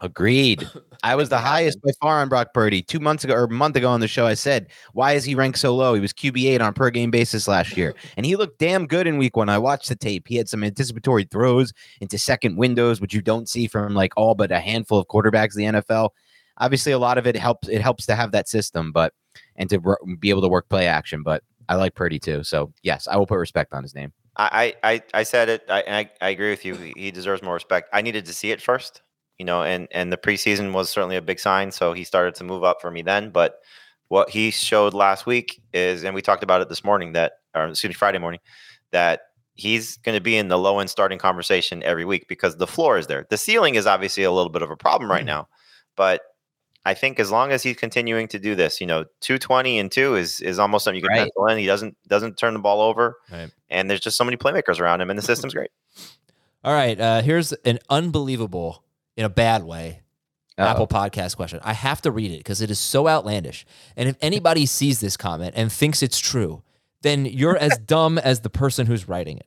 Agreed. 0.01 0.67
I 1.03 1.15
was 1.15 1.29
the 1.29 1.37
highest 1.37 1.81
by 1.81 1.91
far 2.01 2.21
on 2.21 2.29
Brock 2.29 2.53
Purdy. 2.53 2.81
Two 2.81 2.99
months 2.99 3.23
ago 3.23 3.33
or 3.33 3.43
a 3.45 3.49
month 3.49 3.75
ago 3.75 3.89
on 3.89 3.99
the 3.99 4.07
show, 4.07 4.25
I 4.25 4.33
said, 4.33 4.67
Why 4.93 5.13
is 5.13 5.23
he 5.23 5.35
ranked 5.35 5.59
so 5.59 5.75
low? 5.75 5.93
He 5.93 6.01
was 6.01 6.13
QB8 6.13 6.59
on 6.61 6.67
a 6.67 6.73
per 6.73 6.89
game 6.89 7.11
basis 7.11 7.47
last 7.47 7.77
year. 7.77 7.93
And 8.17 8.25
he 8.25 8.35
looked 8.35 8.59
damn 8.59 8.87
good 8.87 9.07
in 9.07 9.17
week 9.17 9.35
one. 9.35 9.49
I 9.49 9.57
watched 9.57 9.89
the 9.89 9.95
tape. 9.95 10.27
He 10.27 10.35
had 10.35 10.49
some 10.49 10.63
anticipatory 10.63 11.25
throws 11.25 11.73
into 12.01 12.17
second 12.17 12.57
windows, 12.57 13.01
which 13.01 13.13
you 13.13 13.21
don't 13.21 13.47
see 13.49 13.67
from 13.67 13.93
like 13.93 14.13
all 14.17 14.35
but 14.35 14.51
a 14.51 14.59
handful 14.59 14.99
of 14.99 15.07
quarterbacks 15.07 15.57
in 15.57 15.73
the 15.73 15.81
NFL. 15.81 16.09
Obviously, 16.57 16.91
a 16.93 16.99
lot 16.99 17.17
of 17.17 17.27
it 17.27 17.35
helps. 17.35 17.67
It 17.67 17.81
helps 17.81 18.05
to 18.05 18.15
have 18.15 18.31
that 18.31 18.47
system, 18.47 18.91
but 18.91 19.13
and 19.57 19.69
to 19.69 19.97
be 20.19 20.29
able 20.29 20.41
to 20.41 20.47
work 20.47 20.69
play 20.69 20.87
action. 20.87 21.23
But 21.23 21.43
I 21.67 21.75
like 21.75 21.95
Purdy 21.95 22.19
too. 22.19 22.43
So 22.43 22.71
yes, 22.83 23.07
I 23.07 23.17
will 23.17 23.27
put 23.27 23.37
respect 23.37 23.73
on 23.73 23.83
his 23.83 23.93
name. 23.95 24.13
I, 24.37 24.75
I, 24.83 25.01
I- 25.13 25.23
said 25.23 25.47
it. 25.49 25.63
I, 25.69 25.83
I, 25.87 26.09
I 26.21 26.29
agree 26.29 26.49
with 26.49 26.65
you. 26.65 26.75
He 26.75 27.09
deserves 27.11 27.41
more 27.41 27.53
respect. 27.53 27.89
I 27.93 28.01
needed 28.01 28.25
to 28.25 28.33
see 28.33 28.51
it 28.51 28.61
first, 28.61 29.01
you 29.39 29.45
know, 29.45 29.63
and, 29.63 29.87
and 29.91 30.11
the 30.11 30.17
preseason 30.17 30.73
was 30.73 30.89
certainly 30.89 31.15
a 31.15 31.21
big 31.21 31.39
sign. 31.39 31.71
So 31.71 31.93
he 31.93 32.03
started 32.03 32.35
to 32.35 32.43
move 32.43 32.63
up 32.63 32.81
for 32.81 32.91
me 32.91 33.01
then. 33.01 33.29
But 33.29 33.59
what 34.07 34.29
he 34.29 34.51
showed 34.51 34.93
last 34.93 35.25
week 35.25 35.61
is, 35.73 36.03
and 36.03 36.15
we 36.15 36.21
talked 36.21 36.43
about 36.43 36.61
it 36.61 36.69
this 36.69 36.83
morning, 36.83 37.13
that, 37.13 37.33
or 37.55 37.67
excuse 37.67 37.89
me, 37.89 37.95
Friday 37.95 38.19
morning, 38.19 38.39
that 38.91 39.21
he's 39.55 39.97
going 39.97 40.15
to 40.15 40.21
be 40.21 40.37
in 40.37 40.47
the 40.47 40.57
low 40.57 40.79
end 40.79 40.89
starting 40.89 41.17
conversation 41.17 41.81
every 41.83 42.05
week 42.05 42.27
because 42.27 42.57
the 42.57 42.67
floor 42.67 42.97
is 42.97 43.07
there. 43.07 43.25
The 43.29 43.37
ceiling 43.37 43.75
is 43.75 43.87
obviously 43.87 44.23
a 44.23 44.31
little 44.31 44.51
bit 44.51 44.61
of 44.61 44.71
a 44.71 44.77
problem 44.77 45.09
right 45.09 45.25
now. 45.25 45.47
But 45.95 46.21
I 46.85 46.93
think 46.93 47.19
as 47.19 47.31
long 47.31 47.51
as 47.51 47.63
he's 47.63 47.77
continuing 47.77 48.27
to 48.27 48.37
do 48.37 48.53
this, 48.53 48.79
you 48.79 48.85
know, 48.85 49.05
220 49.21 49.79
and 49.79 49.91
two 49.91 50.15
is 50.15 50.39
is 50.41 50.59
almost 50.59 50.83
something 50.85 51.01
you 51.01 51.07
can 51.07 51.17
Right. 51.17 51.23
pencil 51.23 51.47
in. 51.47 51.57
He 51.57 51.65
doesn't 51.65 51.97
doesn't 52.07 52.37
turn 52.37 52.53
the 52.53 52.59
ball 52.59 52.81
over. 52.81 53.17
Right. 53.31 53.49
And 53.69 53.89
there's 53.89 54.01
just 54.01 54.17
so 54.17 54.23
many 54.23 54.37
playmakers 54.37 54.79
around 54.79 55.01
him, 55.01 55.09
and 55.09 55.17
the 55.17 55.23
system's 55.23 55.53
great. 55.53 55.71
All 56.63 56.73
right, 56.73 56.99
uh, 56.99 57.21
here's 57.21 57.53
an 57.53 57.77
unbelievable, 57.91 58.83
in 59.17 59.25
a 59.25 59.29
bad 59.29 59.63
way, 59.63 60.01
Uh-oh. 60.57 60.67
Apple 60.67 60.87
Podcast 60.87 61.35
question. 61.35 61.59
I 61.63 61.73
have 61.73 62.01
to 62.03 62.11
read 62.11 62.31
it 62.31 62.37
because 62.39 62.61
it 62.61 62.69
is 62.71 62.79
so 62.79 63.07
outlandish. 63.07 63.65
And 63.95 64.07
if 64.09 64.15
anybody 64.21 64.65
sees 64.65 64.99
this 64.99 65.17
comment 65.17 65.53
and 65.55 65.71
thinks 65.71 66.01
it's 66.03 66.19
true, 66.19 66.63
then 67.01 67.25
you're 67.25 67.57
as 67.57 67.77
dumb 67.85 68.17
as 68.17 68.41
the 68.41 68.49
person 68.49 68.87
who's 68.87 69.07
writing 69.07 69.37
it. 69.37 69.45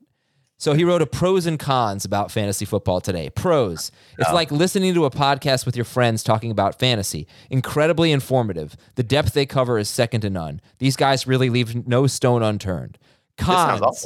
So 0.61 0.73
he 0.75 0.83
wrote 0.83 1.03
a 1.03 1.07
pros 1.07 1.47
and 1.47 1.57
cons 1.57 2.05
about 2.05 2.33
fantasy 2.33 2.65
football 2.65 3.01
today. 3.01 3.31
Pros. 3.31 3.93
It's 4.19 4.29
Oh. 4.29 4.35
like 4.35 4.51
listening 4.51 4.93
to 4.95 5.05
a 5.05 5.11
podcast 5.11 5.65
with 5.67 5.77
your 5.77 5.85
friends 5.85 6.25
talking 6.25 6.51
about 6.51 6.81
fantasy. 6.81 7.29
Incredibly 7.49 8.11
informative. 8.11 8.77
The 8.97 9.05
depth 9.05 9.35
they 9.35 9.47
cover 9.47 9.79
is 9.79 9.89
second 9.89 10.23
to 10.23 10.31
none. 10.31 10.61
These 10.79 10.97
guys 10.97 11.29
really 11.29 11.49
leave 11.49 11.87
no 11.87 12.09
stone 12.09 12.43
unturned. 12.43 12.99
Cons. 13.37 14.05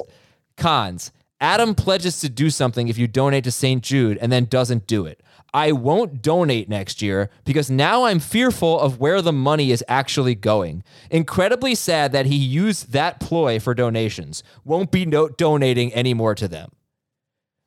Cons. 0.58 1.10
Adam 1.40 1.74
pledges 1.74 2.20
to 2.20 2.28
do 2.28 2.50
something 2.50 2.88
if 2.88 2.98
you 2.98 3.08
donate 3.08 3.44
to 3.44 3.50
St. 3.50 3.82
Jude 3.82 4.18
and 4.18 4.30
then 4.30 4.44
doesn't 4.44 4.86
do 4.86 5.06
it. 5.06 5.22
I 5.54 5.72
won't 5.72 6.22
donate 6.22 6.68
next 6.68 7.02
year 7.02 7.28
because 7.44 7.70
now 7.70 8.04
I'm 8.04 8.20
fearful 8.20 8.80
of 8.80 8.98
where 8.98 9.20
the 9.20 9.32
money 9.34 9.70
is 9.70 9.84
actually 9.86 10.34
going. 10.34 10.82
Incredibly 11.10 11.74
sad 11.74 12.12
that 12.12 12.24
he 12.26 12.36
used 12.36 12.92
that 12.92 13.20
ploy 13.20 13.58
for 13.60 13.74
donations. 13.74 14.42
Won't 14.64 14.90
be 14.90 15.04
no- 15.04 15.28
donating 15.28 15.92
anymore 15.94 16.34
to 16.36 16.48
them. 16.48 16.70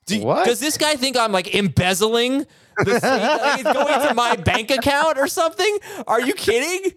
Do- 0.08 0.22
What? 0.24 0.46
Does 0.46 0.60
this 0.60 0.78
guy 0.78 0.96
think 0.96 1.16
I'm 1.18 1.32
like 1.32 1.54
embezzling? 1.54 2.46
The, 2.78 3.00
like 3.64 3.64
going 3.64 4.08
to 4.08 4.14
my 4.16 4.36
bank 4.36 4.70
account 4.72 5.18
or 5.18 5.28
something? 5.28 5.78
Are 6.08 6.20
you 6.22 6.34
kidding? 6.34 6.92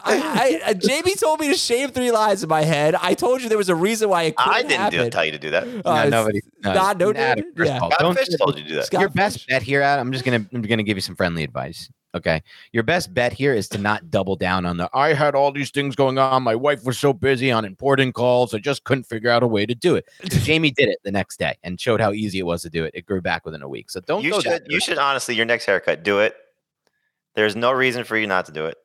I, 0.00 0.60
I, 0.64 0.74
Jamey 0.74 1.18
told 1.20 1.40
me 1.40 1.48
to 1.48 1.54
shave 1.54 1.90
three 1.90 2.10
lines 2.12 2.42
in 2.42 2.48
my 2.48 2.62
head. 2.62 2.94
I 2.94 3.14
told 3.14 3.42
you 3.42 3.48
there 3.48 3.58
was 3.58 3.68
a 3.68 3.74
reason 3.74 4.08
why 4.08 4.24
it 4.24 4.36
couldn't 4.36 4.52
I 4.54 4.62
didn't 4.62 4.90
do, 4.90 5.10
tell 5.10 5.24
you 5.24 5.32
to 5.32 5.38
do 5.38 5.50
that. 5.50 5.64
Uh, 5.84 6.04
no, 6.04 6.08
nobody. 6.10 6.40
No, 6.62 6.72
not, 6.74 6.98
no 6.98 7.12
Adam, 7.14 7.44
dude. 7.44 7.56
first 7.56 7.68
Yeah. 7.70 7.76
of 7.76 7.82
all, 7.82 7.90
Scott 7.90 8.00
don't- 8.00 8.16
Fish 8.18 8.28
told 8.40 8.56
you 8.58 8.62
to 8.62 8.68
do 8.68 8.74
that. 8.76 8.86
Scott 8.86 9.00
your 9.00 9.10
Fish. 9.10 9.16
best 9.16 9.46
bet 9.48 9.62
here, 9.62 9.82
Adam. 9.82 10.06
I'm 10.06 10.12
just 10.12 10.24
gonna 10.24 10.44
I'm 10.52 10.62
gonna 10.62 10.82
give 10.84 10.96
you 10.96 11.00
some 11.02 11.16
friendly 11.16 11.42
advice. 11.42 11.90
Okay, 12.14 12.42
your 12.72 12.84
best 12.84 13.12
bet 13.12 13.34
here 13.34 13.52
is 13.52 13.68
to 13.68 13.76
not 13.78 14.10
double 14.10 14.34
down 14.34 14.64
on 14.64 14.78
the. 14.78 14.88
I 14.94 15.12
had 15.12 15.34
all 15.34 15.52
these 15.52 15.70
things 15.70 15.94
going 15.94 16.16
on. 16.16 16.42
My 16.42 16.54
wife 16.54 16.84
was 16.84 16.98
so 16.98 17.12
busy 17.12 17.50
on 17.52 17.66
important 17.66 18.14
calls. 18.14 18.54
I 18.54 18.58
just 18.58 18.84
couldn't 18.84 19.04
figure 19.04 19.28
out 19.30 19.42
a 19.42 19.46
way 19.46 19.66
to 19.66 19.74
do 19.74 19.94
it. 19.94 20.06
Jamey 20.22 20.74
did 20.74 20.88
it 20.88 20.98
the 21.04 21.10
next 21.12 21.38
day 21.38 21.58
and 21.62 21.78
showed 21.78 22.00
how 22.00 22.12
easy 22.12 22.38
it 22.38 22.44
was 22.46 22.62
to 22.62 22.70
do 22.70 22.84
it. 22.84 22.92
It 22.94 23.04
grew 23.04 23.20
back 23.20 23.44
within 23.44 23.60
a 23.62 23.68
week. 23.68 23.90
So 23.90 24.00
don't 24.00 24.24
You 24.24 24.30
go 24.30 24.40
should. 24.40 24.52
that 24.52 24.62
You 24.70 24.80
should 24.80 24.96
honestly. 24.98 25.34
Your 25.34 25.44
next 25.44 25.66
haircut, 25.66 26.02
do 26.02 26.20
it. 26.20 26.34
There's 27.34 27.54
no 27.54 27.72
reason 27.72 28.04
for 28.04 28.16
you 28.16 28.26
not 28.26 28.46
to 28.46 28.52
do 28.52 28.64
it. 28.66 28.78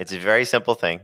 It's 0.00 0.12
a 0.12 0.18
very 0.18 0.44
simple 0.44 0.74
thing. 0.74 1.00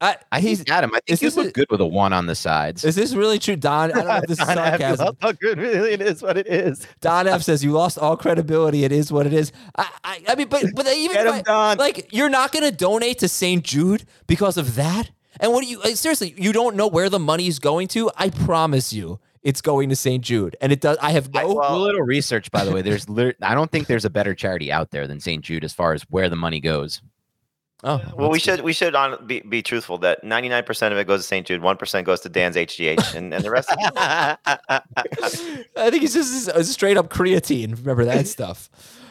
I, 0.00 0.16
I 0.30 0.38
he's, 0.40 0.58
think 0.58 0.70
Adam. 0.70 0.90
I 0.94 1.00
think 1.06 1.20
you 1.20 1.26
this 1.26 1.36
look 1.36 1.48
a- 1.48 1.50
good 1.52 1.66
with 1.70 1.80
a 1.80 1.86
one 1.86 2.12
on 2.12 2.26
the 2.26 2.34
sides. 2.36 2.84
is 2.84 2.94
this 2.94 3.14
really 3.14 3.38
true, 3.40 3.56
Don? 3.56 3.90
I 3.90 3.94
don't 3.94 4.06
know 4.06 4.16
if 4.16 4.26
this 4.26 4.38
is 4.38 4.46
Don 4.46 4.58
F. 4.58 4.78
sarcasm. 4.80 5.16
How 5.20 5.32
good 5.32 5.58
really 5.66 5.92
it 5.92 6.00
is 6.00 6.22
what 6.22 6.38
it 6.38 6.46
is. 6.46 6.86
Don 7.00 7.26
F 7.26 7.42
says 7.42 7.64
you 7.64 7.72
lost 7.72 7.98
all 7.98 8.16
credibility. 8.16 8.84
It 8.84 8.92
is 8.92 9.10
what 9.12 9.26
it 9.26 9.32
is. 9.32 9.50
I, 9.76 9.88
I, 10.04 10.22
I 10.28 10.34
mean, 10.36 10.48
but 10.48 10.66
but 10.74 10.86
even 10.94 11.14
Get 11.16 11.26
him, 11.26 11.32
I- 11.34 11.42
Don. 11.42 11.78
like 11.78 12.12
you're 12.12 12.28
not 12.28 12.52
going 12.52 12.64
to 12.64 12.70
donate 12.70 13.18
to 13.20 13.28
St. 13.28 13.64
Jude 13.64 14.04
because 14.28 14.56
of 14.56 14.76
that. 14.76 15.10
And 15.40 15.52
what 15.52 15.62
do 15.64 15.70
you 15.70 15.80
like, 15.80 15.96
seriously? 15.96 16.34
You 16.36 16.52
don't 16.52 16.76
know 16.76 16.86
where 16.88 17.08
the 17.08 17.18
money 17.20 17.46
is 17.48 17.58
going 17.58 17.88
to. 17.88 18.10
I 18.16 18.30
promise 18.30 18.92
you, 18.92 19.18
it's 19.42 19.60
going 19.60 19.88
to 19.88 19.96
St. 19.96 20.22
Jude, 20.24 20.54
and 20.60 20.70
it 20.72 20.80
does. 20.80 20.96
I 21.00 21.10
have 21.12 21.32
no. 21.34 21.40
I- 21.40 21.44
well- 21.44 21.76
a 21.76 21.78
little 21.78 22.02
research, 22.02 22.50
by 22.52 22.64
the 22.64 22.70
way. 22.72 22.82
There's, 22.82 23.06
I 23.42 23.54
don't 23.54 23.70
think 23.72 23.86
there's 23.88 24.04
a 24.04 24.10
better 24.10 24.34
charity 24.34 24.70
out 24.70 24.90
there 24.92 25.06
than 25.08 25.18
St. 25.20 25.44
Jude 25.44 25.64
as 25.64 25.72
far 25.72 25.92
as 25.92 26.02
where 26.10 26.28
the 26.28 26.36
money 26.36 26.60
goes. 26.60 27.02
Oh, 27.84 28.00
Well, 28.16 28.30
we 28.30 28.38
that's 28.38 28.46
good. 28.46 28.56
should 28.56 28.64
we 28.64 28.72
should 28.72 28.94
on, 28.94 29.26
be, 29.26 29.40
be 29.40 29.62
truthful 29.62 29.98
that 29.98 30.24
99% 30.24 30.92
of 30.92 30.98
it 30.98 31.06
goes 31.06 31.20
to 31.20 31.26
St. 31.26 31.46
Jude, 31.46 31.62
1% 31.62 32.04
goes 32.04 32.20
to 32.20 32.28
Dan's 32.28 32.56
HGH, 32.56 33.14
and, 33.14 33.32
and 33.32 33.44
the 33.44 33.50
rest. 33.50 33.68
I 33.78 34.36
think 35.90 36.02
it's 36.02 36.14
just 36.14 36.48
a 36.48 36.64
straight 36.64 36.96
up 36.96 37.08
creatine. 37.08 37.76
Remember 37.76 38.04
that 38.04 38.26
stuff. 38.28 38.68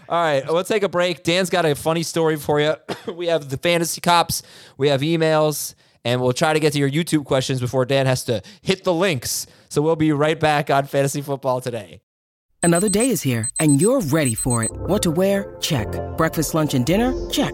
All 0.10 0.22
right, 0.22 0.46
we'll 0.48 0.64
take 0.64 0.84
a 0.84 0.90
break. 0.90 1.24
Dan's 1.24 1.50
got 1.50 1.66
a 1.66 1.76
funny 1.76 2.04
story 2.04 2.38
for 2.38 2.60
you. 2.62 2.76
we 3.14 3.28
have 3.28 3.50
the 3.50 3.58
fantasy 3.58 4.00
cops, 4.02 4.42
we 4.78 4.88
have 4.88 5.02
emails, 5.02 5.76
and 6.06 6.22
we'll 6.22 6.34
try 6.34 6.54
to 6.54 6.60
get 6.60 6.74
to 6.74 6.80
your 6.80 6.90
YouTube 6.90 7.26
questions 7.26 7.60
before 7.60 7.86
Dan 7.86 8.06
has 8.06 8.24
to 8.26 8.42
hit 8.62 8.84
the 8.86 8.94
links. 8.94 9.48
So 9.70 9.82
we'll 9.82 9.98
be 9.98 10.14
right 10.14 10.40
back 10.40 10.70
on 10.70 10.86
fantasy 10.86 11.22
football 11.22 11.60
today. 11.60 12.02
Another 12.64 12.90
day 12.90 13.10
is 13.10 13.22
here, 13.22 13.50
and 13.60 13.82
you're 13.82 14.02
ready 14.02 14.34
for 14.34 14.64
it. 14.64 14.72
What 14.72 15.04
to 15.04 15.12
wear? 15.12 15.56
Check. 15.60 15.88
Breakfast, 16.18 16.54
lunch, 16.54 16.74
and 16.74 16.86
dinner? 16.86 17.14
Check. 17.30 17.54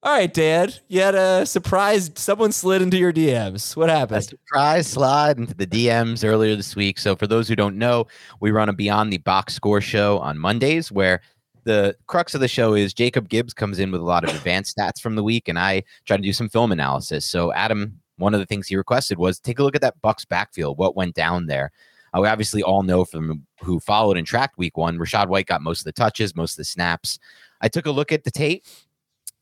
All 0.00 0.12
right, 0.12 0.32
Dad. 0.32 0.78
you 0.86 1.00
had 1.00 1.16
a 1.16 1.44
surprise. 1.44 2.10
Someone 2.14 2.52
slid 2.52 2.82
into 2.82 2.96
your 2.96 3.12
DMs. 3.12 3.74
What 3.76 3.88
happened? 3.90 4.18
a 4.18 4.22
surprise 4.22 4.86
slide 4.86 5.38
into 5.38 5.54
the 5.54 5.66
DMs 5.66 6.24
earlier 6.24 6.54
this 6.54 6.76
week. 6.76 6.98
So, 7.00 7.16
for 7.16 7.26
those 7.26 7.48
who 7.48 7.56
don't 7.56 7.76
know, 7.76 8.06
we 8.40 8.52
run 8.52 8.68
a 8.68 8.72
Beyond 8.72 9.12
the 9.12 9.18
Box 9.18 9.54
Score 9.54 9.80
show 9.80 10.20
on 10.20 10.38
Mondays 10.38 10.92
where 10.92 11.20
the 11.64 11.96
crux 12.06 12.32
of 12.34 12.40
the 12.40 12.46
show 12.46 12.74
is 12.74 12.94
Jacob 12.94 13.28
Gibbs 13.28 13.52
comes 13.52 13.80
in 13.80 13.90
with 13.90 14.00
a 14.00 14.04
lot 14.04 14.22
of 14.22 14.30
advanced 14.36 14.76
stats 14.76 15.00
from 15.00 15.16
the 15.16 15.24
week, 15.24 15.48
and 15.48 15.58
I 15.58 15.82
try 16.04 16.16
to 16.16 16.22
do 16.22 16.32
some 16.32 16.48
film 16.48 16.70
analysis. 16.70 17.26
So, 17.26 17.52
Adam, 17.52 17.98
one 18.18 18.34
of 18.34 18.40
the 18.40 18.46
things 18.46 18.68
he 18.68 18.76
requested 18.76 19.18
was 19.18 19.40
take 19.40 19.58
a 19.58 19.64
look 19.64 19.74
at 19.74 19.82
that 19.82 20.00
Bucks 20.00 20.24
backfield. 20.24 20.78
What 20.78 20.94
went 20.94 21.16
down 21.16 21.46
there? 21.46 21.72
Uh, 22.16 22.20
we 22.20 22.28
obviously 22.28 22.62
all 22.62 22.84
know 22.84 23.04
from 23.04 23.44
who 23.62 23.80
followed 23.80 24.16
and 24.16 24.26
tracked 24.26 24.58
week 24.58 24.76
one, 24.76 24.96
Rachaad 24.96 25.26
White 25.26 25.46
got 25.46 25.60
most 25.60 25.80
of 25.80 25.84
the 25.86 25.92
touches, 25.92 26.36
most 26.36 26.52
of 26.52 26.58
the 26.58 26.64
snaps. 26.64 27.18
I 27.60 27.68
took 27.68 27.86
a 27.86 27.90
look 27.90 28.12
at 28.12 28.22
the 28.24 28.30
tape. 28.30 28.64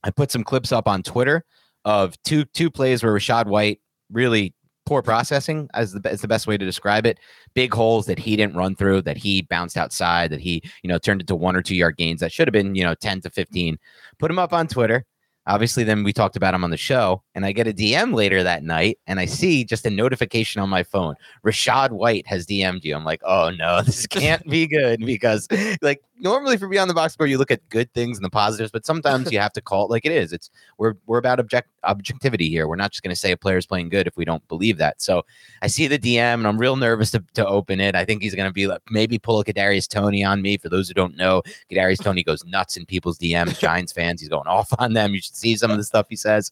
I 0.06 0.10
put 0.10 0.30
some 0.30 0.44
clips 0.44 0.70
up 0.70 0.86
on 0.86 1.02
Twitter 1.02 1.44
of 1.84 2.14
two 2.22 2.44
two 2.44 2.70
plays 2.70 3.02
where 3.02 3.12
Rachaad 3.12 3.46
White 3.46 3.80
really 4.10 4.54
poor 4.86 5.02
processing 5.02 5.68
as 5.74 5.92
the, 5.92 6.10
is 6.10 6.20
the 6.20 6.28
best 6.28 6.46
way 6.46 6.56
to 6.56 6.64
describe 6.64 7.06
it. 7.06 7.18
Big 7.54 7.74
holes 7.74 8.06
that 8.06 8.20
he 8.20 8.36
didn't 8.36 8.56
run 8.56 8.76
through, 8.76 9.02
that 9.02 9.16
he 9.16 9.42
bounced 9.42 9.76
outside, 9.76 10.30
that 10.30 10.40
he 10.40 10.62
you 10.82 10.88
know 10.88 10.96
turned 10.96 11.20
into 11.20 11.34
one 11.34 11.56
or 11.56 11.62
two 11.62 11.74
yard 11.74 11.96
gains 11.96 12.20
that 12.20 12.32
should 12.32 12.46
have 12.46 12.52
been 12.52 12.76
you 12.76 12.84
know 12.84 12.94
ten 12.94 13.20
to 13.20 13.30
fifteen. 13.30 13.78
Put 14.18 14.30
him 14.30 14.38
up 14.38 14.52
on 14.52 14.68
Twitter. 14.68 15.04
Obviously, 15.46 15.84
then 15.84 16.02
we 16.02 16.12
talked 16.12 16.36
about 16.36 16.54
him 16.54 16.64
on 16.64 16.70
the 16.70 16.76
show, 16.76 17.22
and 17.34 17.46
I 17.46 17.52
get 17.52 17.68
a 17.68 17.72
DM 17.72 18.14
later 18.14 18.42
that 18.42 18.64
night, 18.64 18.98
and 19.06 19.20
I 19.20 19.26
see 19.26 19.64
just 19.64 19.86
a 19.86 19.90
notification 19.90 20.60
on 20.60 20.68
my 20.68 20.82
phone. 20.82 21.14
Rachaad 21.44 21.92
White 21.92 22.26
has 22.26 22.46
DM'd 22.46 22.84
you. 22.84 22.96
I'm 22.96 23.04
like, 23.04 23.20
oh 23.24 23.50
no, 23.50 23.82
this 23.86 24.06
can't 24.06 24.44
be 24.48 24.66
good 24.66 25.00
because, 25.04 25.46
like, 25.82 26.02
normally 26.18 26.56
for 26.56 26.68
Beyond 26.68 26.90
the 26.90 26.94
Box 26.94 27.14
Score, 27.14 27.26
you 27.26 27.38
look 27.38 27.50
at 27.50 27.68
good 27.68 27.92
things 27.92 28.18
and 28.18 28.24
the 28.24 28.30
positives, 28.30 28.70
but 28.70 28.84
sometimes 28.84 29.30
you 29.30 29.38
have 29.38 29.52
to 29.52 29.60
call 29.60 29.84
it 29.84 29.90
like 29.90 30.04
it 30.04 30.12
is. 30.12 30.32
It's 30.32 30.50
we're 30.78 30.94
we're 31.06 31.18
about 31.18 31.38
object 31.38 31.68
objectivity 31.86 32.48
here. 32.48 32.68
We're 32.68 32.76
not 32.76 32.92
just 32.92 33.02
going 33.02 33.14
to 33.14 33.18
say 33.18 33.32
a 33.32 33.36
player's 33.36 33.66
playing 33.66 33.88
good 33.88 34.06
if 34.06 34.16
we 34.16 34.24
don't 34.24 34.46
believe 34.48 34.78
that. 34.78 35.00
So 35.00 35.22
I 35.62 35.66
see 35.66 35.86
the 35.86 35.98
DM, 35.98 36.34
and 36.34 36.46
I'm 36.46 36.58
real 36.58 36.76
nervous 36.76 37.10
to, 37.12 37.24
to 37.34 37.46
open 37.46 37.80
it. 37.80 37.94
I 37.94 38.04
think 38.04 38.22
he's 38.22 38.34
going 38.34 38.48
to 38.48 38.52
be 38.52 38.66
like 38.66 38.82
maybe 38.90 39.18
pull 39.18 39.40
a 39.40 39.44
Kadarius 39.44 39.88
Toney 39.88 40.24
on 40.24 40.42
me. 40.42 40.56
For 40.56 40.68
those 40.68 40.88
who 40.88 40.94
don't 40.94 41.16
know, 41.16 41.42
Kadarius 41.70 42.02
Toney 42.02 42.22
goes 42.22 42.44
nuts 42.44 42.76
in 42.76 42.86
people's 42.86 43.18
DMs. 43.18 43.58
Giants 43.66 43.92
fans, 43.92 44.20
he's 44.20 44.28
going 44.28 44.46
off 44.46 44.72
on 44.78 44.92
them. 44.92 45.14
You 45.14 45.20
should 45.20 45.36
see 45.36 45.56
some 45.56 45.70
of 45.70 45.76
the 45.78 45.84
stuff 45.92 46.06
he 46.08 46.16
says. 46.16 46.50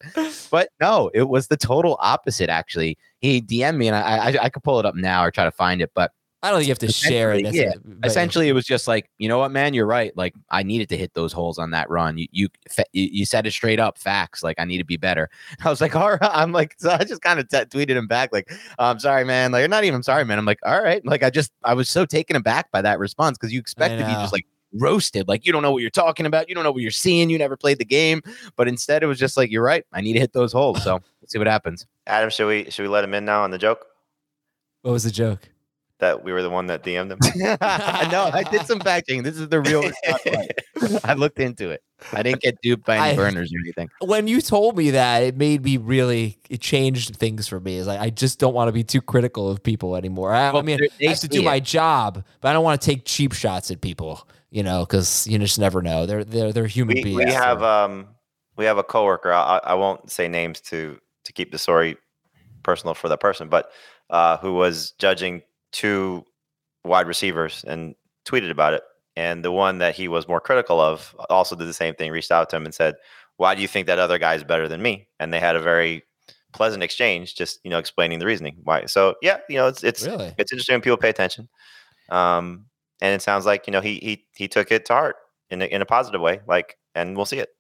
But 0.51 0.71
no, 0.81 1.11
it 1.15 1.29
was 1.29 1.49
the 1.49 1.57
total 1.57 1.97
opposite. 2.01 2.51
Actually, 2.51 2.99
he 3.21 3.41
DM'd 3.41 3.79
me, 3.79 3.89
and 3.89 3.97
I 3.97 4.31
I, 4.31 4.45
I 4.45 4.49
could 4.49 4.63
pull 4.63 4.81
it 4.81 4.87
up 4.87 4.95
now 4.95 5.25
or 5.25 5.31
try 5.31 5.45
to 5.45 5.51
find 5.51 5.83
it, 5.83 5.91
but 5.95 6.13
I 6.45 6.51
don't 6.51 6.59
think 6.59 6.69
you 6.69 6.73
have 6.73 6.79
to 6.81 6.93
share 6.93 7.33
it. 7.33 7.47
Essentially, 7.47 7.59
yeah. 7.65 7.71
Uh, 7.71 7.81
but- 7.85 8.11
essentially 8.11 8.49
it 8.49 8.53
was 8.53 8.67
just 8.67 8.87
like 8.87 9.11
you 9.17 9.29
know 9.29 9.39
what 9.39 9.51
man? 9.51 9.73
You're 9.73 9.87
right. 9.87 10.15
Like 10.15 10.35
i 10.51 10.63
needed 10.63 10.91
to 10.91 10.97
hit 10.97 11.15
those 11.15 11.33
holes 11.33 11.59
on 11.59 11.71
that 11.71 11.89
run. 11.89 12.19
You 12.19 12.27
you 12.33 12.49
you 12.93 13.09
you 13.11 13.25
said 13.25 13.47
it 13.47 13.53
straight 13.53 13.81
up 13.81 13.97
facts. 13.99 14.43
Like 14.43 14.57
i 14.59 14.65
need 14.67 14.77
to 14.77 14.85
be 14.85 14.99
better. 14.99 15.31
I 15.65 15.71
was 15.71 15.81
like 15.81 15.97
all 15.97 16.11
right. 16.11 16.19
I'm 16.23 16.53
like 16.53 16.75
so 16.79 16.91
i 16.91 17.03
just 17.03 17.23
kind 17.23 17.41
of 17.41 17.49
t- 17.49 17.57
tweeted 17.57 17.97
him 17.97 18.07
back 18.07 18.31
like 18.31 18.53
i'm 18.79 18.99
sorry 18.99 19.25
man. 19.25 19.53
Like 19.53 19.61
you're 19.61 19.69
not 19.69 19.85
even 19.85 20.03
sorry 20.03 20.25
man. 20.27 20.39
I'm 20.39 20.45
like 20.45 20.61
all 20.65 20.83
right. 20.83 21.05
Like 21.07 21.23
i 21.23 21.31
just 21.31 21.51
i 21.65 21.73
was 21.73 21.89
so 21.89 22.05
taken 22.05 22.37
aback 22.37 22.71
by 22.71 22.83
that 22.83 22.99
response 22.99 23.39
because 23.39 23.53
you 23.53 23.59
expect 23.59 23.99
to 23.99 24.07
be 24.07 24.13
just 24.13 24.33
like 24.35 24.47
roasted. 24.75 25.29
Like 25.29 25.47
you 25.47 25.53
don't 25.53 25.63
know 25.63 25.73
what 25.73 25.81
you're 25.81 25.91
talking 25.91 26.27
about. 26.27 26.51
You 26.51 26.55
don't 26.55 26.65
know 26.65 26.73
what 26.73 26.83
you're 26.83 26.91
seeing. 26.91 27.31
You 27.31 27.39
never 27.39 27.57
played 27.57 27.79
the 27.79 27.85
game. 27.87 28.21
But 28.57 28.69
instead 28.69 29.03
it 29.03 29.07
was 29.07 29.19
just 29.19 29.39
like 29.39 29.51
you're 29.51 29.65
right. 29.65 29.85
I 29.93 30.03
need 30.03 30.13
to 30.13 30.21
hit 30.21 30.35
those 30.35 30.53
holes. 30.53 30.83
So 30.83 30.95
let's 31.23 31.33
see 31.33 31.39
what 31.39 31.47
happens. 31.47 31.87
Adam, 32.07 32.29
should 32.29 32.49
we 32.49 32.71
should 32.71 32.83
we 32.83 32.89
let 32.89 33.03
him 33.03 33.15
in 33.15 33.25
now 33.25 33.45
on 33.45 33.51
the 33.51 33.59
joke? 33.59 33.87
What 34.83 34.93
was 34.93 35.05
the 35.05 35.11
joke? 35.11 35.49
That 36.05 36.23
we 36.23 36.33
were 36.33 36.43
the 36.43 36.51
one 36.51 36.67
that 36.67 36.83
DM'd 36.85 37.13
him? 37.13 37.19
no, 38.11 38.31
I 38.33 38.45
did 38.51 38.67
some 38.67 38.81
fact 38.81 39.09
checking. 39.09 39.23
This 39.23 39.39
is 39.39 39.49
the 39.49 39.61
real. 39.61 39.83
response. 40.77 41.05
I 41.05 41.15
looked 41.15 41.41
into 41.41 41.71
it. 41.71 41.83
I 42.13 42.23
didn't 42.23 42.43
get 42.43 42.61
duped 42.63 42.85
by 42.85 42.97
any 42.97 43.13
I- 43.13 43.17
burners 43.17 43.53
or 43.53 43.59
anything. 43.65 43.89
when 44.03 44.27
you 44.29 44.41
told 44.41 44.77
me 44.77 44.91
that, 44.91 45.23
it 45.23 45.37
made 45.37 45.65
me 45.65 45.77
really. 45.79 46.39
It 46.51 46.61
changed 46.61 47.17
things 47.17 47.49
for 47.49 47.61
me. 47.61 47.79
It's 47.79 47.87
like 47.87 48.01
I 48.01 48.11
just 48.11 48.39
don't 48.39 48.55
want 48.55 48.69
to 48.69 48.73
be 48.73 48.85
too 48.85 49.01
critical 49.01 49.49
of 49.51 49.63
people 49.63 49.97
anymore. 49.97 50.33
I, 50.35 50.51
I 50.51 50.63
mean, 50.63 50.79
they- 50.79 50.89
they 50.99 51.07
I 51.07 51.11
have 51.11 51.21
to 51.21 51.29
do 51.29 51.41
it. 51.41 51.45
my 51.45 51.61
job, 51.61 52.25
but 52.41 52.49
I 52.49 52.53
don't 52.53 52.65
want 52.65 52.81
to 52.81 52.85
take 52.85 53.05
cheap 53.05 53.33
shots 53.33 53.71
at 53.71 53.81
people. 53.81 54.29
You 54.51 54.63
know, 54.63 54.85
because 54.85 55.27
you 55.27 55.39
just 55.39 55.59
never 55.59 55.83
know. 55.83 56.07
They're 56.07 56.23
they're 56.25 56.53
they're 56.53 56.67
human 56.67 56.97
we, 56.97 57.03
beings. 57.03 57.25
we 57.25 57.33
have 57.33 57.61
They're- 57.61 57.69
um 57.69 58.09
we 58.57 58.67
have 58.67 58.79
a 58.79 58.85
coworker. 58.85 59.33
I, 59.33 59.61
I 59.65 59.75
won't 59.75 60.11
say 60.11 60.29
names 60.29 60.61
to 60.63 61.01
to 61.25 61.33
keep 61.33 61.51
the 61.51 61.59
story 61.59 61.97
personal 62.63 62.95
for 62.95 63.09
that 63.09 63.19
person, 63.21 63.49
but 63.49 63.71
uh, 64.11 64.37
who 64.37 64.55
was 64.55 64.93
judging 64.99 65.43
two 65.75 66.25
wide 66.85 67.09
receivers 67.09 67.65
and 67.69 67.97
tweeted 68.27 68.51
about 68.53 68.75
it. 68.75 68.85
and 69.17 69.45
the 69.45 69.53
one 69.53 69.79
that 69.79 69.95
he 69.97 70.09
was 70.09 70.29
more 70.29 70.41
critical 70.41 70.81
of 70.81 71.15
also 71.31 71.57
did 71.57 71.69
the 71.69 71.75
same 71.75 71.95
thing. 71.97 72.11
Reached 72.13 72.33
out 72.33 72.51
to 72.51 72.57
him 72.57 72.65
and 72.67 72.75
said, 72.75 72.97
"Why 73.39 73.55
do 73.57 73.63
you 73.63 73.69
think 73.69 73.87
that 73.89 73.99
other 74.01 74.19
guy 74.19 74.35
is 74.37 74.45
better 74.45 74.69
than 74.69 74.83
me?" 74.83 75.09
And 75.21 75.33
they 75.33 75.41
had 75.41 75.57
a 75.57 75.61
very 75.63 76.05
pleasant 76.55 76.83
exchange, 76.85 77.35
just 77.37 77.61
you 77.65 77.71
know, 77.71 77.79
explaining 77.79 78.21
the 78.21 78.27
reasoning 78.27 78.59
why. 78.65 78.87
So 78.87 79.17
yeah, 79.23 79.39
you 79.51 79.57
know, 79.59 79.69
it's 79.69 79.85
it's 79.85 80.07
Really? 80.07 80.35
it's 80.39 80.53
interesting 80.53 80.75
when 80.75 80.83
people 80.83 80.99
pay 80.99 81.11
attention. 81.11 81.49
Um, 82.11 82.67
and 83.03 83.15
it 83.15 83.23
sounds 83.23 83.47
like 83.47 83.67
you 83.69 83.73
know 83.73 83.81
he 83.83 83.97
he 84.01 84.27
he 84.37 84.49
took 84.49 84.73
it 84.73 84.87
to 84.87 84.95
heart 84.95 85.17
in 85.51 85.63
a, 85.63 85.67
in 85.67 85.83
a 85.83 85.87
positive 85.87 86.21
way. 86.23 86.41
Like, 86.49 86.77
and 86.97 87.17
we'll 87.17 87.27
see 87.27 87.41
it. 87.41 87.51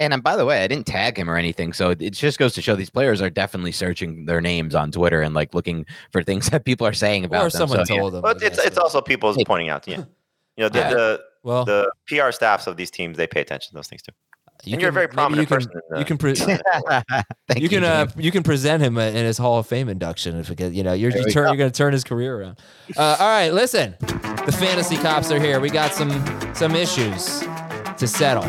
And 0.00 0.14
um, 0.14 0.20
by 0.20 0.36
the 0.36 0.44
way, 0.44 0.62
I 0.62 0.68
didn't 0.68 0.86
tag 0.86 1.18
him 1.18 1.28
or 1.28 1.36
anything, 1.36 1.72
so 1.72 1.90
it 1.90 2.10
just 2.10 2.38
goes 2.38 2.54
to 2.54 2.62
show 2.62 2.76
these 2.76 2.88
players 2.90 3.20
are 3.20 3.30
definitely 3.30 3.72
searching 3.72 4.26
their 4.26 4.40
names 4.40 4.74
on 4.76 4.92
Twitter 4.92 5.22
and 5.22 5.34
like 5.34 5.54
looking 5.54 5.86
for 6.12 6.22
things 6.22 6.48
that 6.50 6.64
people 6.64 6.86
are 6.86 6.92
saying 6.92 7.24
about 7.24 7.40
Or 7.46 7.50
them. 7.50 7.58
someone 7.68 7.84
So, 7.86 7.94
yeah. 7.94 8.00
told 8.00 8.14
them. 8.14 8.22
But 8.22 8.42
it's 8.42 8.58
it's 8.58 8.78
also 8.78 9.00
people 9.00 9.34
Hey. 9.34 9.44
pointing 9.44 9.68
out. 9.70 9.88
Yeah, 9.88 9.96
you 10.56 10.62
know 10.64 10.68
the, 10.68 10.78
Yeah. 10.78 10.90
the 10.90 11.20
well. 11.42 11.64
the 11.64 11.90
PR 12.06 12.30
staffs 12.30 12.66
of 12.66 12.76
these 12.76 12.90
teams 12.90 13.16
they 13.16 13.26
pay 13.26 13.40
attention 13.40 13.70
to 13.70 13.74
those 13.74 13.88
things 13.88 14.02
too. 14.02 14.12
you 14.64 14.72
and 14.74 14.80
you're 14.82 14.90
a 14.90 14.92
very 14.92 15.08
prominent 15.08 15.40
you 15.42 15.46
can, 15.56 15.66
person 15.66 15.80
the- 15.90 15.98
you 15.98 16.04
can 16.04 16.16
pre- 16.18 16.34
Thank 17.48 17.60
you 17.62 17.68
can 17.68 17.82
uh, 17.84 18.06
you 18.16 18.30
can 18.30 18.42
present 18.44 18.82
him 18.82 18.98
in 18.98 19.24
his 19.24 19.36
Hall 19.38 19.58
of 19.58 19.66
Fame 19.66 19.88
induction 19.88 20.38
if 20.38 20.48
it 20.50 20.60
you 20.72 20.82
know 20.84 20.92
you're 20.92 21.10
you 21.10 21.24
turn, 21.24 21.44
go. 21.44 21.48
you're 21.50 21.56
going 21.56 21.70
to 21.72 21.76
turn 21.76 21.92
his 21.92 22.04
career 22.04 22.40
around. 22.40 22.58
Uh, 22.96 23.16
all 23.18 23.26
right, 23.28 23.50
listen, 23.50 23.96
the 24.00 24.54
fantasy 24.56 24.96
cops 24.96 25.30
are 25.32 25.40
here. 25.40 25.58
We 25.60 25.70
got 25.70 25.92
some 25.92 26.10
some 26.54 26.76
issues 26.76 27.40
to 27.98 28.06
settle. 28.06 28.44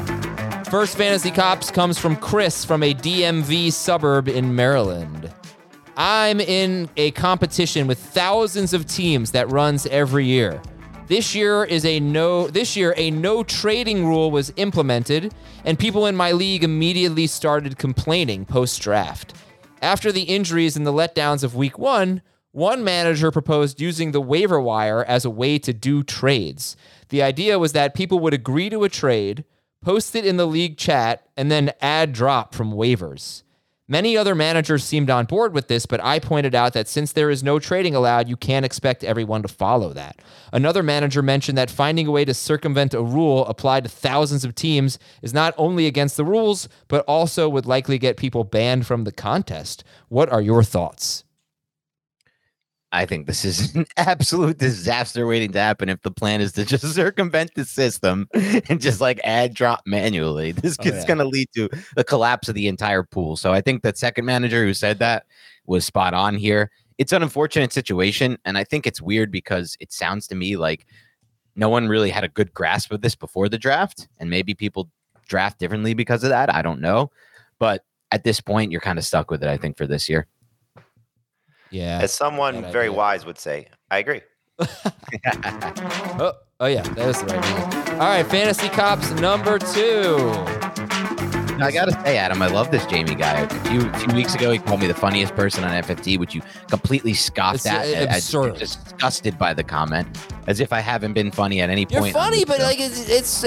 First 0.69 0.97
fantasy 0.97 1.31
cops 1.31 1.71
comes 1.71 1.97
from 1.97 2.15
Chris 2.15 2.63
from 2.63 2.83
a 2.83 2.93
DMV 2.93 3.73
suburb 3.73 4.27
in 4.27 4.53
Maryland. 4.53 5.33
I'm 5.97 6.39
in 6.39 6.87
a 6.95 7.09
competition 7.11 7.87
with 7.87 7.97
thousands 7.97 8.75
of 8.75 8.85
teams 8.85 9.31
that 9.31 9.49
runs 9.49 9.87
every 9.87 10.27
year. 10.27 10.61
This 11.07 11.33
year 11.33 11.63
is 11.63 11.85
a 11.85 11.99
no 11.99 12.49
this 12.49 12.75
year 12.75 12.93
a 12.97 13.09
no 13.09 13.41
trading 13.41 14.05
rule 14.05 14.29
was 14.29 14.53
implemented 14.57 15.33
and 15.65 15.79
people 15.79 16.05
in 16.05 16.15
my 16.15 16.33
league 16.33 16.63
immediately 16.63 17.25
started 17.25 17.79
complaining 17.79 18.45
post 18.45 18.79
draft. 18.79 19.33
After 19.81 20.11
the 20.11 20.21
injuries 20.21 20.77
and 20.77 20.85
the 20.85 20.93
letdowns 20.93 21.43
of 21.43 21.55
week 21.55 21.79
1, 21.79 22.21
one 22.51 22.83
manager 22.83 23.31
proposed 23.31 23.81
using 23.81 24.11
the 24.11 24.21
waiver 24.21 24.61
wire 24.61 25.03
as 25.03 25.25
a 25.25 25.31
way 25.31 25.57
to 25.57 25.73
do 25.73 26.03
trades. 26.03 26.77
The 27.09 27.23
idea 27.23 27.57
was 27.57 27.73
that 27.73 27.95
people 27.95 28.19
would 28.19 28.35
agree 28.35 28.69
to 28.69 28.83
a 28.83 28.89
trade, 28.89 29.45
post 29.81 30.15
it 30.15 30.25
in 30.25 30.37
the 30.37 30.47
league 30.47 30.77
chat, 30.77 31.27
and 31.37 31.51
then 31.51 31.71
add 31.81 32.13
drop 32.13 32.53
from 32.53 32.73
waivers. 32.73 33.43
Many 33.91 34.15
other 34.15 34.35
managers 34.35 34.83
seemed 34.83 35.09
on 35.09 35.25
board 35.25 35.51
with 35.51 35.67
this, 35.67 35.87
but 35.87 35.99
I 36.03 36.19
pointed 36.19 36.53
out 36.53 36.73
that 36.73 36.87
since 36.87 37.11
there 37.11 37.31
is 37.31 37.41
no 37.41 37.57
trading 37.57 37.95
allowed, 37.95 38.29
you 38.29 38.37
can't 38.37 38.63
expect 38.63 39.03
everyone 39.03 39.41
to 39.41 39.47
follow 39.47 39.93
that. 39.93 40.21
Another 40.53 40.83
manager 40.83 41.23
mentioned 41.23 41.57
that 41.57 41.71
finding 41.71 42.05
a 42.05 42.11
way 42.11 42.23
to 42.23 42.35
circumvent 42.35 42.93
a 42.93 43.01
rule 43.01 43.47
applied 43.47 43.85
to 43.85 43.89
thousands 43.89 44.45
of 44.45 44.53
teams 44.53 44.99
is 45.23 45.33
not 45.33 45.55
only 45.57 45.87
against 45.87 46.17
the 46.17 46.25
rules, 46.25 46.69
but 46.87 47.03
also 47.07 47.49
would 47.49 47.65
likely 47.65 47.97
get 47.97 48.15
people 48.15 48.43
banned 48.43 48.85
from 48.85 49.05
the 49.05 49.11
contest. 49.11 49.83
What 50.07 50.31
are 50.31 50.41
your 50.41 50.61
thoughts? 50.61 51.23
I 52.91 53.05
think 53.05 53.27
this 53.27 53.45
is 53.45 53.75
an 53.75 53.85
absolute 53.97 54.57
disaster 54.57 55.27
waiting 55.27 55.51
to 55.51 55.59
happen 55.59 55.89
if 55.89 56.01
the 56.01 56.11
plan 56.11 56.41
is 56.41 56.53
to 56.53 56.65
just 56.65 56.83
circumvent 56.95 57.51
the 57.55 57.65
system 57.65 58.27
and 58.33 58.81
just 58.81 58.99
like 58.99 59.19
add 59.23 59.53
drop 59.53 59.81
manually. 59.85 60.51
This 60.61 60.77
Oh, 60.79 60.83
is 60.83 60.95
yeah. 60.95 61.05
going 61.05 61.19
to 61.19 61.25
lead 61.25 61.49
to 61.55 61.69
the 61.95 62.03
collapse 62.03 62.49
of 62.49 62.55
the 62.55 62.67
entire 62.67 63.03
pool. 63.03 63.35
So 63.35 63.53
I 63.53 63.61
think 63.61 63.83
that 63.83 63.97
second 63.97 64.25
manager 64.25 64.63
who 64.65 64.73
said 64.73 64.99
that 64.99 65.25
was 65.67 65.85
spot 65.85 66.13
on 66.13 66.35
here. 66.35 66.71
It's 66.97 67.13
an 67.13 67.21
unfortunate 67.23 67.71
situation. 67.71 68.37
And 68.43 68.57
I 68.57 68.63
think 68.63 68.85
it's 68.87 69.01
weird 69.01 69.31
because 69.31 69.77
it 69.79 69.93
sounds 69.93 70.27
to 70.27 70.35
me 70.35 70.57
like 70.57 70.85
no 71.55 71.69
one 71.69 71.87
really 71.87 72.09
had 72.09 72.23
a 72.23 72.27
good 72.29 72.53
grasp 72.53 72.91
of 72.91 73.01
this 73.01 73.15
before 73.15 73.49
the 73.49 73.57
draft. 73.57 74.07
And 74.19 74.29
maybe 74.29 74.53
people 74.55 74.89
draft 75.27 75.59
differently 75.59 75.93
because 75.93 76.23
of 76.23 76.29
that. 76.29 76.53
I 76.53 76.61
don't 76.63 76.81
know. 76.81 77.11
But 77.59 77.85
at 78.11 78.23
this 78.23 78.41
point, 78.41 78.71
you're 78.71 78.81
kind 78.81 78.97
of 78.97 79.05
stuck 79.05 79.29
with 79.29 79.43
it, 79.43 79.49
I 79.49 79.57
think, 79.57 79.77
for 79.77 79.85
this 79.85 80.09
year. 80.09 80.25
Yeah. 81.71 81.99
As 82.01 82.11
someone 82.13 82.61
very 82.71 82.85
idea. 82.85 82.93
wise 82.93 83.25
would 83.25 83.37
say, 83.39 83.67
I 83.91 83.99
agree. 83.99 84.21
Oh, 86.21 86.33
oh 86.59 86.65
yeah, 86.65 86.81
that 86.81 87.07
was 87.07 87.21
the 87.21 87.27
right 87.27 87.45
reason. 87.45 87.91
All 87.93 87.99
right, 88.07 88.25
Fantasy 88.25 88.69
Cops 88.69 89.11
number 89.11 89.59
two. 89.59 90.17
I 91.61 91.71
gotta 91.73 91.91
say, 92.05 92.17
Adam, 92.17 92.41
I 92.41 92.47
love 92.47 92.71
this 92.71 92.85
Jamey 92.85 93.17
guy. 93.17 93.41
A 93.41 93.49
few, 93.69 93.81
a 93.89 93.99
few 93.99 94.15
weeks 94.15 94.33
ago, 94.33 94.49
he 94.51 94.59
called 94.59 94.79
me 94.79 94.87
the 94.87 94.93
funniest 94.93 95.35
person 95.35 95.63
on 95.65 95.71
FFT, 95.83 96.17
which 96.17 96.33
you 96.33 96.41
completely 96.69 97.13
scoffed 97.13 97.57
It's, 97.57 97.65
at. 97.67 97.85
uh, 97.85 97.89
I- 97.89 98.13
I- 98.13 98.15
absurd. 98.17 98.55
disgusted 98.57 99.37
by 99.37 99.53
the 99.53 99.63
comment, 99.63 100.07
as 100.47 100.61
if 100.61 100.71
I 100.71 100.79
haven't 100.79 101.13
been 101.13 101.31
funny 101.31 101.59
at 101.61 101.69
any 101.69 101.85
You're 101.89 101.99
point. 102.01 102.15
on 102.15 102.23
funny, 102.31 102.45
but 102.45 102.59
show. 102.59 102.63
like 102.63 102.79
it's, 102.79 103.09
it's 103.09 103.45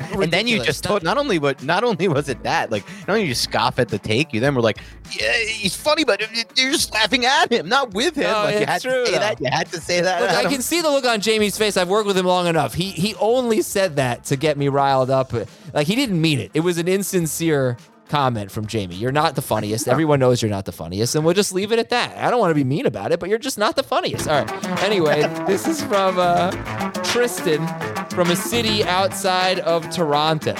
uh, 0.00 0.20
and 0.20 0.32
then 0.32 0.46
you 0.46 0.62
just 0.62 0.84
Not- 0.84 0.88
told. 0.88 1.02
Not 1.02 1.18
only 1.18 1.38
what, 1.38 1.62
not 1.62 1.84
only 1.84 2.08
was 2.08 2.28
it 2.28 2.42
that, 2.42 2.70
like, 2.70 2.84
not 3.00 3.10
only 3.10 3.26
you 3.26 3.34
scoff 3.34 3.78
at 3.78 3.88
the 3.88 3.98
take, 3.98 4.32
you 4.32 4.40
then 4.40 4.54
were 4.54 4.62
like, 4.62 4.78
"Yeah, 5.10 5.32
he's 5.36 5.74
funny, 5.76 6.04
but 6.04 6.20
you're 6.56 6.72
just 6.72 6.92
laughing 6.92 7.24
at 7.24 7.52
him, 7.52 7.68
not 7.68 7.92
with 7.94 8.14
him." 8.16 8.24
No, 8.30 8.42
like, 8.44 8.60
you 8.60 8.66
had 8.66 8.82
true, 8.82 8.90
to 8.90 9.06
say 9.06 9.12
though. 9.12 9.18
that. 9.18 9.40
You 9.40 9.46
had 9.50 9.66
to 9.72 9.80
say 9.80 10.00
that. 10.00 10.20
Look, 10.22 10.30
I 10.30 10.44
can 10.50 10.62
see 10.62 10.80
the 10.80 10.90
look 10.90 11.04
on 11.04 11.20
Jamey's 11.20 11.56
face. 11.58 11.76
I've 11.76 11.88
worked 11.88 12.06
with 12.06 12.16
him 12.16 12.26
long 12.26 12.46
enough. 12.46 12.74
He 12.74 12.90
he 12.90 13.14
only 13.16 13.62
said 13.62 13.96
that 13.96 14.24
to 14.24 14.36
get 14.36 14.56
me 14.58 14.68
riled 14.68 15.10
up. 15.10 15.32
Like 15.72 15.86
he 15.86 15.94
didn't 15.94 16.20
mean 16.20 16.38
it. 16.40 16.50
It 16.54 16.60
was 16.60 16.78
an 16.78 16.88
insincere 16.88 17.76
comment 18.10 18.50
from 18.50 18.66
Jamey. 18.66 18.98
You're 18.98 19.12
not 19.12 19.36
the 19.36 19.42
funniest. 19.42 19.88
Everyone 19.94 20.20
knows 20.20 20.42
you're 20.42 20.50
not 20.50 20.66
the 20.66 20.72
funniest, 20.72 21.14
and 21.14 21.24
we'll 21.24 21.34
just 21.34 21.52
leave 21.52 21.72
it 21.72 21.78
at 21.78 21.88
that. 21.90 22.16
I 22.18 22.30
don't 22.30 22.40
want 22.40 22.50
to 22.50 22.54
be 22.54 22.64
mean 22.64 22.84
about 22.84 23.12
it, 23.12 23.20
but 23.20 23.28
you're 23.28 23.38
just 23.38 23.56
not 23.56 23.76
the 23.76 23.82
funniest. 23.82 24.28
All 24.28 24.44
right. 24.44 24.82
Anyway, 24.82 25.22
this 25.46 25.66
is 25.66 25.82
from 25.82 26.18
uh, 26.18 26.50
Tristan 27.04 27.66
from 28.10 28.30
a 28.30 28.36
city 28.36 28.84
outside 28.84 29.60
of 29.60 29.88
Toronto. 29.90 30.54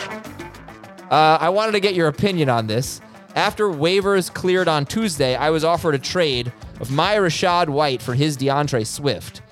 Uh, 1.11 1.39
I 1.41 1.49
wanted 1.49 1.73
to 1.73 1.81
get 1.81 1.95
your 1.95 2.09
opinion 2.09 2.49
on 2.49 2.69
this. 2.69 3.01
After 3.35 3.67
waivers 3.67 4.33
cleared 4.33 4.69
on 4.69 4.87
Tuesday, 4.87 5.37
I 5.37 5.51
was 5.51 5.65
offered 5.65 5.95
a 5.95 5.99
trade 5.99 6.53
of 6.81 6.91
my 6.91 7.17
Rachaad 7.17 7.69
White 7.69 8.01
for 8.01 8.15
his 8.15 8.37
DeAndre 8.37 8.87
Swift. 8.87 9.43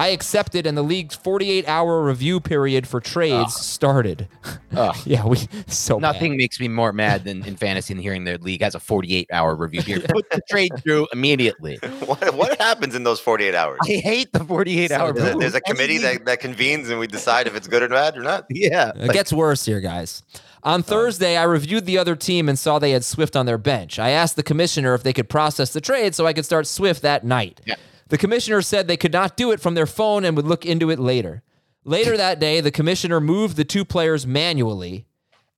I 0.00 0.08
accepted, 0.08 0.66
and 0.66 0.78
the 0.78 0.82
league's 0.82 1.14
48 1.14 1.68
hour 1.68 2.02
review 2.02 2.40
period 2.40 2.88
for 2.88 3.00
trades 3.00 3.54
started. 3.54 4.28
Ugh. 4.74 4.96
yeah, 5.04 5.26
we 5.26 5.36
so 5.66 6.00
bad. 6.00 6.12
Nothing 6.12 6.38
makes 6.38 6.58
me 6.58 6.68
more 6.68 6.90
mad 6.90 7.24
than 7.24 7.44
in 7.44 7.54
fantasy 7.54 7.92
than 7.92 8.02
hearing 8.02 8.24
the 8.24 8.38
league 8.38 8.62
has 8.62 8.74
a 8.74 8.80
48 8.80 9.28
hour 9.30 9.54
review 9.54 9.82
period. 9.82 10.08
Put 10.08 10.30
the 10.30 10.40
trade 10.48 10.72
through 10.82 11.06
immediately. 11.12 11.76
What, 12.06 12.34
what 12.34 12.58
happens 12.58 12.94
in 12.94 13.02
those 13.02 13.20
48 13.20 13.54
hours? 13.54 13.78
I 13.82 13.88
hate 13.88 14.32
the 14.32 14.42
48 14.42 14.88
So 14.88 14.96
hour. 14.96 15.12
There's 15.12 15.34
a, 15.34 15.38
there's 15.38 15.54
a 15.54 15.60
committee 15.60 15.98
that, 15.98 16.24
that 16.24 16.40
convenes 16.40 16.88
and 16.88 16.98
we 16.98 17.06
decide 17.06 17.46
if 17.46 17.54
it's 17.54 17.68
good 17.68 17.82
or 17.82 17.90
bad 17.90 18.16
or 18.16 18.22
not. 18.22 18.46
Yeah. 18.48 18.92
It 18.96 19.12
gets 19.12 19.34
worse 19.34 19.66
here, 19.66 19.80
guys. 19.80 20.22
On 20.62 20.80
uh. 20.80 20.82
Thursday, 20.82 21.36
I 21.36 21.42
reviewed 21.42 21.84
the 21.84 21.98
other 21.98 22.16
team 22.16 22.48
and 22.48 22.58
saw 22.58 22.78
they 22.78 22.92
had 22.92 23.04
Swift 23.04 23.36
on 23.36 23.44
their 23.44 23.58
bench. 23.58 23.98
I 23.98 24.10
asked 24.10 24.36
the 24.36 24.42
commissioner 24.42 24.94
if 24.94 25.02
they 25.02 25.12
could 25.12 25.28
process 25.28 25.74
the 25.74 25.82
trade 25.82 26.14
so 26.14 26.26
I 26.26 26.32
could 26.32 26.46
start 26.46 26.66
Swift 26.66 27.02
that 27.02 27.22
night. 27.22 27.60
Yeah. 27.66 27.74
The 28.10 28.18
commissioner 28.18 28.60
said 28.60 28.86
they 28.86 28.96
could 28.96 29.12
not 29.12 29.36
do 29.36 29.52
it 29.52 29.60
from 29.60 29.74
their 29.74 29.86
phone 29.86 30.24
and 30.24 30.36
would 30.36 30.46
look 30.46 30.66
into 30.66 30.90
it 30.90 30.98
later. 30.98 31.42
Later 31.84 32.16
that 32.16 32.40
day, 32.40 32.60
the 32.60 32.72
commissioner 32.72 33.20
moved 33.20 33.56
the 33.56 33.64
two 33.64 33.84
players 33.84 34.26
manually. 34.26 35.06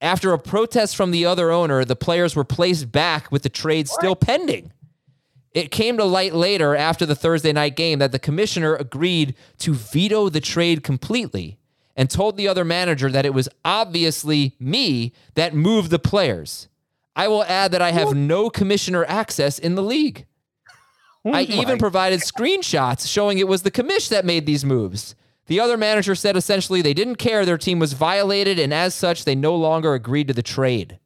After 0.03 0.33
a 0.33 0.39
protest 0.39 0.95
from 0.95 1.13
the 1.13 1.25
other 1.25 1.51
owner, 1.51 1.85
the 1.85 1.97
players 1.97 2.37
were 2.37 2.45
placed 2.45 2.93
back 2.93 3.33
with 3.33 3.43
the 3.43 3.49
trade 3.49 3.89
still 3.89 4.15
pending. 4.15 4.73
It 5.53 5.71
came 5.71 5.97
to 5.97 6.05
light 6.05 6.35
later 6.35 6.77
after 6.77 7.07
the 7.07 7.15
Thursday 7.15 7.53
night 7.53 7.75
game 7.75 7.99
that 8.01 8.13
the 8.13 8.19
commissioner 8.19 8.75
agreed 8.75 9.35
to 9.59 9.73
veto 9.73 10.29
the 10.29 10.41
trade 10.41 10.83
completely 10.83 11.59
and 11.97 12.11
told 12.11 12.37
the 12.37 12.49
other 12.49 12.65
manager 12.65 13.11
that 13.11 13.27
it 13.27 13.35
was 13.35 13.49
obviously 13.65 14.57
me 14.61 15.13
that 15.35 15.55
moved 15.55 15.91
the 15.91 15.99
players. 15.99 16.69
I 17.17 17.29
will 17.29 17.45
add 17.45 17.73
that 17.73 17.83
I 17.83 17.93
have 17.93 18.15
no 18.15 18.51
commissioner 18.51 19.05
access 19.07 19.59
in 19.59 19.75
the 19.75 19.83
league. 19.83 20.27
I 21.25 21.47
oh 21.49 21.61
even 21.61 21.79
provided 21.79 22.21
screenshots 22.21 23.09
showing 23.09 23.39
it 23.39 23.49
was 23.49 23.63
the 23.63 23.71
commish 23.71 24.09
that 24.09 24.25
made 24.25 24.47
these 24.47 24.65
moves. 24.65 25.15
The 25.47 25.61
other 25.61 25.77
manager 25.77 26.15
said 26.15 26.37
essentially 26.37 26.83
they 26.83 26.95
didn't 26.95 27.17
care 27.17 27.45
their 27.45 27.59
team 27.59 27.79
was 27.79 27.93
violated, 27.93 28.59
and 28.59 28.73
as 28.73 28.95
such, 28.95 29.25
they 29.25 29.35
no 29.35 29.55
longer 29.55 29.95
agreed 29.95 30.29
to 30.29 30.35
the 30.35 30.43
trade. 30.43 30.99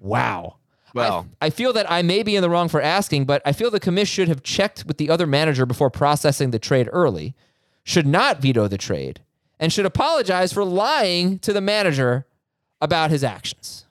Wow. 0.00 0.56
Well, 0.94 1.26
I 1.40 1.50
feel 1.50 1.72
that 1.72 1.90
I 1.90 2.02
may 2.02 2.22
be 2.22 2.36
in 2.36 2.42
the 2.42 2.50
wrong 2.50 2.68
for 2.68 2.82
asking, 2.82 3.24
but 3.24 3.40
I 3.46 3.52
feel 3.52 3.70
the 3.70 3.80
commish 3.80 4.08
should 4.08 4.28
have 4.28 4.42
checked 4.42 4.84
with 4.86 4.98
the 4.98 5.08
other 5.08 5.26
manager 5.26 5.64
before 5.64 5.90
processing 5.90 6.50
the 6.50 6.58
trade 6.58 6.88
early, 6.92 7.34
should 7.82 8.06
not 8.06 8.40
veto 8.40 8.68
the 8.68 8.76
trade, 8.76 9.20
and 9.58 9.72
should 9.72 9.86
apologize 9.86 10.52
for 10.52 10.64
lying 10.64 11.38
to 11.40 11.52
the 11.52 11.62
manager 11.62 12.26
about 12.80 13.10
his 13.10 13.24
actions. 13.24 13.81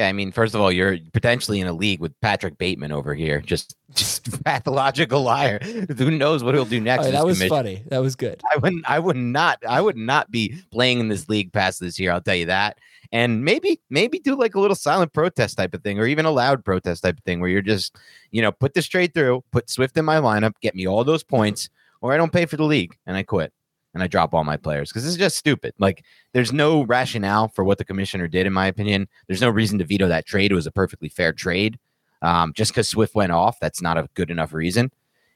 Yeah, 0.00 0.08
I 0.08 0.14
mean, 0.14 0.32
first 0.32 0.54
of 0.54 0.62
all, 0.62 0.72
you're 0.72 0.96
potentially 1.12 1.60
in 1.60 1.66
a 1.66 1.74
league 1.74 2.00
with 2.00 2.18
Patrick 2.22 2.56
Bateman 2.56 2.90
over 2.90 3.14
here, 3.14 3.42
just 3.42 3.76
just 3.94 4.42
pathological 4.44 5.20
liar. 5.20 5.58
Who 5.98 6.10
knows 6.10 6.42
what 6.42 6.54
he'll 6.54 6.64
do 6.64 6.80
next? 6.80 7.04
Oh, 7.04 7.08
in 7.08 7.12
that 7.12 7.26
was 7.26 7.36
commission. 7.36 7.54
funny. 7.54 7.84
That 7.88 7.98
was 7.98 8.16
good. 8.16 8.40
I 8.50 8.56
wouldn't. 8.56 8.88
I 8.88 8.98
would 8.98 9.18
not. 9.18 9.58
I 9.68 9.82
would 9.82 9.98
not 9.98 10.30
be 10.30 10.54
playing 10.72 11.00
in 11.00 11.08
this 11.08 11.28
league 11.28 11.52
past 11.52 11.80
this 11.80 12.00
year. 12.00 12.12
I'll 12.12 12.22
tell 12.22 12.34
you 12.34 12.46
that. 12.46 12.78
And 13.12 13.44
maybe, 13.44 13.78
maybe 13.90 14.20
do 14.20 14.34
like 14.36 14.54
a 14.54 14.60
little 14.60 14.74
silent 14.74 15.12
protest 15.12 15.58
type 15.58 15.74
of 15.74 15.82
thing, 15.82 15.98
or 15.98 16.06
even 16.06 16.24
a 16.24 16.30
loud 16.30 16.64
protest 16.64 17.02
type 17.02 17.18
of 17.18 17.24
thing, 17.24 17.40
where 17.40 17.50
you're 17.50 17.60
just, 17.60 17.94
you 18.30 18.40
know, 18.40 18.52
put 18.52 18.72
this 18.72 18.86
straight 18.86 19.12
through, 19.12 19.44
put 19.50 19.68
Swift 19.68 19.98
in 19.98 20.06
my 20.06 20.16
lineup, 20.16 20.54
get 20.62 20.74
me 20.74 20.86
all 20.86 21.04
those 21.04 21.22
points, 21.22 21.68
or 22.00 22.14
I 22.14 22.16
don't 22.16 22.32
pay 22.32 22.46
for 22.46 22.56
the 22.56 22.64
league 22.64 22.96
and 23.06 23.18
I 23.18 23.22
quit. 23.22 23.52
And 23.94 24.02
I 24.02 24.06
drop 24.06 24.34
all 24.34 24.44
my 24.44 24.56
players 24.56 24.90
because 24.90 25.04
this 25.04 25.12
is 25.12 25.18
just 25.18 25.36
stupid. 25.36 25.74
Like, 25.78 26.04
there's 26.32 26.52
no 26.52 26.82
rationale 26.84 27.48
for 27.48 27.64
what 27.64 27.78
the 27.78 27.84
commissioner 27.84 28.28
did, 28.28 28.46
in 28.46 28.52
my 28.52 28.66
opinion. 28.66 29.08
There's 29.26 29.40
no 29.40 29.50
reason 29.50 29.78
to 29.78 29.84
veto 29.84 30.08
that 30.08 30.26
trade. 30.26 30.52
It 30.52 30.54
was 30.54 30.66
a 30.66 30.72
perfectly 30.72 31.08
fair 31.08 31.32
trade. 31.32 31.78
Um, 32.22 32.52
just 32.54 32.72
because 32.72 32.88
Swift 32.88 33.14
went 33.14 33.32
off, 33.32 33.58
that's 33.60 33.82
not 33.82 33.98
a 33.98 34.08
good 34.14 34.30
enough 34.30 34.52
reason. 34.52 34.90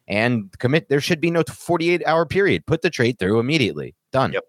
And 0.06 0.56
commit, 0.58 0.88
there 0.88 1.00
should 1.00 1.20
be 1.20 1.30
no 1.30 1.42
48 1.42 2.02
hour 2.06 2.26
period. 2.26 2.66
Put 2.66 2.82
the 2.82 2.90
trade 2.90 3.18
through 3.18 3.40
immediately. 3.40 3.94
Done. 4.12 4.32
Yep. 4.32 4.44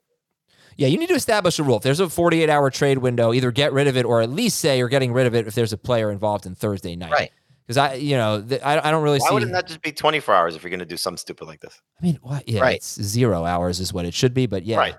Yeah, 0.77 0.87
you 0.89 0.97
need 0.97 1.07
to 1.07 1.15
establish 1.15 1.57
a 1.57 1.63
rule. 1.63 1.77
If 1.77 1.83
there's 1.83 2.01
a 2.01 2.09
48 2.09 2.49
hour 2.49 2.69
trade 2.69 2.97
window, 2.97 3.33
either 3.33 3.51
get 3.51 3.71
rid 3.71 3.87
of 3.87 3.95
it 3.95 4.05
or 4.05 4.21
at 4.21 4.29
least 4.29 4.59
say 4.59 4.77
you're 4.77 4.89
getting 4.89 5.13
rid 5.13 5.25
of 5.25 5.33
it 5.33 5.47
if 5.47 5.55
there's 5.55 5.71
a 5.71 5.77
player 5.77 6.11
involved 6.11 6.45
in 6.45 6.55
Thursday 6.55 6.95
night. 6.97 7.11
Right. 7.11 7.31
Because 7.65 7.77
I, 7.77 7.93
you 7.95 8.15
know, 8.15 8.41
th- 8.41 8.61
I, 8.63 8.79
I 8.87 8.91
don't 8.91 9.01
really 9.03 9.19
Why 9.19 9.27
see. 9.27 9.31
Why 9.31 9.33
wouldn't 9.33 9.51
that 9.53 9.67
just 9.67 9.81
be 9.81 9.91
24 9.91 10.35
hours 10.35 10.55
if 10.55 10.61
you're 10.63 10.69
going 10.69 10.79
to 10.79 10.85
do 10.85 10.97
something 10.97 11.17
stupid 11.17 11.45
like 11.47 11.61
this? 11.61 11.81
I 11.99 12.05
mean, 12.05 12.19
what? 12.21 12.47
Yeah, 12.47 12.61
Right. 12.61 12.75
it's 12.75 13.01
zero 13.01 13.43
hours 13.43 13.79
is 13.79 13.91
what 13.91 14.05
it 14.05 14.13
should 14.13 14.33
be. 14.33 14.45
But 14.45 14.63
yeah. 14.65 14.77
Right. 14.77 14.95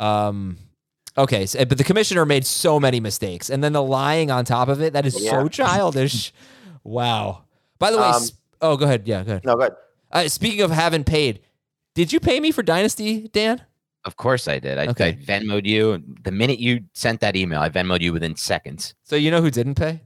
Um. 0.00 0.58
Okay, 1.18 1.46
so, 1.46 1.64
but 1.64 1.78
the 1.78 1.84
commissioner 1.84 2.26
made 2.26 2.44
so 2.44 2.78
many 2.78 3.00
mistakes, 3.00 3.48
and 3.48 3.64
then 3.64 3.72
the 3.72 3.82
lying 3.82 4.30
on 4.30 4.44
top 4.44 4.68
of 4.68 4.82
it. 4.82 4.92
That 4.92 5.06
is 5.06 5.14
so 5.26 5.48
childish. 5.48 6.32
wow. 6.84 7.44
By 7.78 7.90
the 7.90 7.96
way, 7.98 8.04
Um, 8.04 8.14
s- 8.16 8.32
oh, 8.60 8.76
go 8.76 8.84
ahead. 8.84 9.06
Yeah, 9.08 9.22
go 9.24 9.32
ahead. 9.32 9.44
No, 9.46 9.56
good. 9.56 9.72
Uh, 10.12 10.28
speaking 10.28 10.60
of 10.60 10.70
haven't 10.70 11.04
paid, 11.04 11.40
did 11.94 12.12
you 12.12 12.20
pay 12.20 12.38
me 12.40 12.50
for 12.52 12.62
Dynasty, 12.62 13.28
Dan? 13.28 13.62
Of 14.04 14.16
course 14.16 14.46
I 14.46 14.58
did. 14.58 14.78
I, 14.78 14.86
Okay. 14.88 15.08
I 15.08 15.12
Venmoed 15.14 15.64
you. 15.66 16.02
The 16.22 16.30
minute 16.30 16.58
you 16.58 16.84
sent 16.92 17.20
that 17.20 17.34
email, 17.34 17.60
I 17.60 17.70
Venmoed 17.70 18.00
you 18.02 18.12
within 18.12 18.36
seconds. 18.36 18.94
So 19.02 19.16
you 19.16 19.30
know 19.30 19.40
who 19.40 19.50
didn't 19.50 19.74
pay? 19.74 20.02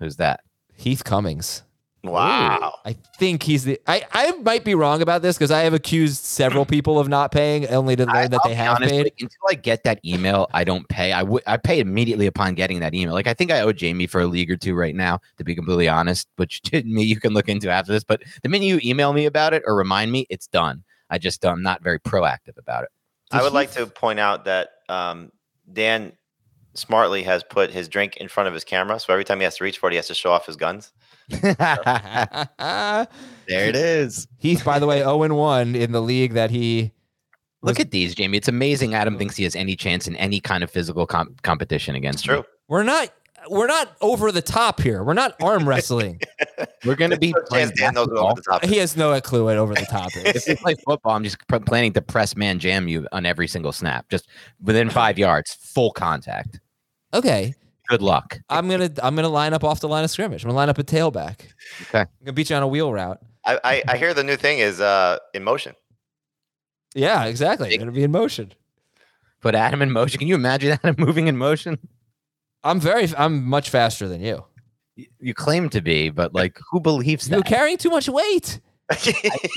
Who's 0.00 0.16
that? 0.16 0.40
Heath 0.82 1.04
Cummings. 1.04 1.62
Wow. 2.04 2.74
I 2.84 2.96
think 3.18 3.44
he's 3.44 3.62
the. 3.62 3.80
I, 3.86 4.02
I 4.12 4.32
might 4.32 4.64
be 4.64 4.74
wrong 4.74 5.02
about 5.02 5.22
this 5.22 5.38
because 5.38 5.52
I 5.52 5.60
have 5.60 5.72
accused 5.72 6.24
several 6.24 6.66
people 6.66 6.98
of 6.98 7.08
not 7.08 7.30
paying, 7.30 7.68
only 7.68 7.94
to 7.94 8.04
learn 8.04 8.16
I, 8.16 8.26
that 8.26 8.40
I'll 8.42 8.50
they 8.50 8.56
have 8.56 8.76
honest, 8.76 8.90
paid. 8.90 9.02
like, 9.04 9.14
until 9.20 9.38
I 9.48 9.54
get 9.54 9.84
that 9.84 10.00
email, 10.04 10.48
I 10.52 10.64
don't 10.64 10.88
pay. 10.88 11.12
I 11.12 11.22
would 11.22 11.44
I 11.46 11.58
pay 11.58 11.78
immediately 11.78 12.26
upon 12.26 12.54
getting 12.54 12.80
that 12.80 12.92
email. 12.92 13.14
Like 13.14 13.28
I 13.28 13.34
think 13.34 13.52
I 13.52 13.60
owe 13.60 13.72
Jamey 13.72 14.10
for 14.10 14.20
a 14.20 14.26
league 14.26 14.50
or 14.50 14.56
two 14.56 14.74
right 14.74 14.96
now, 14.96 15.20
to 15.38 15.44
be 15.44 15.54
completely 15.54 15.88
honest, 15.88 16.26
which 16.36 16.60
to 16.62 16.82
me 16.82 17.04
you 17.04 17.20
can 17.20 17.34
look 17.34 17.48
into 17.48 17.70
after 17.70 17.92
this. 17.92 18.02
But 18.02 18.22
the 18.42 18.48
minute 18.48 18.66
you 18.66 18.80
email 18.82 19.12
me 19.12 19.26
about 19.26 19.54
it 19.54 19.62
or 19.64 19.76
remind 19.76 20.10
me, 20.10 20.26
it's 20.28 20.48
done. 20.48 20.82
I 21.08 21.18
just 21.18 21.44
I'm 21.46 21.62
not 21.62 21.84
very 21.84 22.00
proactive 22.00 22.58
about 22.58 22.82
it. 22.82 22.90
I 23.30 23.42
would 23.42 23.52
like 23.52 23.70
to 23.72 23.86
point 23.86 24.18
out 24.18 24.46
that 24.46 24.70
um, 24.88 25.30
Dan 25.72 26.12
smartly 26.74 27.22
has 27.24 27.42
put 27.42 27.70
his 27.70 27.88
drink 27.88 28.16
in 28.16 28.28
front 28.28 28.48
of 28.48 28.54
his 28.54 28.64
camera. 28.64 28.98
So 29.00 29.12
every 29.12 29.24
time 29.24 29.38
he 29.38 29.44
has 29.44 29.56
to 29.56 29.64
reach 29.64 29.78
for 29.78 29.88
it, 29.88 29.92
he 29.92 29.96
has 29.96 30.06
to 30.08 30.14
show 30.14 30.32
off 30.32 30.46
his 30.46 30.56
guns. 30.56 30.92
there 31.28 33.06
it 33.48 33.76
is. 33.76 34.26
Heath, 34.38 34.64
by 34.64 34.78
the 34.78 34.86
way, 34.86 34.98
0 35.02 35.34
1 35.34 35.74
in 35.74 35.92
the 35.92 36.02
league 36.02 36.32
that 36.34 36.50
he. 36.50 36.92
Look 37.64 37.78
at 37.78 37.92
these, 37.92 38.16
Jamey. 38.16 38.34
It's 38.36 38.48
amazing. 38.48 38.94
Adam 38.94 39.16
thinks 39.16 39.36
he 39.36 39.44
has 39.44 39.54
any 39.54 39.76
chance 39.76 40.08
in 40.08 40.16
any 40.16 40.40
kind 40.40 40.64
of 40.64 40.70
physical 40.70 41.06
com- 41.06 41.36
competition 41.42 41.94
It's 41.94 42.00
against 42.00 42.26
me. 42.28 42.34
true. 42.34 42.44
We're 42.68 42.82
not. 42.82 43.10
We're 43.50 43.66
not 43.66 43.96
over 44.00 44.30
the 44.30 44.42
top 44.42 44.80
here. 44.80 45.02
We're 45.02 45.14
not 45.14 45.34
arm 45.42 45.68
wrestling. 45.68 46.20
We're 46.84 46.94
going 46.94 47.10
to 47.10 47.18
be 47.18 47.34
playing 47.48 47.72
Dan 47.76 47.94
knows 47.94 48.06
over 48.08 48.34
the 48.36 48.42
top. 48.42 48.64
he 48.64 48.76
has 48.78 48.96
no 48.96 49.20
clue 49.20 49.44
what 49.46 49.56
over 49.56 49.74
the 49.74 49.84
top 49.86 50.14
is. 50.16 50.22
if 50.24 50.36
is. 50.36 50.46
we 50.46 50.54
play 50.54 50.74
football, 50.86 51.16
I'm 51.16 51.24
just 51.24 51.44
pr- 51.48 51.56
planning 51.56 51.92
to 51.94 52.02
press 52.02 52.36
man 52.36 52.60
jam 52.60 52.86
you 52.86 53.08
on 53.10 53.26
every 53.26 53.48
single 53.48 53.72
snap, 53.72 54.08
just 54.10 54.28
within 54.62 54.90
five 54.90 55.18
yards, 55.18 55.54
full 55.54 55.90
contact. 55.90 56.60
Okay, 57.14 57.54
Good 57.88 58.00
luck. 58.02 58.38
I'm 58.48 58.68
gonna 58.68 58.90
I'm 59.02 59.14
gonna 59.16 59.28
line 59.28 59.52
up 59.52 59.64
off 59.64 59.80
the 59.80 59.88
line 59.88 60.04
of 60.04 60.10
scrimmage. 60.10 60.44
I'm 60.44 60.48
gonna 60.48 60.56
line 60.56 60.68
up 60.68 60.78
a 60.78 60.84
tailback. 60.84 61.40
Okay. 61.82 62.00
I'm 62.00 62.06
gonna 62.24 62.32
beat 62.32 62.48
you 62.48 62.56
on 62.56 62.62
a 62.62 62.68
wheel 62.68 62.92
route. 62.92 63.18
I, 63.44 63.58
I, 63.64 63.82
I 63.88 63.96
hear 63.98 64.14
the 64.14 64.22
new 64.24 64.36
thing 64.36 64.60
is 64.60 64.80
uh, 64.80 65.18
in 65.34 65.42
motion. 65.44 65.74
Yeah, 66.94 67.24
exactly. 67.24 67.72
I'm 67.72 67.78
gonna 67.78 67.92
be 67.92 68.04
in 68.04 68.12
motion. 68.12 68.52
Put 69.40 69.54
Adam 69.54 69.82
in 69.82 69.90
motion. 69.90 70.18
Can 70.20 70.28
you 70.28 70.36
imagine 70.36 70.72
Adam 70.84 70.94
moving 70.98 71.26
in 71.26 71.36
motion? 71.36 71.78
I'm 72.64 72.78
very. 72.80 73.08
I'm 73.16 73.44
much 73.44 73.68
faster 73.70 74.08
than 74.08 74.20
you. 74.22 74.44
Y- 74.96 75.06
You 75.20 75.34
claim 75.34 75.68
to 75.70 75.80
be, 75.80 76.08
but 76.10 76.32
like, 76.34 76.58
who 76.70 76.80
believes 76.80 77.28
that? 77.28 77.34
You're 77.36 77.42
carrying 77.42 77.76
too 77.78 77.90
much 77.90 78.08
weight. 78.08 78.60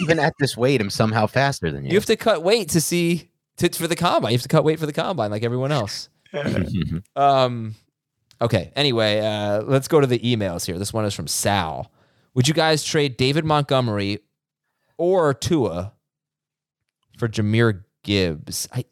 Even 0.02 0.20
at 0.20 0.34
this 0.40 0.58
weight, 0.58 0.82
I'm 0.82 0.90
somehow 0.90 1.28
faster 1.28 1.72
than 1.72 1.84
You 1.84 1.92
you. 1.92 1.96
have 1.96 2.06
to 2.06 2.16
cut 2.16 2.42
weight 2.42 2.70
to 2.70 2.82
see 2.82 3.30
to, 3.58 3.70
for 3.70 3.88
the 3.88 3.96
combine. 3.96 4.32
You 4.32 4.38
have 4.38 4.44
to 4.44 4.48
cut 4.50 4.64
weight 4.64 4.80
for 4.80 4.86
the 4.88 4.94
combine 4.94 5.30
like 5.32 5.44
everyone 5.44 5.72
else. 5.72 6.10
Um, 7.16 7.76
okay. 8.42 8.72
Anyway, 8.76 9.20
uh, 9.20 9.62
let's 9.64 9.88
go 9.88 10.00
to 10.02 10.08
the 10.08 10.20
emails 10.20 10.66
here. 10.66 10.78
This 10.78 10.94
one 10.94 11.06
is 11.06 11.14
from 11.14 11.28
Sal. 11.28 11.92
Would 12.34 12.48
you 12.48 12.54
guys 12.54 12.84
trade 12.84 13.18
David 13.18 13.46
Montgomery 13.46 14.20
or 14.98 15.34
Tua 15.34 15.94
for 17.18 17.28
Jahmyr 17.28 17.84
Gibbs? 18.04 18.68
I, 18.74 18.86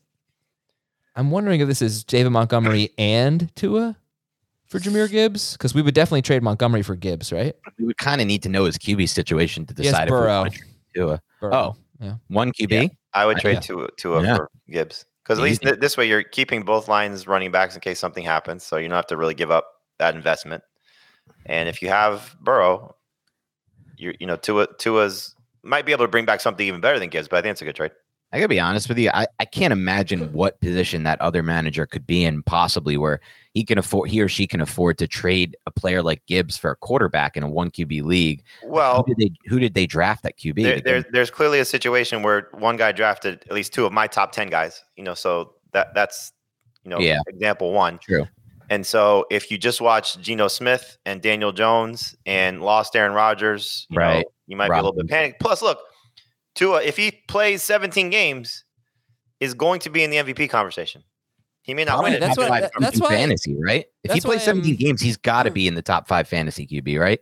I'm 1.15 1.29
wondering 1.31 1.59
if 1.61 1.67
this 1.67 1.81
is 1.81 2.03
David 2.03 2.29
Montgomery 2.31 2.91
and 2.97 3.53
Tua 3.55 3.97
for 4.65 4.79
Jahmyr 4.79 5.09
Gibbs 5.11 5.53
because 5.53 5.75
we 5.75 5.81
would 5.81 5.93
definitely 5.93 6.21
trade 6.21 6.41
Montgomery 6.41 6.81
for 6.81 6.95
Gibbs, 6.95 7.31
right? 7.33 7.55
we 7.77 7.85
would 7.85 7.97
kind 7.97 8.21
of 8.21 8.27
need 8.27 8.43
to 8.43 8.49
know 8.49 8.63
his 8.65 8.77
QB 8.77 9.09
situation 9.09 9.65
to 9.65 9.73
He 9.77 9.85
has 9.87 9.91
decide 9.93 10.07
if 10.07 10.13
we 10.13 10.17
Burrow. 10.19 10.41
want 10.41 10.53
to 10.53 10.61
do 10.95 11.09
a 11.09 11.21
Burrow. 11.41 11.53
Oh. 11.53 11.75
yeah. 11.99 12.15
one 12.29 12.51
QB. 12.53 12.89
I 13.13 13.25
would 13.25 13.37
trade 13.37 13.55
yeah. 13.55 13.59
to 13.59 13.87
to 13.97 14.15
a 14.15 14.23
Yeah. 14.23 14.35
for 14.37 14.49
Gibbs 14.71 15.05
because 15.23 15.39
at 15.39 15.43
least 15.43 15.61
th- 15.61 15.79
this 15.79 15.95
way 15.97 16.07
you're 16.07 16.23
keeping 16.23 16.63
both 16.63 16.87
lines 16.87 17.27
running 17.27 17.51
backs 17.51 17.75
in 17.75 17.81
case 17.81 17.99
something 17.99 18.23
happens, 18.23 18.63
so 18.63 18.77
you 18.77 18.87
don't 18.87 18.95
have 18.95 19.07
to 19.07 19.17
really 19.17 19.33
give 19.33 19.51
up 19.51 19.65
that 19.99 20.15
investment. 20.15 20.63
And 21.45 21.69
if 21.69 21.81
you 21.81 21.89
have 21.89 22.35
Burrow, 22.41 22.95
you 23.97 24.13
you 24.19 24.27
know 24.27 24.35
Tua 24.35 24.67
Tua's 24.77 25.35
might 25.63 25.85
be 25.85 25.91
able 25.91 26.05
to 26.05 26.11
bring 26.11 26.25
back 26.25 26.41
something 26.41 26.67
even 26.67 26.81
better 26.81 26.99
than 26.99 27.09
Gibbs, 27.09 27.27
but 27.27 27.37
I 27.37 27.41
think 27.41 27.53
it's 27.53 27.61
a 27.61 27.65
good 27.65 27.75
trade. 27.75 27.91
I 28.31 28.37
gotta 28.37 28.49
be 28.49 28.59
honest 28.59 28.89
with 28.89 28.97
you. 28.97 29.11
I, 29.13 29.27
I 29.39 29.45
can't 29.45 29.71
imagine 29.71 30.33
what 30.33 30.59
position 30.59 31.03
that 31.03 31.21
other 31.21 31.43
manager 31.43 31.85
could 31.85 32.07
be 32.07 32.25
in, 32.25 32.43
possibly 32.43 32.97
where 32.97 33.21
he 33.53 33.63
can 33.63 33.77
afford 33.77 34.09
he 34.09 34.21
or 34.21 34.27
she 34.27 34.47
can 34.47 34.61
afford 34.61 34.97
to 34.97 35.07
trade 35.07 35.55
a 35.65 35.71
player 35.71 36.01
like 36.01 36.25
Gibbs 36.25 36.57
for 36.57 36.71
a 36.71 36.75
quarterback 36.75 37.37
in 37.37 37.43
a 37.43 37.49
one 37.49 37.69
QB 37.69 38.03
league. 38.03 38.43
Well, 38.63 39.03
who 39.05 39.13
did 39.13 39.17
they 39.17 39.49
who 39.49 39.59
did 39.59 39.73
they 39.73 39.85
draft 39.85 40.25
at 40.25 40.37
QB? 40.37 40.83
there, 40.83 41.03
there's 41.11 41.29
clearly 41.29 41.59
a 41.59 41.65
situation 41.65 42.23
where 42.23 42.47
one 42.53 42.77
guy 42.77 42.91
drafted 42.91 43.43
at 43.47 43.53
least 43.53 43.73
two 43.73 43.85
of 43.85 43.93
my 43.93 44.07
top 44.07 44.31
ten 44.31 44.49
guys. 44.49 44.83
You 44.95 45.03
know, 45.03 45.13
so 45.13 45.53
that 45.71 45.93
that's 45.93 46.31
you 46.83 46.89
know 46.89 46.99
Yeah. 46.99 47.19
example 47.27 47.71
one. 47.73 47.99
True. 47.99 48.27
And 48.69 48.85
so 48.85 49.25
if 49.29 49.51
you 49.51 49.57
just 49.59 49.81
watched 49.81 50.19
Geno 50.21 50.47
Smith 50.47 50.97
and 51.05 51.21
Daniel 51.21 51.51
Jones 51.51 52.15
and 52.25 52.61
lost 52.61 52.95
Aaron 52.95 53.13
Rodgers, 53.13 53.85
you 53.89 53.99
know, 53.99 54.05
Right. 54.05 54.25
you 54.47 54.57
might 54.57 54.69
be 54.69 54.73
a 54.73 54.77
little 54.77 54.93
bit 54.93 55.09
panicked. 55.09 55.39
Plus, 55.39 55.61
look, 55.61 55.79
Tua, 56.55 56.81
if 56.81 56.97
he 56.97 57.11
plays 57.27 57.61
17 57.61 58.09
games, 58.09 58.63
is 59.39 59.53
going 59.53 59.79
to 59.81 59.89
be 59.89 60.03
in 60.03 60.09
the 60.09 60.17
MVP 60.17 60.47
conversation. 60.49 61.03
He 61.63 61.73
may 61.73 61.85
not 61.85 61.93
Probably 61.93 62.11
win 62.11 62.17
it. 62.17 62.19
that's 62.19 62.35
top 62.35 62.49
what- 62.49 62.61
five 62.61 62.71
that's 62.79 62.99
why- 62.99 63.09
fantasy, 63.09 63.55
right? 63.59 63.85
If 64.03 64.11
he 64.11 64.19
that's 64.19 64.25
why 64.25 64.33
plays 64.35 64.43
17 64.43 64.75
games, 64.75 65.01
he's 65.01 65.17
got 65.17 65.43
to 65.43 65.51
be 65.51 65.67
in 65.67 65.75
the 65.75 65.81
top 65.81 66.07
five 66.07 66.27
fantasy 66.27 66.67
QB, 66.67 66.99
right? 66.99 67.19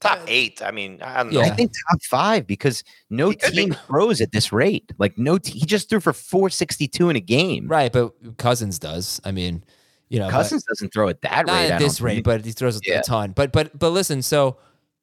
top 0.00 0.18
eight. 0.26 0.60
I 0.62 0.72
mean, 0.72 1.00
I 1.00 1.22
don't 1.22 1.32
know. 1.32 1.40
Yeah. 1.42 1.46
I 1.46 1.50
think 1.50 1.70
top 1.90 2.02
five 2.02 2.44
because 2.46 2.82
no 3.08 3.30
He 3.30 3.36
could 3.36 3.52
be. 3.52 3.56
team 3.58 3.76
throws 3.86 4.20
at 4.20 4.32
this 4.32 4.52
rate. 4.52 4.90
Like 4.98 5.16
no, 5.16 5.38
t- 5.38 5.56
he 5.56 5.64
just 5.64 5.88
threw 5.88 6.00
for 6.00 6.12
462 6.12 7.08
in 7.08 7.14
a 7.14 7.20
game. 7.20 7.68
Right, 7.68 7.92
but 7.92 8.12
Cousins 8.36 8.80
does. 8.80 9.20
I 9.24 9.30
mean, 9.30 9.62
you 10.08 10.18
know, 10.18 10.26
but- 10.26 10.32
Cousins 10.32 10.64
doesn't 10.64 10.92
throw 10.92 11.08
at 11.08 11.20
that 11.22 11.46
not 11.46 11.52
rate. 11.52 11.58
I 11.58 11.64
at 11.66 11.68
don't 11.78 11.82
this 11.82 12.00
rate, 12.00 12.14
think. 12.14 12.24
but 12.24 12.44
he 12.44 12.50
throws 12.50 12.80
a 12.84 13.02
ton. 13.02 13.30
But 13.30 13.52
but 13.52 13.78
but 13.78 13.90
listen, 13.90 14.22
so 14.22 14.56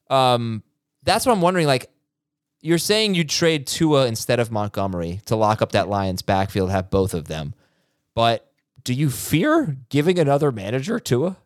um 0.09 0.63
that's 1.03 1.25
what 1.25 1.31
I'm 1.31 1.41
wondering. 1.41 1.65
Like 1.67 1.89
you're 2.59 2.77
saying 2.77 3.15
you'd 3.15 3.29
trade 3.29 3.67
Tua 3.67 4.05
instead 4.05 4.41
of 4.41 4.51
Montgomery 4.51 5.21
to 5.27 5.37
lock 5.37 5.61
up 5.61 5.71
that 5.71 5.87
Lions 5.87 6.21
backfield, 6.21 6.71
have 6.71 6.89
both 6.89 7.13
of 7.13 7.29
them. 7.29 7.53
But 8.19 8.51
do 8.83 8.93
you 8.93 9.09
fear 9.09 9.77
giving 9.87 10.19
another 10.19 10.51
manager 10.51 10.99
Tua? 10.99 11.37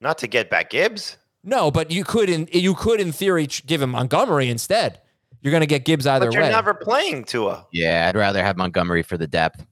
Not 0.00 0.18
to 0.18 0.28
get 0.28 0.48
back 0.48 0.70
Gibbs. 0.70 1.16
No, 1.42 1.72
but 1.72 1.90
you 1.90 2.04
could 2.04 2.30
in 2.30 2.48
you 2.52 2.72
could 2.76 3.00
in 3.00 3.10
theory 3.10 3.48
give 3.66 3.82
him 3.82 3.90
Montgomery 3.90 4.48
instead. 4.48 5.00
You're 5.42 5.50
going 5.50 5.62
to 5.62 5.66
get 5.66 5.84
Gibbs 5.84 6.06
either 6.06 6.26
way. 6.26 6.28
But 6.28 6.34
you're 6.34 6.42
way. 6.44 6.50
never 6.50 6.72
playing 6.72 7.24
Tua. 7.24 7.66
yeah, 7.72 8.06
I'd 8.08 8.14
rather 8.16 8.44
have 8.44 8.56
Montgomery 8.56 9.02
for 9.02 9.16
the 9.18 9.26
depth. 9.26 9.66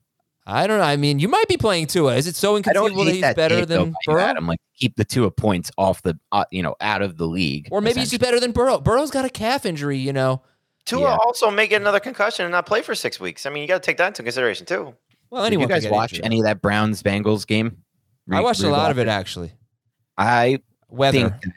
I 0.45 0.67
don't 0.67 0.79
know. 0.79 0.83
I 0.83 0.97
mean, 0.97 1.17
you 1.19 1.29
might 1.29 1.47
be 1.47 1.55
playing 1.55 1.87
Tua. 1.87 2.17
Is 2.17 2.27
it 2.27 2.35
so 2.35 2.55
I 2.55 2.57
inconceivable 2.57 3.05
that 3.05 3.13
he's 3.13 3.21
that 3.21 3.37
better 3.37 3.59
take, 3.59 3.69
though, 3.69 3.85
than 3.85 3.91
by 3.91 3.97
you, 4.05 4.13
Burrow? 4.13 4.23
Adam. 4.23 4.47
Like 4.47 4.59
keep 4.75 4.97
the 4.97 5.05
two 5.05 5.29
points 5.31 5.71
off 5.77 6.01
the, 6.01 6.19
uh, 6.33 6.43
you 6.51 6.61
know, 6.61 6.75
out 6.81 7.01
of 7.01 7.15
the 7.15 7.25
league. 7.25 7.69
Or 7.71 7.79
maybe 7.79 8.01
he's 8.01 8.09
just 8.09 8.21
better 8.21 8.41
than 8.41 8.51
Burrow. 8.51 8.81
Burrow's 8.81 9.11
got 9.11 9.23
a 9.23 9.29
calf 9.29 9.65
injury, 9.65 9.97
you 9.97 10.11
know. 10.11 10.41
Tua 10.83 11.03
Yeah. 11.03 11.17
also 11.23 11.49
may 11.49 11.67
get 11.67 11.79
another 11.79 12.01
concussion 12.01 12.43
and 12.43 12.51
not 12.51 12.65
play 12.65 12.81
for 12.81 12.95
six 12.95 13.17
weeks. 13.17 13.45
I 13.45 13.49
mean, 13.49 13.61
you 13.61 13.67
got 13.69 13.81
to 13.81 13.85
take 13.85 13.95
that 13.95 14.07
into 14.07 14.23
consideration 14.23 14.65
too. 14.65 14.93
Well, 15.31 15.43
anyone 15.45 15.67
you 15.69 15.75
guys 15.75 15.87
watch 15.87 16.13
injured. 16.13 16.25
any 16.25 16.39
of 16.39 16.45
that 16.45 16.61
Browns 16.61 17.03
Bengals 17.03 17.45
game? 17.45 17.77
I 18.31 18.37
Re- 18.37 18.43
watched 18.43 18.63
a 18.63 18.69
lot 18.69 18.91
of 18.91 18.99
it 18.99 19.07
actually. 19.07 19.51
I 20.17 20.59
Weather. 20.89 21.29
think 21.39 21.53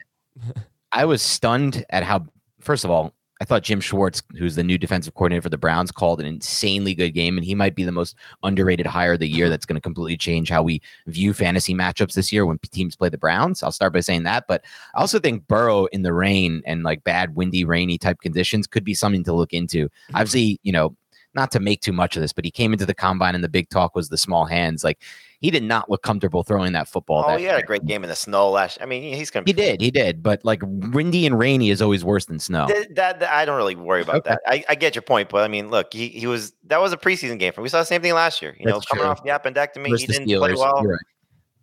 I 0.91 1.05
was 1.05 1.21
stunned 1.21 1.85
at 1.89 2.03
how. 2.03 2.25
First 2.61 2.85
of 2.85 2.91
all, 2.91 3.13
I 3.41 3.45
thought 3.45 3.63
Jim 3.63 3.81
Schwartz, 3.81 4.23
who's 4.37 4.55
the 4.55 4.63
new 4.63 4.77
defensive 4.77 5.15
coordinator 5.15 5.41
for 5.41 5.49
the 5.49 5.57
Browns, 5.57 5.91
called 5.91 6.21
an 6.21 6.25
insanely 6.25 6.95
good 6.95 7.11
game, 7.11 7.35
and 7.37 7.43
he 7.43 7.55
might 7.55 7.75
be 7.75 7.83
the 7.83 7.91
most 7.91 8.15
underrated 8.43 8.85
hire 8.85 9.13
of 9.13 9.19
the 9.19 9.27
year. 9.27 9.49
That's 9.49 9.65
going 9.65 9.75
to 9.75 9.81
completely 9.81 10.15
change 10.15 10.49
how 10.49 10.63
we 10.63 10.81
view 11.07 11.33
fantasy 11.33 11.73
matchups 11.73 12.13
this 12.13 12.31
year 12.31 12.45
when 12.45 12.57
teams 12.71 12.95
play 12.95 13.09
the 13.09 13.17
Browns. 13.17 13.61
I'll 13.61 13.71
start 13.73 13.91
by 13.91 13.99
saying 13.99 14.23
that, 14.23 14.45
but 14.47 14.63
I 14.95 15.01
also 15.01 15.19
think 15.19 15.45
Burrow 15.47 15.87
in 15.87 16.03
the 16.03 16.13
rain 16.13 16.61
and 16.65 16.83
like 16.83 17.03
bad, 17.03 17.35
windy, 17.35 17.65
rainy 17.65 17.97
type 17.97 18.21
conditions 18.21 18.65
could 18.65 18.85
be 18.85 18.93
something 18.93 19.23
to 19.25 19.33
look 19.33 19.51
into. 19.51 19.85
Mm-hmm. 19.87 20.15
Obviously, 20.15 20.59
you 20.63 20.71
know 20.71 20.95
not 21.35 21.51
to 21.51 21.59
make 21.59 21.81
too 21.81 21.93
much 21.93 22.15
of 22.15 22.21
this, 22.21 22.33
but 22.33 22.45
he 22.45 22.51
came 22.51 22.73
into 22.73 22.85
the 22.85 22.93
combine 22.93 23.35
and 23.35 23.43
the 23.43 23.49
big 23.49 23.69
talk 23.69 23.95
was 23.95 24.09
the 24.09 24.17
small 24.17 24.45
hands. 24.45 24.83
Like 24.83 25.01
he 25.39 25.49
did 25.51 25.63
not 25.63 25.89
look 25.89 26.03
comfortable 26.03 26.43
throwing 26.43 26.73
that 26.73 26.87
football. 26.87 27.23
Oh, 27.25 27.31
that 27.31 27.39
he 27.39 27.45
had 27.45 27.59
a 27.59 27.63
great 27.63 27.85
game 27.85 28.03
in 28.03 28.09
the 28.09 28.15
snow 28.15 28.49
last. 28.49 28.77
I 28.81 28.85
mean, 28.85 29.13
he's 29.13 29.29
gonna. 29.29 29.43
He 29.45 29.53
did, 29.53 29.81
he 29.81 29.91
did, 29.91 30.23
but 30.23 30.43
like 30.45 30.61
windy 30.63 31.25
and 31.25 31.37
rainy 31.37 31.69
is 31.69 31.81
always 31.81 32.03
worse 32.05 32.25
than 32.25 32.39
snow. 32.39 32.67
That, 32.67 32.95
that, 32.95 33.19
that- 33.19 33.31
I 33.33 33.45
don't 33.45 33.57
really 33.57 33.75
worry 33.75 34.01
about 34.03 34.17
Okay. 34.17 34.29
that. 34.29 34.41
I, 34.47 34.63
I 34.69 34.75
get 34.75 34.95
your 34.95 35.01
point, 35.01 35.29
but 35.29 35.43
I 35.43 35.47
mean, 35.47 35.69
look, 35.69 35.91
he, 35.93 36.07
he 36.09 36.27
was 36.27 36.53
that 36.67 36.79
was 36.79 36.93
a 36.93 36.97
preseason 36.97 37.39
game 37.39 37.51
for 37.51 37.61
him. 37.61 37.63
We 37.63 37.69
saw 37.69 37.79
the 37.79 37.85
same 37.85 38.01
thing 38.01 38.13
last 38.13 38.41
year. 38.41 38.55
You 38.59 38.65
know, 38.67 38.73
That's 38.73 38.85
coming 38.85 39.03
true. 39.03 39.11
off 39.11 39.23
the 39.23 39.29
appendectomy, 39.31 39.89
Versus 39.89 40.01
he 40.01 40.07
didn't 40.07 40.39
play 40.39 40.53
well. 40.53 40.79
you're 40.81 40.91
right. 40.91 40.99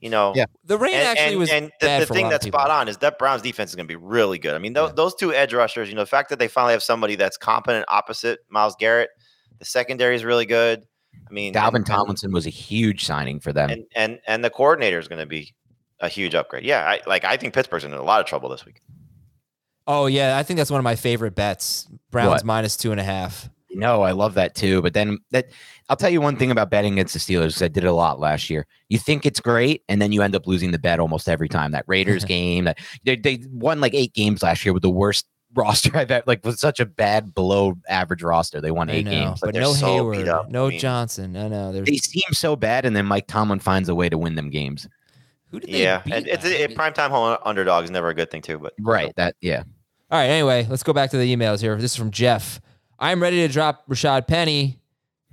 You 0.01 0.09
know, 0.09 0.33
Yeah. 0.35 0.47
The 0.65 0.79
rain 0.79 0.95
and, 0.95 1.03
actually 1.09 1.33
and- 1.33 1.39
was 1.39 1.51
and 1.51 1.67
the, 1.81 1.87
bad 1.87 2.03
the 2.03 2.07
for 2.07 2.13
a 2.13 2.17
thing 2.17 2.25
lot 2.25 2.29
of 2.35 2.41
that's 2.41 2.47
spot 2.47 2.71
on 2.71 2.89
is 2.89 2.97
that 2.99 3.19
Browns 3.19 3.43
defense 3.43 3.71
is 3.71 3.77
going 3.77 3.87
to 3.87 3.93
be 3.93 3.97
really 3.97 4.39
good. 4.39 4.55
I 4.55 4.59
mean, 4.59 4.73
those, 4.73 4.89
Yeah. 4.91 4.95
those 4.95 5.15
two 5.15 5.33
edge 5.35 5.53
rushers, 5.53 5.91
you 5.91 5.95
know, 5.95 6.01
the 6.01 6.07
fact 6.07 6.31
that 6.31 6.39
they 6.39 6.49
finally 6.49 6.73
have 6.73 6.83
somebody 6.83 7.17
that's 7.17 7.37
competent 7.37 7.85
opposite 7.89 8.41
Myles 8.49 8.75
Garrett, 8.79 9.11
the 9.61 9.65
secondary 9.65 10.17
is 10.17 10.25
really 10.25 10.47
good. 10.47 10.85
I 11.29 11.33
mean, 11.33 11.55
Dalvin 11.55 11.77
and- 11.77 11.87
Tomlinson 11.87 12.33
was 12.33 12.47
a 12.47 12.51
huge 12.51 13.05
signing 13.05 13.39
for 13.39 13.53
them. 13.53 13.71
and 13.71 13.85
and 13.95 14.21
and 14.27 14.45
the 14.45 14.51
coordinator 14.51 14.99
is 14.99 15.07
going 15.07 15.21
to 15.21 15.27
be 15.27 15.55
a 16.01 16.09
huge 16.09 16.35
upgrade. 16.35 16.65
Yeah, 16.65 16.85
I 16.89 17.01
like. 17.07 17.25
I 17.25 17.37
think 17.37 17.55
Pittsburgh's 17.55 17.85
in 17.85 17.93
a 17.93 18.03
lot 18.03 18.21
of 18.21 18.27
trouble 18.27 18.49
this 18.49 18.67
week. 18.67 18.81
Oh 19.87 20.07
yeah, 20.07 20.37
I 20.37 20.43
think 20.43 20.57
that's 20.59 20.71
one 20.71 20.79
of 20.81 20.85
my 20.85 20.97
favorite 20.97 21.35
bets. 21.35 21.89
Browns 22.11 22.29
What? 22.31 22.45
minus 22.45 22.77
two 22.77 22.91
and 22.91 23.01
a 23.01 23.05
half. 23.05 23.49
No, 23.73 24.03
I 24.03 24.11
love 24.13 24.35
that 24.35 24.55
too. 24.55 24.83
But 24.83 24.95
then 24.95 25.19
that 25.31 25.47
I'll 25.89 25.97
tell 25.97 26.11
you 26.11 26.21
one 26.21 26.37
thing 26.37 26.51
about 26.51 26.71
betting 26.71 26.95
against 26.95 27.15
the 27.15 27.21
Steelers. 27.21 27.63
I 27.63 27.69
did 27.69 27.85
it 27.85 27.87
a 27.89 27.93
lot 27.93 28.19
last 28.21 28.51
year. 28.51 28.67
You 28.89 28.99
think 28.99 29.25
it's 29.27 29.41
great, 29.41 29.83
and 29.89 30.01
then 30.03 30.13
you 30.13 30.23
end 30.23 30.35
up 30.35 30.47
losing 30.47 30.71
the 30.71 30.79
bet 30.79 31.01
almost 31.01 31.29
every 31.29 31.49
time. 31.49 31.73
That 31.73 31.85
Raiders 31.87 32.25
game, 32.37 32.65
that 32.65 32.79
they, 33.05 33.17
they 33.17 33.45
won 33.51 33.81
like 33.81 33.95
eight 33.95 34.13
games 34.15 34.43
last 34.43 34.65
year 34.65 34.73
with 34.73 34.83
the 34.83 34.91
worst 34.91 35.27
roster 35.55 35.91
I've 35.97 36.09
had. 36.11 36.27
Like 36.27 36.45
was 36.45 36.61
such 36.61 36.81
a 36.81 36.87
bad, 36.87 37.35
below 37.35 37.75
average 37.89 38.23
roster, 38.23 38.61
they 38.61 38.71
won 38.71 38.91
I 38.91 38.95
eight 38.95 39.05
know, 39.05 39.11
games. 39.11 39.41
but 39.41 39.53
but 39.55 39.61
no 39.61 39.73
so 39.73 39.87
Hayward, 39.87 40.29
up. 40.29 40.49
no 40.51 40.67
I 40.67 40.71
mean- 40.71 40.79
Johnson. 40.81 41.37
I 41.37 41.49
know. 41.49 41.73
They 41.73 41.97
seem 41.97 42.23
so 42.33 42.57
bad, 42.57 42.85
and 42.85 42.95
then 42.95 43.07
Mike 43.07 43.27
Tomlin 43.27 43.59
finds 43.61 43.89
a 43.89 43.95
way 43.95 44.09
to 44.09 44.19
win 44.19 44.35
them 44.35 44.51
games. 44.51 44.89
who 45.51 45.61
did 45.61 45.71
they 45.71 45.83
Yeah, 45.83 46.03
beat? 46.05 46.15
it's 46.29 46.45
last 46.45 46.55
a, 46.55 46.67
week? 46.69 46.77
primetime 46.77 47.11
home 47.11 47.37
underdog 47.45 47.85
is 47.85 47.91
never 47.91 48.09
a 48.11 48.15
good 48.15 48.31
thing 48.31 48.43
too. 48.43 48.59
But 48.59 48.75
Right. 48.81 49.15
That 49.17 49.37
yeah. 49.41 49.65
All 50.11 50.19
right. 50.19 50.27
Anyway, 50.27 50.67
let's 50.69 50.83
go 50.83 50.93
back 50.93 51.11
to 51.11 51.17
the 51.19 51.35
emails 51.37 51.61
here. 51.61 51.77
This 51.77 51.93
is 51.93 51.97
from 51.97 52.11
Jeff. 52.11 52.61
I'm 52.99 53.23
ready 53.23 53.47
to 53.47 53.49
drop 53.53 53.87
Rashad 53.89 54.27
Penny. 54.27 54.79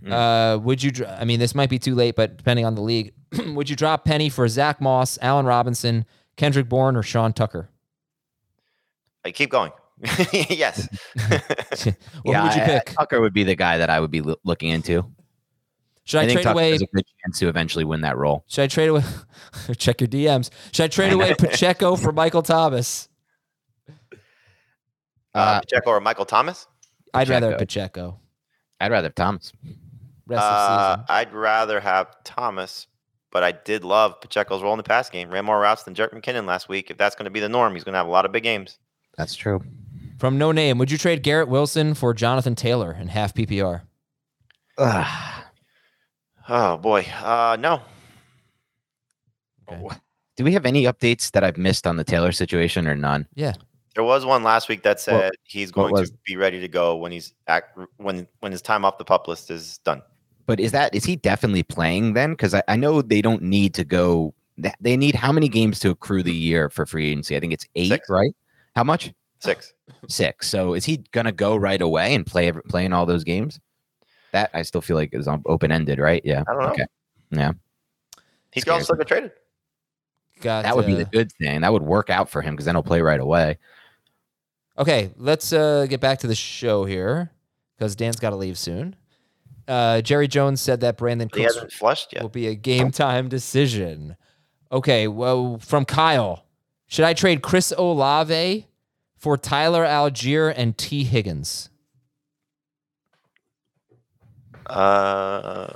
Hmm. 0.04 0.12
Uh, 0.14 0.58
would 0.60 0.84
you? 0.84 0.92
dr- 0.92 1.10
I 1.20 1.26
mean, 1.26 1.40
this 1.40 1.56
might 1.56 1.70
be 1.72 1.80
too 1.80 1.96
late, 1.96 2.16
but 2.16 2.38
depending 2.38 2.66
on 2.66 2.76
the 2.76 2.82
league, 2.82 3.14
would 3.48 3.70
you 3.70 3.76
drop 3.76 4.06
Penny 4.06 4.30
for 4.30 4.48
Zack 4.48 4.80
Moss, 4.80 5.18
Allen 5.24 5.46
Robinson, 5.48 6.06
Kendrick 6.36 6.70
Bourne, 6.70 6.96
or 6.96 7.02
Sean 7.02 7.34
Tucker? 7.34 7.70
I 9.26 9.32
keep 9.32 9.50
going. 9.50 9.72
yes. 10.50 10.88
Well, 11.16 11.40
yeah, 12.26 12.42
who 12.42 12.48
would 12.48 12.56
you 12.56 12.62
I- 12.62 12.64
I- 12.64 12.68
pick? 12.68 12.94
Tucker 12.96 13.20
would 13.22 13.34
be 13.34 13.44
the 13.44 13.56
guy 13.56 13.78
that 13.78 13.90
I 13.90 14.00
would 14.00 14.12
be 14.12 14.22
loo- 14.22 14.38
looking 14.44 14.70
into. 14.70 15.04
Should 16.06 16.22
I, 16.22 16.26
think 16.26 16.38
trade 16.38 16.44
Tucker 16.44 16.54
away? 16.54 16.72
has 16.72 16.82
a 16.82 16.86
good 16.94 17.04
chance 17.26 17.40
to 17.40 17.50
eventually 17.50 17.84
win 17.84 18.00
that 18.02 18.16
role. 18.18 18.46
Should 18.48 18.62
I 18.64 18.68
trade 18.68 18.88
away? 18.88 19.04
check 19.78 20.00
your 20.00 20.08
DMs. 20.08 20.50
Should 20.72 20.84
I 20.86 20.88
trade 20.88 21.12
away 21.12 21.34
Pacheco 21.36 21.98
for 21.98 22.14
Michael 22.14 22.44
Thomas? 22.44 23.10
Uh, 25.36 25.38
Uh, 25.40 25.60
Pacheco 25.62 25.90
or 25.92 26.00
Michael 26.00 26.26
Thomas? 26.26 26.66
I'd 27.14 27.28
rather 27.30 27.50
have 27.52 27.60
Pacheco. 27.60 28.20
I'd 28.80 28.92
rather 28.92 29.08
have 29.08 29.16
Thomas. 29.16 29.52
Rest 30.28 30.44
Uh, 30.44 30.46
of 30.48 31.00
season. 31.00 31.06
I'd 31.10 31.34
rather 31.34 31.80
have 31.80 32.16
Thomas, 32.24 32.88
but 33.32 33.44
I 33.44 33.52
did 33.52 33.84
love 33.84 34.22
Pacheco's 34.22 34.62
role 34.64 34.74
in 34.74 34.78
the 34.78 34.84
pass 34.84 35.10
game. 35.10 35.30
Ran 35.30 35.46
more 35.46 35.60
routes 35.60 35.84
than 35.84 35.94
Jerick 35.94 36.14
McKinnon 36.14 36.46
last 36.46 36.70
week. 36.70 36.90
If 36.90 36.98
that's 36.98 37.16
going 37.16 37.26
to 37.26 37.32
be 37.32 37.40
the 37.40 37.50
norm, 37.50 37.74
he's 37.74 37.84
going 37.84 37.94
to 37.94 37.98
have 37.98 38.08
a 38.08 38.12
lot 38.12 38.26
of 38.26 38.32
big 38.32 38.44
games. 38.44 38.78
That's 39.18 39.36
true. 39.36 39.62
From 40.18 40.38
no 40.38 40.52
name, 40.52 40.78
would 40.80 40.90
you 40.92 40.98
trade 40.98 41.22
Garrett 41.24 41.48
Wilson 41.48 41.94
for 41.94 42.14
Jonathan 42.14 42.56
Taylor 42.56 42.92
in 43.00 43.08
half 43.08 43.34
PPR? 43.34 43.82
Ugh. 44.78 45.44
Oh 46.50 46.78
boy, 46.78 47.06
uh, 47.24 47.58
no. 47.60 47.82
Okay. 49.72 49.96
Do 50.38 50.44
we 50.44 50.54
have 50.54 50.66
any 50.66 50.84
updates 50.84 51.32
that 51.32 51.44
I've 51.44 51.58
missed 51.58 51.86
on 51.86 51.98
the 51.98 52.04
Taylor 52.04 52.32
situation 52.32 52.88
or 52.88 52.96
none? 52.96 53.28
Yeah. 53.36 53.54
There 53.96 54.04
was 54.04 54.26
one 54.26 54.44
last 54.44 54.70
week 54.70 54.84
that 54.84 55.00
said 55.00 55.16
What- 55.26 55.34
he's 55.44 55.72
going 55.72 55.92
was- 55.92 56.12
to 56.12 56.18
be 56.26 56.36
ready 56.38 56.60
to 56.62 56.68
go 56.68 56.96
when 56.96 57.12
he's 57.12 57.34
act, 57.48 57.78
when 57.98 58.28
when 58.40 58.52
his 58.52 58.62
time 58.62 58.86
off 58.86 58.98
the 58.98 59.06
pup 59.06 59.28
list 59.28 59.52
is 59.52 59.80
done. 59.80 60.02
But 60.46 60.60
is 60.60 60.72
that 60.72 60.96
is 60.96 61.04
he 61.04 61.16
definitely 61.18 61.64
playing 61.64 62.14
then? 62.14 62.32
Because 62.32 62.54
I, 62.54 62.64
I 62.68 62.76
know 62.78 63.02
they 63.02 63.22
don't 63.22 63.42
need 63.42 63.74
to 63.74 63.84
go. 63.84 64.34
They 64.80 64.96
need 64.98 65.14
how 65.16 65.32
many 65.32 65.50
games 65.50 65.80
to 65.82 65.90
accrue 65.92 66.24
the 66.24 66.34
year 66.34 66.70
for 66.70 66.86
free 66.86 67.10
agency? 67.12 67.36
I 67.36 67.40
think 67.40 67.54
it's 67.54 67.66
eight, 67.76 67.90
Six. 67.90 68.10
right? 68.10 68.32
How 68.76 68.84
much? 68.84 69.12
Six. 69.40 69.74
Six. 70.08 70.50
So 70.50 70.74
is 70.74 70.86
he 70.86 70.98
gonna 71.12 71.32
go 71.32 71.56
right 71.56 71.82
away 71.82 72.16
and 72.16 72.26
play 72.26 72.48
every- 72.48 72.64
play 72.64 72.86
in 72.86 72.94
all 72.94 73.06
those 73.06 73.24
games? 73.24 73.60
That 74.32 74.50
I 74.54 74.62
still 74.64 74.82
feel 74.82 74.98
like 74.98 75.14
is 75.14 75.28
open 75.46 75.72
ended, 75.72 76.00
right? 76.00 76.22
Yeah. 76.26 76.44
I 76.48 76.54
don't 76.54 76.64
know. 76.64 76.70
Okay. 76.70 76.86
Yeah. 77.32 77.52
He 78.52 78.62
could 78.62 78.70
also 78.74 78.84
still 78.86 78.96
get 78.98 79.08
traded. 79.08 79.32
Got 80.42 80.64
That 80.64 80.76
would 80.76 80.86
be 80.86 80.94
the 80.96 81.06
good 81.06 81.32
thing. 81.34 81.62
That 81.62 81.74
would 81.74 81.82
work 81.84 82.10
out 82.10 82.30
for 82.30 82.42
him 82.42 82.54
because 82.54 82.66
then 82.66 82.76
he'll 82.76 82.84
play 82.84 83.02
right 83.02 83.20
away. 83.20 83.58
Okay, 84.78 85.12
let's 85.18 85.52
uh, 85.52 85.88
get 85.90 86.00
back 86.00 86.20
to 86.20 86.28
the 86.28 86.36
show 86.36 86.86
here 86.86 87.32
because 87.76 87.96
Dan's 87.96 88.18
got 88.18 88.30
to 88.30 88.36
leave 88.36 88.58
soon. 88.58 88.96
Uh, 89.68 90.02
Jerry 90.02 90.28
Jones 90.28 90.62
said 90.62 90.82
that 90.82 90.98
Brandin 90.98 91.24
He 91.36 91.42
Cooks 91.42 91.56
hasn't 91.56 91.72
flushed 91.72 92.14
yet. 92.14 92.22
will 92.22 92.30
be 92.30 92.48
a 92.48 92.54
game 92.56 92.92
time 92.92 93.28
decision. 93.30 94.16
Okay, 94.72 95.08
well, 95.08 95.58
from 95.58 95.84
Kyle, 95.84 96.46
should 96.88 97.06
I 97.06 97.14
trade 97.14 97.42
Chris 97.42 97.74
Olave 97.76 98.67
for 99.18 99.38
Tyler 99.38 99.84
Allgeier 99.86 100.54
and 100.56 100.78
Tee 100.78 101.04
Higgins? 101.04 101.70
Uh, 104.66 105.74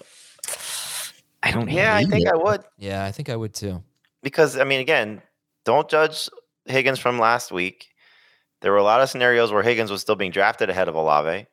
I 1.43 1.51
don't. 1.51 1.69
yeah, 1.69 1.95
I 1.95 2.03
think 2.03 2.25
it. 2.25 2.31
I 2.33 2.35
would 2.35 2.61
Yeah, 2.77 3.05
I 3.05 3.11
think 3.11 3.29
I 3.29 3.35
would 3.35 3.53
too. 3.53 3.83
because 4.21 4.57
I 4.57 4.63
mean, 4.63 4.79
again, 4.81 5.21
don't 5.65 5.89
judge 5.89 6.29
Higgins 6.65 6.99
from 6.99 7.17
last 7.19 7.51
week. 7.51 7.87
There 8.61 8.71
were 8.71 8.77
a 8.77 8.83
lot 8.83 9.01
of 9.01 9.09
scenarios 9.09 9.51
where 9.51 9.63
Higgins 9.63 9.89
was 9.91 10.01
still 10.01 10.15
being 10.15 10.31
drafted 10.31 10.69
ahead 10.69 10.87
of 10.87 10.95
Olave, 10.95 11.47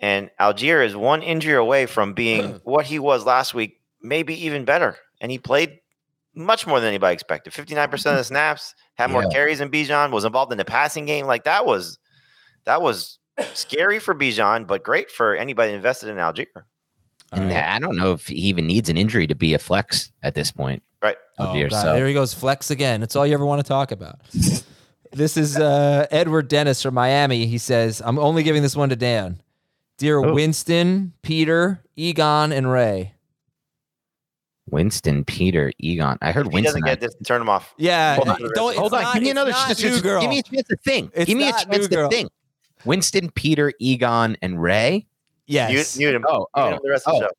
and 0.00 0.30
Allgeier 0.40 0.84
is 0.84 0.94
one 0.96 1.22
injury 1.22 1.54
away 1.54 1.86
from 1.86 2.12
being 2.14 2.60
what 2.64 2.84
he 2.86 2.98
was 2.98 3.24
last 3.24 3.54
week, 3.54 3.80
maybe 4.02 4.34
even 4.46 4.64
better. 4.64 4.96
And 5.20 5.30
he 5.30 5.38
played 5.38 5.78
much 6.34 6.66
more 6.66 6.80
than 6.80 6.88
anybody 6.88 7.14
expected. 7.14 7.52
Fifty 7.54 7.74
nine 7.74 7.88
percent 7.90 8.14
of 8.14 8.18
the 8.20 8.24
snaps, 8.24 8.74
had 9.00 9.10
more 9.10 9.22
Yeah. 9.24 9.28
carries 9.30 9.58
than 9.58 9.70
Bijan, 9.70 10.10
was 10.10 10.24
involved 10.24 10.52
in 10.52 10.58
the 10.58 10.64
passing 10.64 11.06
game. 11.06 11.26
Like 11.26 11.44
that 11.44 11.66
was 11.66 11.98
that 12.64 12.82
was 12.82 13.18
scary 13.54 13.98
for 13.98 14.14
Bijan, 14.14 14.66
but 14.66 14.82
great 14.82 15.10
for 15.10 15.34
anybody 15.34 15.72
invested 15.72 16.08
in 16.10 16.16
Allgeier. 16.16 16.46
And 17.32 17.44
All 17.44 17.48
right. 17.48 17.64
I 17.64 17.78
don't 17.78 17.96
know 17.96 18.12
if 18.12 18.26
he 18.26 18.34
even 18.36 18.66
needs 18.66 18.88
an 18.88 18.96
injury 18.96 19.26
to 19.28 19.34
be 19.34 19.54
a 19.54 19.58
flex 19.58 20.10
at 20.22 20.34
this 20.34 20.50
point. 20.50 20.82
Right. 21.02 21.16
Oh, 21.38 21.46
Allgeier, 21.46 21.70
God. 21.70 21.82
so- 21.82 21.92
There 21.94 22.06
he 22.06 22.12
goes, 22.14 22.34
flex 22.34 22.70
again. 22.70 23.02
It's 23.02 23.14
all 23.16 23.26
you 23.26 23.32
ever 23.34 23.46
want 23.46 23.64
to 23.64 23.68
talk 23.68 23.92
about. 23.92 24.18
this 25.12 25.36
is 25.36 25.56
uh, 25.56 26.06
Edward 26.10 26.48
Dennis 26.48 26.82
from 26.82 26.94
Miami. 26.94 27.46
He 27.46 27.56
says, 27.58 28.02
I'm 28.04 28.18
only 28.18 28.42
giving 28.42 28.62
this 28.62 28.76
one 28.76 28.88
to 28.90 28.96
Dan. 28.96 29.40
Dear 29.96 30.18
Oh. 30.24 30.34
Winston, 30.34 31.12
Peter, 31.22 31.82
Egon, 31.96 32.52
and 32.52 32.70
Ray. 32.70 33.14
Winston, 34.70 35.24
Peter, 35.24 35.72
Egon. 35.78 36.18
I 36.22 36.32
heard 36.32 36.46
If 36.46 36.52
he 36.52 36.62
doesn't 36.62 36.82
Winston. 36.82 37.00
get 37.00 37.00
this, 37.00 37.14
turn 37.26 37.40
him 37.40 37.48
off. 37.48 37.74
Yeah, 37.76 38.16
Hold 38.16 38.28
on. 38.28 38.40
don't, 38.54 38.76
Hold 38.76 38.94
on. 38.94 39.02
not- 39.02 39.14
give 39.14 39.22
me 39.22 39.30
another 39.30 39.50
not 39.50 39.76
just, 39.76 40.02
girl. 40.02 40.20
Give 40.20 40.30
me 40.30 40.38
a 40.38 40.42
chance 40.42 40.68
to 40.68 40.76
think. 40.76 41.10
It's 41.14 41.26
give 41.26 41.36
me 41.38 41.48
a 41.48 41.50
not 41.50 41.70
chance 41.70 41.88
to 41.88 42.08
think. 42.08 42.30
Winston, 42.84 43.30
Peter, 43.30 43.72
Egon, 43.78 44.36
and 44.42 44.62
Ray. 44.62 45.06
yes. 45.46 45.96
Mute, 45.96 46.06
mute 46.06 46.14
him. 46.16 46.24
Oh, 46.28 46.38
Mute 46.38 46.48
oh, 46.54 46.68
him 46.70 46.78
the 46.82 46.90
rest 46.90 47.06
of 47.06 47.12
the 47.12 47.18
oh. 47.18 47.20
show. 47.22 47.30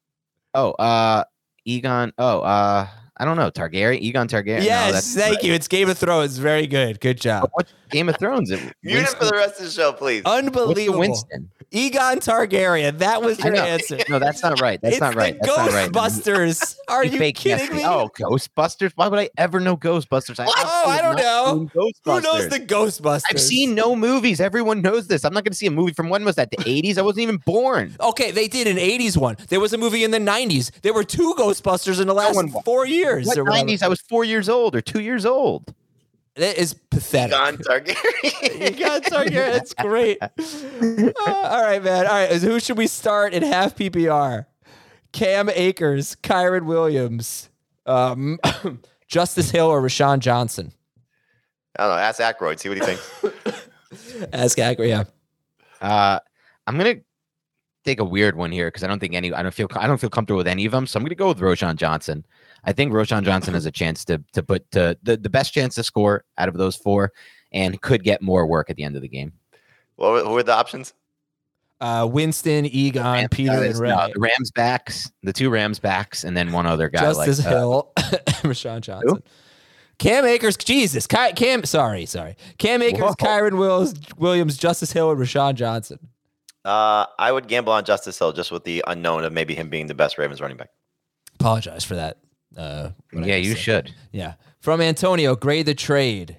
Oh, 0.53 0.71
uh, 0.73 1.23
Egon. 1.65 2.13
Oh, 2.17 2.41
uh, 2.41 2.87
I 3.17 3.25
don't 3.25 3.37
know. 3.37 3.51
Targaryen. 3.51 3.99
Egon 4.01 4.27
Targaryen. 4.27 4.63
Yes, 4.63 5.13
that's- 5.13 5.15
thank 5.15 5.43
you. 5.43 5.53
It's 5.53 5.67
Game 5.67 5.89
of 5.89 5.97
Thrones. 5.97 6.37
Very 6.37 6.67
good. 6.67 6.99
Good 6.99 7.19
job. 7.21 7.49
What 7.53 7.67
Game 7.91 8.09
of 8.09 8.17
Thrones? 8.17 8.49
It- 8.51 8.59
Mute 8.83 8.99
him 8.99 9.05
for 9.05 9.25
the 9.25 9.31
rest 9.33 9.59
of 9.59 9.65
the 9.65 9.71
show, 9.71 9.93
please. 9.93 10.23
What's 10.23 10.37
Unbelievable. 10.37 10.99
Winston? 10.99 11.49
Egon 11.73 12.19
Targaryen. 12.19 12.97
That 12.97 13.21
was 13.21 13.39
your 13.39 13.55
answer. 13.55 13.97
No, 14.09 14.19
that's 14.19 14.43
not 14.43 14.59
right. 14.59 14.81
That's 14.81 14.95
it's 14.95 15.01
not 15.01 15.15
right. 15.15 15.39
the 15.39 15.47
That's 15.47 15.57
not 15.57 15.71
right. 15.71 15.89
Ghostbusters. 15.89 16.75
Are 16.89 17.05
You 17.05 17.11
you 17.11 17.31
kidding 17.31 17.59
guessing. 17.67 17.77
me? 17.77 17.85
Oh, 17.85 18.09
Ghostbusters! 18.19 18.91
Why 18.95 19.07
would 19.07 19.17
I 19.19 19.29
ever 19.37 19.61
know 19.61 19.77
Ghostbusters? 19.77 20.37
I 20.39 20.47
Oh, 20.49 20.89
I 20.89 21.01
don't 21.01 21.15
know. 21.15 21.69
Who 21.73 22.21
knows 22.21 22.49
the 22.49 22.59
Ghostbusters? 22.59 23.23
I've 23.29 23.39
seen 23.39 23.73
no 23.73 23.95
movies. 23.95 24.41
Everyone 24.41 24.81
knows 24.81 25.07
this. 25.07 25.23
I'm 25.23 25.33
not 25.33 25.45
going 25.45 25.53
to 25.53 25.57
see 25.57 25.67
a 25.67 25.71
movie 25.71 25.93
from 25.93 26.09
when 26.09 26.25
was 26.25 26.35
that? 26.35 26.51
The 26.51 26.57
80s? 26.57 26.97
I 26.97 27.03
wasn't 27.03 27.23
even 27.23 27.37
born. 27.37 27.95
Okay, 28.01 28.31
they 28.31 28.49
did 28.49 28.67
an 28.67 28.75
80s 28.75 29.15
one. 29.15 29.37
There 29.47 29.61
was 29.61 29.71
a 29.71 29.77
movie 29.77 30.03
in 30.03 30.11
the 30.11 30.19
90s. 30.19 30.71
There 30.81 30.93
were 30.93 31.05
two 31.05 31.33
Ghostbusters 31.37 32.01
in 32.01 32.07
the 32.07 32.13
last 32.13 32.35
one- 32.35 32.49
four 32.65 32.85
years. 32.85 33.27
What 33.27 33.37
90s? 33.37 33.81
I 33.81 33.87
was 33.87 34.01
four 34.01 34.25
years 34.25 34.49
old 34.49 34.75
or 34.75 34.81
two 34.81 34.99
years 35.01 35.25
old. 35.25 35.73
That 36.35 36.57
is 36.57 36.73
pathetic. 36.73 37.33
Egon 37.33 37.57
Targaryen. 37.57 38.61
Egon 38.61 39.01
Targaryen. 39.01 39.51
That's 39.51 39.73
great. 39.73 40.17
Uh, 41.27 41.33
all 41.33 41.61
right, 41.61 41.83
man. 41.83 42.07
All 42.07 42.13
right. 42.13 42.31
Who 42.41 42.59
should 42.59 42.77
we 42.77 42.87
start 42.87 43.33
in 43.33 43.43
half 43.43 43.75
PPR? 43.75 44.45
Cam 45.11 45.49
Akers, 45.49 46.15
Kyren 46.23 46.65
Williams, 46.65 47.49
um, 47.85 48.39
Justice 49.07 49.51
Hill, 49.51 49.67
or 49.67 49.81
Roschon 49.81 50.19
Johnson? 50.19 50.73
I 51.77 51.87
don't 51.87 51.95
know. 51.95 52.01
Ask 52.01 52.19
Aykroyd. 52.19 52.59
See 52.59 52.69
what 52.69 52.77
he 52.77 52.83
thinks. 52.83 53.67
Ask 54.33 54.57
Acker, 54.59 54.83
yeah. 54.83 55.03
Uh, 55.81 56.19
I'm 56.67 56.77
gonna 56.77 56.95
take 57.83 57.99
a 57.99 58.05
weird 58.05 58.35
one 58.35 58.51
here 58.51 58.67
because 58.67 58.83
I 58.83 58.87
don't 58.87 58.99
think 58.99 59.13
any. 59.13 59.31
I 59.33 59.43
don't 59.43 59.53
feel. 59.53 59.67
I 59.75 59.87
don't 59.87 59.99
feel 59.99 60.09
comfortable 60.09 60.37
with 60.37 60.47
any 60.47 60.65
of 60.65 60.71
them. 60.71 60.87
So 60.87 60.97
I'm 60.97 61.03
going 61.03 61.09
to 61.09 61.15
go 61.15 61.27
with 61.27 61.39
Roschon 61.39 61.75
Johnson. 61.75 62.25
I 62.63 62.73
think 62.73 62.93
Roschon 62.93 63.23
Johnson 63.23 63.53
has 63.53 63.65
a 63.65 63.71
chance 63.71 64.05
to 64.05 64.23
to 64.33 64.43
put 64.43 64.69
to 64.71 64.97
the, 65.03 65.17
the 65.17 65.29
best 65.29 65.53
chance 65.53 65.75
to 65.75 65.83
score 65.83 66.23
out 66.37 66.47
of 66.47 66.55
those 66.55 66.75
four, 66.75 67.11
and 67.51 67.81
could 67.81 68.03
get 68.03 68.21
more 68.21 68.45
work 68.45 68.69
at 68.69 68.75
the 68.75 68.83
end 68.83 68.95
of 68.95 69.01
the 69.01 69.07
game. 69.07 69.33
What 69.95 70.11
were, 70.11 70.23
who 70.23 70.31
were 70.31 70.43
the 70.43 70.53
options? 70.53 70.93
Uh, 71.79 72.07
Winston, 72.09 72.67
Egon, 72.67 73.03
Rams 73.03 73.27
Peter, 73.31 73.53
guys, 73.53 73.71
and 73.71 73.79
Ray. 73.79 73.89
no, 73.89 74.07
the 74.13 74.19
Rams 74.19 74.51
backs, 74.51 75.11
the 75.23 75.33
two 75.33 75.49
Rams 75.49 75.79
backs, 75.79 76.23
and 76.23 76.37
then 76.37 76.51
one 76.51 76.67
other 76.67 76.89
guy 76.89 77.01
Justice 77.01 77.39
like 77.39 77.47
uh, 77.47 77.57
Hill, 77.57 77.91
Roschon 77.97 78.81
Johnson. 78.81 79.23
Cam 79.97 80.25
Akers, 80.25 80.57
Jesus, 80.57 81.05
Ky- 81.05 81.33
Cam, 81.35 81.63
sorry, 81.63 82.05
sorry. 82.05 82.35
Cam 82.57 82.81
Akers, 82.81 83.01
Whoa. 83.01 83.13
Kyren 83.13 83.57
Wills, 83.57 83.93
Williams, 84.17 84.57
Justice 84.57 84.91
Hill, 84.91 85.11
and 85.11 85.19
Roschon 85.19 85.55
Johnson. 85.55 85.99
Uh, 86.63 87.05
I 87.17 87.31
would 87.31 87.47
gamble 87.47 87.73
on 87.73 87.83
Justice 87.85 88.17
Hill 88.17 88.33
just 88.33 88.51
with 88.51 88.63
the 88.63 88.83
unknown 88.87 89.23
of 89.23 89.33
maybe 89.33 89.55
him 89.55 89.69
being 89.69 89.87
the 89.87 89.95
best 89.95 90.17
Ravens 90.17 90.41
running 90.41 90.57
back. 90.57 90.69
Apologize 91.35 91.83
for 91.83 91.95
that. 91.95 92.17
Uh, 92.57 92.89
Yeah, 93.13 93.35
you 93.37 93.51
said. 93.53 93.57
should. 93.59 93.93
Yeah. 94.11 94.33
From 94.59 94.81
Antonio, 94.81 95.35
grade 95.35 95.65
the 95.65 95.73
trade. 95.75 96.37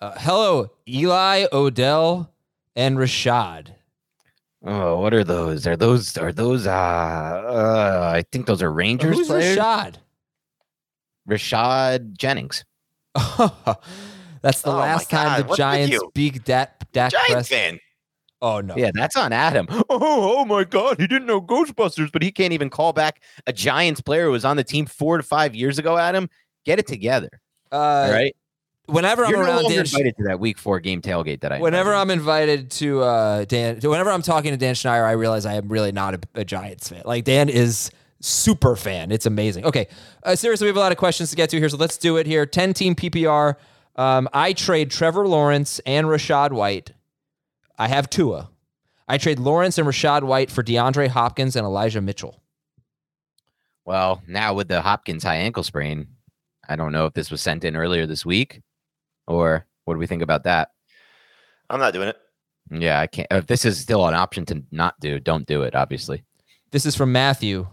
Uh, 0.00 0.12
hello, 0.16 0.70
Eli, 0.88 1.46
Odell, 1.52 2.32
and 2.74 2.96
Rashad. 2.98 3.74
Oh, 4.64 4.98
what 5.00 5.14
are 5.14 5.24
those? 5.24 5.66
Are 5.66 5.76
those 5.76 6.18
are 6.18 6.32
those 6.32 6.66
uh, 6.66 6.70
uh 6.70 8.12
I 8.14 8.22
think 8.30 8.46
those 8.46 8.62
are 8.62 8.70
Rangers 8.72 9.16
Who's 9.16 9.28
players. 9.28 9.56
Rashad? 9.56 9.94
Rashad 11.28 12.16
Jennings. 12.16 12.64
That's 13.14 14.62
the 14.62 14.70
Oh 14.70 14.76
last 14.76 15.10
time 15.10 15.40
the 15.42 15.48
with 15.48 15.56
Giants 15.56 15.98
beat 16.14 16.44
Dak, 16.44 16.90
Dak 16.92 17.12
Giant 17.12 17.26
Prescott. 17.30 17.78
Fan. 18.40 18.50
Oh 18.50 18.60
no. 18.60 18.76
Yeah, 18.76 18.90
that's 18.94 19.16
on 19.16 19.32
Adam. 19.32 19.66
Oh, 19.92 20.38
oh 20.38 20.44
my 20.44 20.64
God, 20.64 21.00
he 21.00 21.06
didn't 21.06 21.26
know 21.26 21.40
Ghostbusters, 21.40 22.10
but 22.12 22.22
he 22.22 22.30
can't 22.32 22.52
even 22.52 22.70
call 22.70 22.92
back 22.92 23.22
a 23.46 23.52
Giants 23.52 24.00
player 24.00 24.26
who 24.26 24.32
was 24.32 24.44
on 24.44 24.56
the 24.56 24.64
team 24.64 24.86
four 24.86 25.16
to 25.16 25.22
five 25.22 25.54
years 25.54 25.78
ago. 25.78 25.98
Adam, 25.98 26.28
get 26.64 26.78
it 26.78 26.86
together. 26.86 27.28
Uh, 27.72 27.76
all 27.76 28.10
right, 28.12 28.34
Whenever 28.86 29.24
I'm 29.24 29.30
you're 29.30 29.42
no 29.42 29.46
around 29.46 29.62
longer 29.62 29.76
Dan, 29.76 29.84
invited 29.84 30.16
to 30.16 30.22
that 30.24 30.40
Week 30.40 30.58
Four 30.58 30.80
game 30.80 31.00
tailgate 31.00 31.40
that 31.40 31.52
I. 31.52 31.60
whenever 31.60 31.90
invited. 31.90 32.00
I'm 32.00 32.10
invited 32.10 32.70
to 32.72 33.00
uh, 33.02 33.44
Dan, 33.44 33.78
whenever 33.82 34.10
I'm 34.10 34.22
talking 34.22 34.50
to 34.52 34.56
Dan 34.56 34.74
Schneider, 34.74 35.04
I 35.04 35.12
realize 35.12 35.46
I 35.46 35.54
am 35.54 35.68
really 35.68 35.92
not 35.92 36.14
a, 36.14 36.20
a 36.34 36.44
Giants 36.44 36.88
fan. 36.88 37.02
Like 37.04 37.24
Dan 37.24 37.48
is 37.48 37.90
super 38.20 38.76
fan. 38.76 39.12
It's 39.12 39.26
amazing. 39.26 39.64
Okay, 39.64 39.86
uh, 40.24 40.34
seriously, 40.34 40.64
we 40.66 40.68
have 40.68 40.76
a 40.76 40.80
lot 40.80 40.92
of 40.92 40.98
questions 40.98 41.30
to 41.30 41.36
get 41.36 41.50
to 41.50 41.58
here, 41.58 41.68
so 41.68 41.76
let's 41.76 41.96
do 41.98 42.16
it 42.16 42.26
here. 42.26 42.46
Ten 42.46 42.74
team 42.74 42.94
PPR. 42.94 43.56
Um, 43.96 44.28
I 44.32 44.52
trade 44.52 44.90
Trevor 44.90 45.26
Lawrence 45.28 45.80
and 45.86 46.06
Rachaad 46.06 46.52
White. 46.52 46.92
I 47.80 47.88
have 47.88 48.10
Tua. 48.10 48.50
I 49.08 49.16
trade 49.16 49.38
Lawrence 49.38 49.78
and 49.78 49.88
Rachaad 49.88 50.22
White 50.22 50.50
for 50.50 50.62
DeAndre 50.62 51.08
Hopkins 51.08 51.56
and 51.56 51.64
Elijah 51.64 52.02
Mitchell. 52.02 52.42
Well, 53.86 54.22
now 54.28 54.52
with 54.52 54.68
the 54.68 54.82
Hopkins 54.82 55.24
high 55.24 55.36
ankle 55.36 55.62
sprain, 55.62 56.08
I 56.68 56.76
don't 56.76 56.92
know 56.92 57.06
if 57.06 57.14
this 57.14 57.30
was 57.30 57.40
sent 57.40 57.64
in 57.64 57.76
earlier 57.76 58.04
this 58.04 58.26
week, 58.26 58.60
or 59.26 59.66
what 59.86 59.94
do 59.94 59.98
we 59.98 60.06
think 60.06 60.20
about 60.20 60.44
that? 60.44 60.72
I'm 61.70 61.80
not 61.80 61.94
doing 61.94 62.08
it. 62.08 62.18
Yeah, 62.70 63.00
I 63.00 63.06
can't. 63.06 63.28
If 63.30 63.46
this 63.46 63.64
is 63.64 63.80
still 63.80 64.06
an 64.06 64.12
option 64.12 64.44
to 64.46 64.62
not 64.70 65.00
do, 65.00 65.18
don't 65.18 65.46
do 65.46 65.62
it. 65.62 65.74
Obviously. 65.74 66.22
This 66.72 66.84
is 66.84 66.94
from 66.94 67.12
Matthew. 67.12 67.66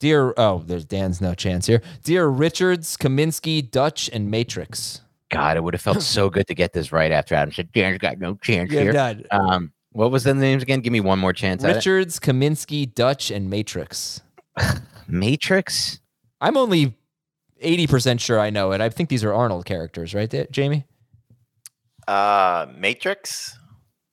Dear, 0.00 0.34
oh, 0.36 0.64
there's 0.66 0.84
Dan's 0.84 1.20
no 1.20 1.34
chance 1.34 1.66
here. 1.66 1.80
Dear 2.02 2.26
Richards, 2.26 2.96
Kaminsky, 2.96 3.70
Dutch, 3.70 4.10
and 4.12 4.32
Matrix. 4.32 5.02
God, 5.30 5.56
it 5.56 5.62
would 5.62 5.74
have 5.74 5.80
felt 5.80 6.02
so 6.02 6.30
good 6.30 6.46
to 6.46 6.54
get 6.54 6.72
this 6.72 6.90
right 6.92 7.10
after 7.12 7.34
Adam 7.34 7.52
said, 7.52 7.70
Dan's 7.72 7.98
got 7.98 8.18
no 8.18 8.34
chance 8.36 8.72
Yeah, 8.72 8.80
here. 8.82 8.92
done. 8.92 9.24
Um, 9.30 9.72
what 9.92 10.10
was 10.10 10.24
the 10.24 10.32
names 10.34 10.62
again? 10.62 10.80
Give 10.80 10.92
me 10.92 11.00
one 11.00 11.18
more 11.18 11.32
chance 11.32 11.62
at 11.64 11.70
it. 11.70 11.74
Richards, 11.76 12.18
Kaminsky, 12.18 12.92
Dutch, 12.92 13.30
and 13.30 13.50
Matrix. 13.50 14.20
Matrix? 15.08 16.00
I'm 16.40 16.56
only 16.56 16.96
80% 17.62 18.20
sure 18.20 18.38
I 18.38 18.50
know 18.50 18.72
it. 18.72 18.80
I 18.80 18.88
think 18.88 19.08
these 19.08 19.24
are 19.24 19.32
Arnold 19.34 19.64
characters, 19.66 20.14
right, 20.14 20.30
there, 20.30 20.44
Jamey? 20.46 20.84
Uh, 22.06 22.66
Matrix. 22.76 23.58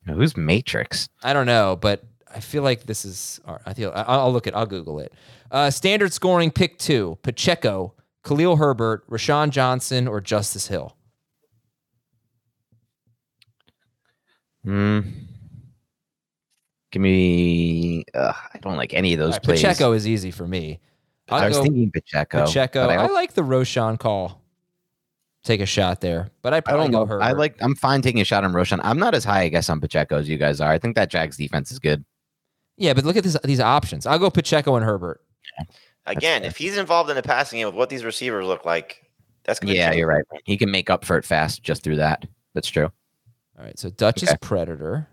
Who's 0.05 0.35
Matrix? 0.35 1.07
I 1.23 1.33
don't 1.33 1.45
know, 1.45 1.75
but 1.79 2.03
I 2.33 2.39
feel 2.39 2.63
like 2.63 2.83
this 2.85 3.05
is. 3.05 3.39
I 3.65 3.73
feel. 3.73 3.91
I- 3.95 4.01
I'll 4.03 4.31
look 4.33 4.45
at 4.47 4.53
it. 4.53 4.57
I'll 4.57 4.65
Google 4.65 4.99
it. 4.99 5.13
Uh, 5.49 5.69
standard 5.71 6.11
scoring 6.13 6.51
pick 6.51 6.77
two: 6.77 7.17
Pacheco, 7.23 7.93
Khalil 8.23 8.57
Herbert, 8.57 9.09
Roschon 9.09 9.49
Johnson, 9.49 10.07
or 10.07 10.19
Justice 10.21 10.67
Hill. 10.67 10.95
Hmm. 14.65 15.01
Give 16.91 17.01
me. 17.01 18.03
Uh, 18.13 18.33
I 18.53 18.57
don't 18.59 18.77
like 18.77 18.93
any 18.93 19.13
of 19.13 19.19
those 19.19 19.27
All 19.27 19.31
right, 19.33 19.43
plays. 19.43 19.61
Pacheco 19.61 19.91
is 19.91 20.07
easy 20.07 20.31
for 20.31 20.47
me. 20.47 20.79
I'll 21.29 21.43
I 21.43 21.47
was 21.47 21.59
thinking 21.59 21.91
Pacheco. 21.91 22.45
Pacheco. 22.45 22.87
but 22.87 22.97
I, 22.97 23.03
I, 23.03 23.07
like 23.07 23.33
the 23.33 23.41
Roschon 23.41 23.99
call. 23.99 24.41
Take 25.43 25.61
a 25.61 25.65
shot 25.67 26.01
there, 26.01 26.31
but 26.41 26.53
I 26.53 26.57
I 26.57 26.75
don't 26.75 26.91
go 26.91 26.99
know. 26.99 27.05
Herbert. 27.05 27.23
I 27.23 27.33
like. 27.33 27.55
I'm 27.61 27.75
fine 27.75 28.01
taking 28.01 28.21
a 28.21 28.25
shot 28.25 28.43
on 28.43 28.53
Roschon. 28.53 28.79
I'm 28.83 28.97
not 28.97 29.13
as 29.13 29.23
high, 29.23 29.41
I 29.41 29.49
guess, 29.49 29.69
on 29.69 29.79
Pacheco 29.79 30.17
as 30.17 30.27
you 30.27 30.37
guys 30.37 30.59
are. 30.59 30.71
I 30.71 30.79
think 30.79 30.95
that 30.95 31.11
Jags 31.11 31.37
defense 31.37 31.71
is 31.71 31.77
good. 31.77 32.03
Yeah, 32.77 32.93
but 32.93 33.05
look 33.05 33.15
at 33.15 33.23
this, 33.23 33.37
these 33.43 33.59
options. 33.59 34.07
I'll 34.07 34.17
go 34.17 34.31
Pacheco 34.31 34.75
and 34.75 34.83
Herbert. 34.83 35.21
Again, 36.07 36.43
if 36.43 36.57
he's 36.57 36.77
involved 36.77 37.09
in 37.09 37.15
the 37.15 37.23
passing 37.23 37.59
game 37.59 37.67
with 37.67 37.75
what 37.75 37.89
these 37.89 38.03
receivers 38.03 38.45
look 38.45 38.65
like, 38.65 39.03
that's 39.43 39.59
good. 39.59 39.69
Yeah, 39.69 39.91
you're 39.91 40.07
right. 40.07 40.25
He 40.45 40.57
can 40.57 40.71
make 40.71 40.89
up 40.89 41.05
for 41.05 41.17
it 41.17 41.25
fast 41.25 41.61
just 41.61 41.83
through 41.83 41.97
that. 41.97 42.25
That's 42.53 42.67
true. 42.67 42.91
All 43.57 43.63
right, 43.65 43.77
so 43.79 43.89
Dutch 43.89 44.23
is 44.23 44.29
Okay. 44.29 44.37
Predator. 44.41 45.07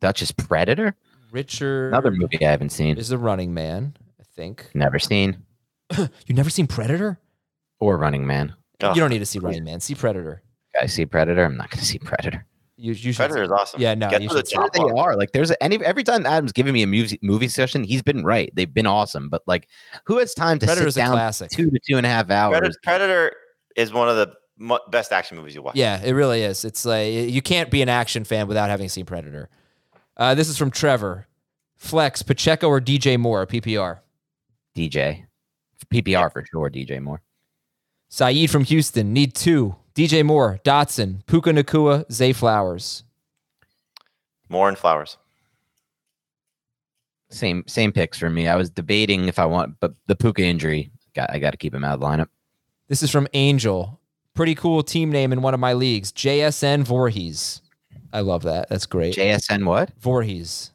Dutch 0.00 0.22
is 0.22 0.32
Predator. 0.32 0.94
Richard 1.30 1.88
Another 1.88 2.10
movie 2.10 2.44
I 2.44 2.50
haven't 2.50 2.70
seen. 2.70 2.96
is 2.98 3.08
the 3.08 3.18
running 3.18 3.54
man. 3.54 3.96
I 4.20 4.24
think 4.36 4.70
Never 4.74 4.98
seen. 4.98 5.42
you 5.98 6.08
never 6.30 6.50
seen 6.50 6.66
Predator. 6.66 7.18
Or 7.80 7.96
Running 7.98 8.26
Man. 8.26 8.54
Ugh. 8.82 8.96
You 8.96 9.00
don't 9.00 9.10
need 9.10 9.18
to 9.18 9.26
see 9.26 9.38
Running 9.38 9.64
Man. 9.64 9.80
See 9.80 9.94
Predator. 9.94 10.42
I 10.80 10.86
see 10.86 11.06
Predator. 11.06 11.44
I'm 11.44 11.56
not 11.56 11.70
going 11.70 11.80
to 11.80 11.84
see 11.84 11.98
Predator. 11.98 12.46
You, 12.76 12.92
you 12.92 13.12
should. 13.12 13.16
Predator 13.16 13.42
is 13.44 13.50
awesome. 13.52 13.80
Yeah, 13.80 13.94
no, 13.94 14.08
Get 14.10 14.22
you 14.22 14.28
to 14.28 14.34
the 14.36 14.42
top 14.42 14.72
They 14.72 14.80
off. 14.80 14.98
are 14.98 15.16
like 15.16 15.32
there's 15.32 15.50
a, 15.50 15.62
any 15.62 15.76
every 15.84 16.02
time 16.02 16.24
Adam's 16.26 16.52
giving 16.52 16.72
me 16.72 16.82
a 16.82 16.86
movie 16.86 17.18
movie 17.22 17.46
session, 17.48 17.84
he's 17.84 18.02
been 18.02 18.24
right. 18.24 18.50
They've 18.54 18.72
been 18.72 18.86
awesome, 18.86 19.28
but 19.28 19.42
like, 19.46 19.68
who 20.06 20.18
has 20.18 20.34
time 20.34 20.58
to 20.60 20.66
Predator's 20.66 20.94
sit 20.94 21.00
a 21.02 21.04
down 21.04 21.12
classic. 21.12 21.50
two 21.50 21.70
to 21.70 21.78
two 21.86 21.96
and 21.98 22.06
a 22.06 22.08
half 22.08 22.30
hours? 22.30 22.58
Predator, 22.58 22.78
Predator 22.82 23.32
is 23.76 23.92
one 23.92 24.08
of 24.08 24.16
the 24.16 24.32
mo- 24.58 24.80
best 24.90 25.12
action 25.12 25.36
movies 25.36 25.54
you 25.54 25.62
watch. 25.62 25.76
Yeah, 25.76 26.00
it 26.02 26.12
really 26.12 26.42
is. 26.42 26.64
It's 26.64 26.84
like 26.84 27.12
you 27.12 27.42
can't 27.42 27.70
be 27.70 27.82
an 27.82 27.88
action 27.88 28.24
fan 28.24 28.46
without 28.46 28.70
having 28.70 28.88
seen 28.88 29.06
Predator. 29.06 29.48
Uh, 30.16 30.34
this 30.34 30.48
is 30.48 30.56
from 30.56 30.70
Trevor. 30.70 31.26
Flex 31.76 32.22
Pacheco 32.22 32.68
or 32.68 32.80
DJ 32.80 33.18
Moore 33.18 33.46
PPR. 33.46 33.98
DJ, 34.76 35.26
PPR 35.92 36.32
for 36.32 36.44
sure. 36.50 36.70
DJ 36.70 37.00
Moore. 37.00 37.20
Saeed 38.08 38.50
from 38.50 38.64
Houston. 38.64 39.12
Need 39.12 39.34
two. 39.34 39.76
DJ 39.94 40.24
Moore, 40.24 40.58
Dotson, 40.64 41.24
Puka 41.26 41.50
Nacua, 41.50 42.10
Zay 42.10 42.32
Flowers. 42.32 43.04
More 44.48 44.68
and 44.68 44.76
flowers. 44.76 45.16
Same 47.30 47.64
same 47.66 47.92
picks 47.92 48.18
for 48.18 48.28
me. 48.28 48.48
I 48.48 48.56
was 48.56 48.70
debating 48.70 49.26
if 49.26 49.38
I 49.38 49.46
want, 49.46 49.76
but 49.80 49.94
the 50.06 50.16
Puka 50.16 50.42
injury, 50.42 50.90
got 51.14 51.30
I 51.32 51.38
got 51.38 51.52
to 51.52 51.56
keep 51.56 51.74
him 51.74 51.84
out 51.84 51.94
of 51.94 52.00
the 52.00 52.06
lineup. 52.06 52.28
This 52.88 53.02
is 53.02 53.10
from 53.10 53.28
Angel. 53.34 54.00
Pretty 54.34 54.54
cool 54.54 54.82
team 54.82 55.10
name 55.12 55.32
in 55.32 55.42
one 55.42 55.54
of 55.54 55.60
my 55.60 55.72
leagues. 55.74 56.10
JSN 56.12 56.82
Voorhees. 56.84 57.60
I 58.12 58.20
love 58.20 58.42
that. 58.42 58.68
That's 58.68 58.86
great. 58.86 59.14
JSN 59.14 59.64
what? 59.64 59.90
Voorhees. 60.00 60.70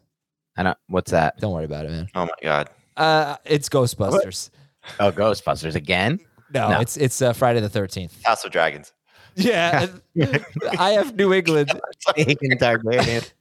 I 0.57 0.63
don't. 0.63 0.77
What's 0.87 1.11
that? 1.11 1.37
Don't 1.39 1.53
worry 1.53 1.65
about 1.65 1.85
it, 1.85 1.91
man. 1.91 2.07
Oh 2.15 2.25
my 2.25 2.31
god. 2.41 2.69
Uh, 2.97 3.35
it's 3.45 3.69
Ghostbusters. 3.69 4.49
Oh, 4.99 5.11
Ghostbusters 5.11 5.75
again. 5.75 6.19
No, 6.53 6.69
No. 6.69 6.79
it's 6.79 6.97
it's 6.97 7.21
uh, 7.21 7.33
Friday 7.33 7.59
the 7.59 7.69
Thirteenth. 7.69 8.21
House 8.23 8.43
of 8.43 8.51
Dragons. 8.51 8.91
Yeah, 9.35 9.87
I 10.79 10.91
have 10.91 11.15
New 11.15 11.33
England. 11.33 11.71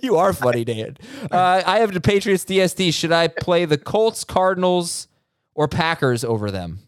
You 0.00 0.16
are 0.16 0.32
funny, 0.32 0.64
Dan. 0.64 0.96
Uh, 1.30 1.62
I 1.66 1.80
have 1.80 1.92
the 1.92 2.00
Patriots 2.00 2.42
DSD. 2.46 2.94
Should 2.94 3.12
I 3.12 3.28
play 3.28 3.66
the 3.66 3.76
Colts, 3.76 4.24
Cardinals, 4.24 5.08
or 5.54 5.68
Packers 5.68 6.24
over 6.24 6.50
them? 6.50 6.78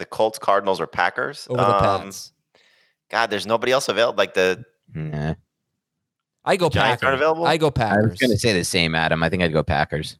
The 0.00 0.06
Colts, 0.06 0.38
Cardinals, 0.38 0.80
or 0.80 0.86
Packers. 0.88 1.46
Over 1.48 1.60
the 1.62 1.74
Um, 1.76 2.02
Pats. 2.02 2.32
God, 3.10 3.30
there's 3.30 3.46
nobody 3.46 3.70
else 3.70 3.88
available. 3.88 4.16
Like 4.18 4.34
the 4.34 4.64
Nah. 4.94 5.34
I 6.44 6.56
go 6.56 6.68
Giants 6.70 7.02
aren't 7.02 7.16
Packers. 7.18 7.20
available? 7.20 7.44
I 7.46 7.56
go 7.58 7.70
Packers. 7.70 8.04
I 8.04 8.08
was 8.08 8.18
gonna 8.18 8.36
say 8.38 8.52
the 8.54 8.64
same, 8.64 8.94
Adam. 8.94 9.22
I 9.22 9.28
think 9.28 9.42
I'd 9.42 9.52
go 9.52 9.62
Packers. 9.62 10.16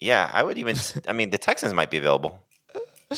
yeah, 0.00 0.28
I 0.32 0.42
would 0.42 0.58
even. 0.58 0.76
I 1.06 1.12
mean, 1.12 1.30
the 1.30 1.38
Texans 1.38 1.72
might 1.74 1.90
be 1.90 1.96
available. 1.98 2.40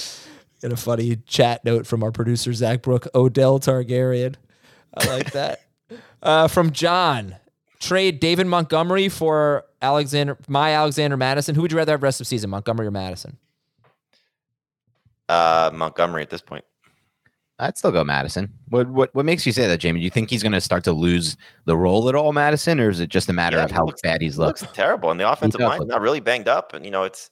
Get 0.62 0.72
a 0.72 0.76
funny 0.76 1.16
chat 1.26 1.64
note 1.64 1.86
from 1.86 2.02
our 2.02 2.12
producer 2.12 2.52
Zach 2.52 2.82
Brook. 2.82 3.06
Odell 3.14 3.58
Targaryen. 3.58 4.34
I 4.94 5.06
like 5.06 5.32
that. 5.32 5.60
uh, 6.22 6.48
from 6.48 6.72
John, 6.72 7.36
trade 7.80 8.20
David 8.20 8.46
Montgomery 8.46 9.08
for 9.08 9.64
Alexander, 9.80 10.36
my 10.48 10.72
Alexander 10.72 11.16
Mattison. 11.16 11.54
Who 11.54 11.62
would 11.62 11.72
you 11.72 11.78
rather 11.78 11.92
have 11.92 12.02
rest 12.02 12.20
of 12.20 12.26
season, 12.26 12.50
Montgomery 12.50 12.86
or 12.86 12.90
Mattison? 12.90 13.38
Uh, 15.30 15.70
Montgomery 15.72 16.22
at 16.22 16.30
this 16.30 16.40
point. 16.40 16.64
I'd 17.58 17.76
still 17.76 17.92
go 17.92 18.02
Mattison. 18.02 18.52
What 18.70 18.88
what 18.88 19.14
what 19.14 19.24
makes 19.26 19.44
you 19.44 19.52
say 19.52 19.66
that, 19.66 19.80
Jamey? 19.80 19.96
Do 19.98 20.00
you 20.00 20.10
think 20.10 20.30
he's 20.30 20.42
going 20.42 20.52
to 20.52 20.60
start 20.62 20.82
to 20.84 20.92
lose 20.92 21.36
the 21.66 21.76
role 21.76 22.08
at 22.08 22.14
all, 22.14 22.32
Mattison, 22.32 22.80
or 22.80 22.88
is 22.88 23.00
it 23.00 23.10
just 23.10 23.28
a 23.28 23.32
matter 23.34 23.58
Yeah, 23.58 23.64
of 23.64 23.70
how 23.70 23.84
looks- 23.84 24.00
bad 24.00 24.22
he's 24.22 24.34
He 24.36 24.40
looked? 24.40 24.62
looks 24.62 24.74
terrible, 24.74 25.10
and 25.10 25.20
the 25.20 25.30
offensive 25.30 25.60
does 25.60 25.68
line 25.78 25.86
not 25.86 26.00
really 26.00 26.20
banged 26.20 26.48
up. 26.48 26.72
And 26.72 26.84
you 26.86 26.90
know, 26.90 27.04
it's 27.04 27.30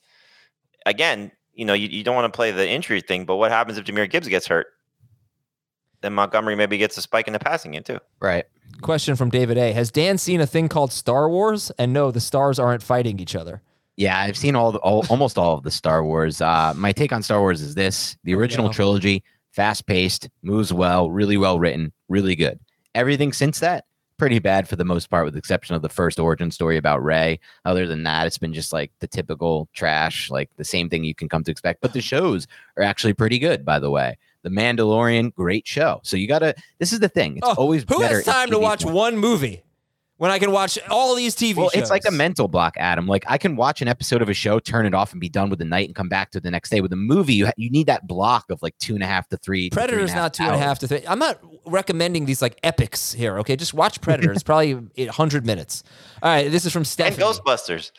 again, 0.85 1.33
you 1.55 1.65
know, 1.65 1.73
you, 1.73 1.89
you 1.89 2.05
don't 2.05 2.15
want 2.15 2.31
to 2.31 2.37
play 2.37 2.51
the 2.53 2.69
injury 2.69 3.01
thing, 3.01 3.25
but 3.25 3.37
what 3.37 3.51
happens 3.51 3.79
if 3.79 3.85
Jahmyr 3.87 4.09
Gibbs 4.11 4.29
gets 4.29 4.47
hurt? 4.47 4.67
Then 6.03 6.13
Montgomery 6.13 6.55
maybe 6.57 6.77
gets 6.79 6.97
a 6.99 7.03
spike 7.03 7.27
in 7.27 7.33
the 7.33 7.39
passing 7.41 7.73
game 7.73 7.83
too. 7.83 7.99
Right. 8.21 8.45
Question 8.83 9.17
from 9.17 9.31
David 9.31 9.57
A. 9.59 9.73
Has 9.73 9.91
Dan 9.91 10.19
seen 10.19 10.41
a 10.41 10.47
thing 10.47 10.69
called 10.69 10.93
Star 10.93 11.29
Wars? 11.29 11.73
And 11.79 11.93
no, 11.93 12.11
the 12.13 12.21
stars 12.21 12.59
aren't 12.61 12.83
fighting 12.83 13.19
each 13.19 13.35
other. 13.35 13.63
Yeah, 13.99 14.17
I've 14.21 14.37
seen 14.37 14.55
all, 14.55 14.71
the, 14.71 14.79
all 14.79 15.05
almost 15.11 15.37
all 15.37 15.55
of 15.59 15.65
the 15.65 15.73
Star 15.73 16.05
Wars. 16.05 16.41
Uh, 16.41 16.73
my 16.77 16.93
take 16.93 17.13
on 17.13 17.21
Star 17.21 17.41
Wars 17.41 17.61
is 17.61 17.75
this: 17.75 18.17
the 18.23 18.33
original 18.33 18.69
go. 18.69 18.73
trilogy, 18.73 19.25
fast 19.51 19.87
paced, 19.87 20.29
moves 20.43 20.73
well, 20.73 21.11
really 21.11 21.37
well 21.37 21.59
written, 21.59 21.93
really 22.09 22.37
good. 22.37 22.61
Everything 22.95 23.33
since 23.33 23.59
that, 23.59 23.87
pretty 24.17 24.39
bad 24.39 24.69
for 24.69 24.77
the 24.77 24.85
most 24.85 25.11
part, 25.11 25.25
with 25.25 25.35
the 25.35 25.39
exception 25.39 25.75
of 25.75 25.83
the 25.83 25.89
first 25.89 26.21
origin 26.21 26.53
story 26.53 26.77
about 26.77 27.03
Rey. 27.03 27.41
Other 27.65 27.89
than 27.89 28.05
that, 28.05 28.29
it's 28.29 28.39
been 28.39 28.55
just 28.55 28.73
like 28.73 28.93
the 29.01 29.09
typical 29.09 29.69
trash, 29.75 30.31
like 30.31 30.49
the 30.57 30.65
same 30.65 30.89
thing 30.89 31.03
you 31.03 31.15
can 31.15 31.29
come 31.29 31.43
to 31.43 31.51
expect. 31.51 31.81
But 31.81 31.93
the 31.93 32.01
shows 32.01 32.47
are 32.77 32.85
actually 32.85 33.15
pretty 33.15 33.41
good, 33.41 33.65
by 33.65 33.81
the 33.81 33.91
way. 33.91 34.17
The 34.45 34.51
Mandalorian, 34.51 35.35
great 35.35 35.67
show. 35.67 36.01
So 36.05 36.17
you 36.17 36.29
gotta. 36.29 36.55
This 36.79 36.93
is 36.93 37.01
the 37.01 37.09
thing. 37.09 37.39
It's 37.39 37.49
Oh, 37.49 37.55
always 37.59 37.83
who 37.89 37.99
better 37.99 38.15
has 38.19 38.25
time 38.25 38.51
to 38.51 38.61
watch 38.61 38.85
one 38.85 39.17
movie 39.17 39.65
when 40.19 40.31
I 40.31 40.39
can 40.39 40.53
watch 40.53 40.79
all 40.91 41.15
these 41.15 41.35
TV 41.35 41.57
Well, 41.57 41.71
shows? 41.71 41.83
it's 41.83 41.91
like 41.91 42.03
a 42.07 42.11
mental 42.11 42.47
block, 42.49 42.75
Adam. 42.77 43.07
Like 43.07 43.25
I 43.27 43.39
can 43.39 43.57
watch 43.57 43.81
an 43.83 43.89
episode 43.89 44.21
of 44.21 44.29
a 44.29 44.35
show, 44.35 44.59
turn 44.59 44.85
it 44.87 44.93
off, 44.95 45.13
and 45.13 45.21
be 45.21 45.29
done 45.29 45.49
with 45.51 45.59
the 45.59 45.65
night, 45.65 45.89
and 45.89 45.95
come 45.95 46.09
back 46.09 46.31
to 46.33 46.41
the 46.41 46.51
next 46.51 46.71
day. 46.71 46.81
With 46.81 46.93
a 46.93 46.97
movie, 46.97 47.35
you 47.35 47.47
ha- 47.47 47.53
you 47.57 47.71
need 47.71 47.87
that 47.87 48.07
block 48.07 48.51
of 48.51 48.61
like 48.63 48.77
two 48.79 48.95
and 48.95 49.03
a 49.03 49.07
half 49.07 49.27
to 49.29 49.37
three. 49.39 49.71
to 49.71 49.75
three 49.75 49.83
and 49.85 49.91
Predator's 49.93 50.15
not 50.15 50.35
two 50.35 50.43
and 50.45 50.55
a 50.55 50.59
half 50.59 50.79
to 50.81 50.89
three. 50.89 51.03
I'm 51.09 51.19
not 51.19 51.41
recommending 51.67 52.27
these 52.27 52.43
like 52.43 52.59
epics 52.63 53.13
here. 53.13 53.39
Okay, 53.39 53.57
just 53.57 53.75
watch 53.75 54.01
Predator. 54.03 54.33
it's 54.33 54.43
probably 54.43 54.75
100 54.75 55.47
minutes. 55.47 55.83
All 56.23 56.31
right, 56.31 56.51
this 56.51 56.67
is 56.67 56.73
from 56.73 56.83
And 56.83 57.15
Ghostbusters. 57.17 57.93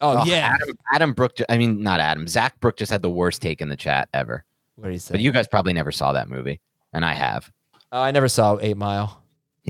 oh, 0.00 0.18
Oh, 0.20 0.24
yeah. 0.24 0.54
Adam, 0.60 0.76
Adam 0.92 1.12
Brook. 1.12 1.36
I 1.48 1.58
mean, 1.58 1.82
not 1.82 2.00
Adam. 2.00 2.26
Zach 2.28 2.58
Brook 2.60 2.76
just 2.76 2.90
had 2.92 3.02
the 3.02 3.10
worst 3.10 3.42
take 3.42 3.60
in 3.60 3.68
the 3.68 3.76
chat 3.76 4.08
ever. 4.14 4.44
What 4.76 4.86
do 4.88 4.92
you 4.92 4.98
say? 4.98 5.12
But 5.12 5.20
you 5.20 5.32
guys 5.32 5.46
probably 5.48 5.72
never 5.72 5.90
saw 5.92 6.12
that 6.12 6.28
movie, 6.28 6.60
and 6.92 7.04
I 7.04 7.14
have. 7.14 7.50
oh, 7.92 8.00
I 8.00 8.10
never 8.10 8.28
saw 8.28 8.58
Eight 8.60 8.76
Mile. 8.76 9.22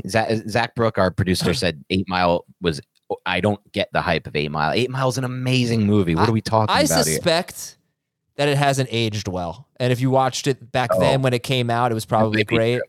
Zach, 0.09 0.31
Zach 0.49 0.75
Brook, 0.75 0.99
our 0.99 1.11
producer, 1.11 1.55
said 1.55 1.85
Eight 1.91 2.09
Mile 2.09 2.45
was. 2.61 2.81
I 3.25 3.41
don't 3.41 3.61
get 3.71 3.89
the 3.93 4.01
hype 4.03 4.27
of 4.27 4.35
Eight 4.35 4.51
Mile. 4.51 4.73
Eight 4.73 4.91
Mile 4.91 5.09
is 5.09 5.17
an 5.17 5.23
amazing 5.25 5.87
movie. 5.87 6.15
What 6.17 6.29
are 6.29 6.33
we 6.33 6.41
talking 6.41 6.75
I 6.75 6.81
about 6.81 7.05
here? 7.07 7.15
suspect 7.15 7.79
that 8.35 8.49
it 8.49 8.59
hasn't 8.59 8.89
aged 8.91 9.29
well. 9.29 9.69
And 9.79 9.93
if 9.93 10.01
you 10.01 10.11
watched 10.11 10.49
it 10.49 10.73
back 10.73 10.91
Oh. 10.93 10.99
then 10.99 11.23
when 11.23 11.33
it 11.33 11.43
came 11.45 11.71
out, 11.71 11.93
it 11.93 11.95
was 11.95 12.05
probably 12.05 12.39
might 12.39 12.49
great. 12.49 12.83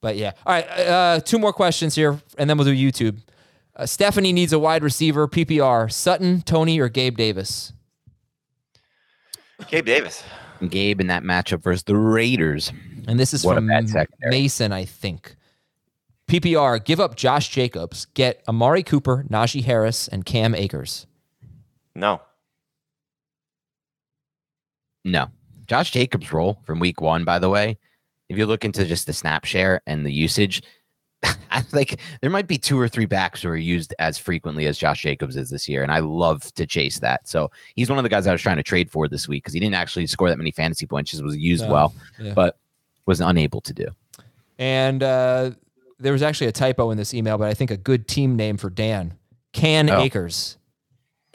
But 0.00 0.16
yeah. 0.16 0.32
All 0.46 0.54
right. 0.54 0.66
Uh, 0.68 1.20
two 1.20 1.38
more 1.38 1.52
questions 1.52 1.94
here, 1.94 2.18
and 2.38 2.48
then 2.48 2.56
we'll 2.56 2.64
do 2.66 2.74
YouTube. 2.74 3.18
Uh, 3.76 3.84
Stephanie 3.84 4.32
needs 4.32 4.52
a 4.54 4.58
wide 4.58 4.82
receiver, 4.82 5.28
PPR. 5.28 5.92
Sutton, 5.92 6.40
Toney, 6.42 6.80
or 6.80 6.88
Gabe 6.88 7.16
Davis? 7.18 7.72
Gabe 9.68 9.84
Davis. 9.86 10.22
Gabe 10.68 11.00
in 11.00 11.06
that 11.08 11.22
matchup 11.22 11.62
versus 11.62 11.82
the 11.84 11.96
Raiders. 11.96 12.72
And 13.06 13.18
this 13.20 13.32
is 13.34 13.44
What 13.44 13.56
from. 13.56 13.66
Mason, 14.22 14.72
I 14.72 14.84
think. 14.84 15.36
PPR, 16.28 16.84
give 16.84 17.00
up 17.00 17.16
Josh 17.16 17.48
Jacobs, 17.48 18.06
get 18.14 18.42
Amari 18.46 18.82
Cooper, 18.82 19.24
Najee 19.30 19.64
Harris, 19.64 20.08
and 20.08 20.24
Cam 20.26 20.54
Akers. 20.54 21.06
No. 21.94 22.20
No. 25.04 25.28
Josh 25.66 25.90
Jacobs' 25.90 26.32
role 26.32 26.60
from 26.64 26.80
week 26.80 27.00
one, 27.00 27.24
by 27.24 27.38
the 27.38 27.48
way, 27.48 27.78
if 28.28 28.36
you 28.36 28.46
look 28.46 28.64
into 28.64 28.84
just 28.84 29.06
the 29.06 29.12
snap 29.12 29.44
share 29.44 29.80
and 29.86 30.04
the 30.04 30.12
usage, 30.12 30.62
I 31.50 31.64
like 31.72 31.98
there 32.20 32.30
might 32.30 32.46
be 32.46 32.58
two 32.58 32.78
or 32.78 32.88
three 32.88 33.06
backs 33.06 33.42
who 33.42 33.48
are 33.48 33.56
used 33.56 33.94
as 33.98 34.18
frequently 34.18 34.66
as 34.66 34.78
Josh 34.78 35.02
Jacobs 35.02 35.34
is 35.36 35.48
this 35.50 35.66
year. 35.68 35.82
And 35.82 35.90
I 35.90 35.98
love 36.00 36.42
to 36.54 36.66
chase 36.66 36.98
that. 37.00 37.26
So 37.26 37.50
he's 37.74 37.88
one 37.88 37.98
of 37.98 38.02
the 38.02 38.08
guys 38.10 38.26
I 38.26 38.32
was 38.32 38.42
trying 38.42 38.58
to 38.58 38.62
trade 38.62 38.90
for 38.90 39.08
this 39.08 39.26
week 39.28 39.44
because 39.44 39.54
he 39.54 39.60
didn't 39.60 39.74
actually 39.74 40.06
score 40.06 40.28
that 40.28 40.38
many 40.38 40.50
fantasy 40.52 40.86
points, 40.86 41.10
just 41.10 41.24
was 41.24 41.36
used 41.36 41.64
No. 41.64 41.72
well, 41.72 41.94
Yeah. 42.18 42.34
but 42.34 42.58
was 43.06 43.20
unable 43.20 43.60
to 43.62 43.72
do. 43.72 43.86
And 44.58 45.02
uh, 45.02 45.52
there 45.98 46.12
was 46.12 46.22
actually 46.22 46.46
a 46.48 46.52
typo 46.52 46.90
in 46.90 46.96
this 46.96 47.12
email, 47.14 47.38
but 47.38 47.48
I 47.48 47.54
think 47.54 47.70
a 47.70 47.76
good 47.76 48.06
team 48.08 48.36
name 48.36 48.56
for 48.56 48.70
Dan 48.70 49.14
Can 49.52 49.90
Oh. 49.90 50.00
Akers. 50.00 50.56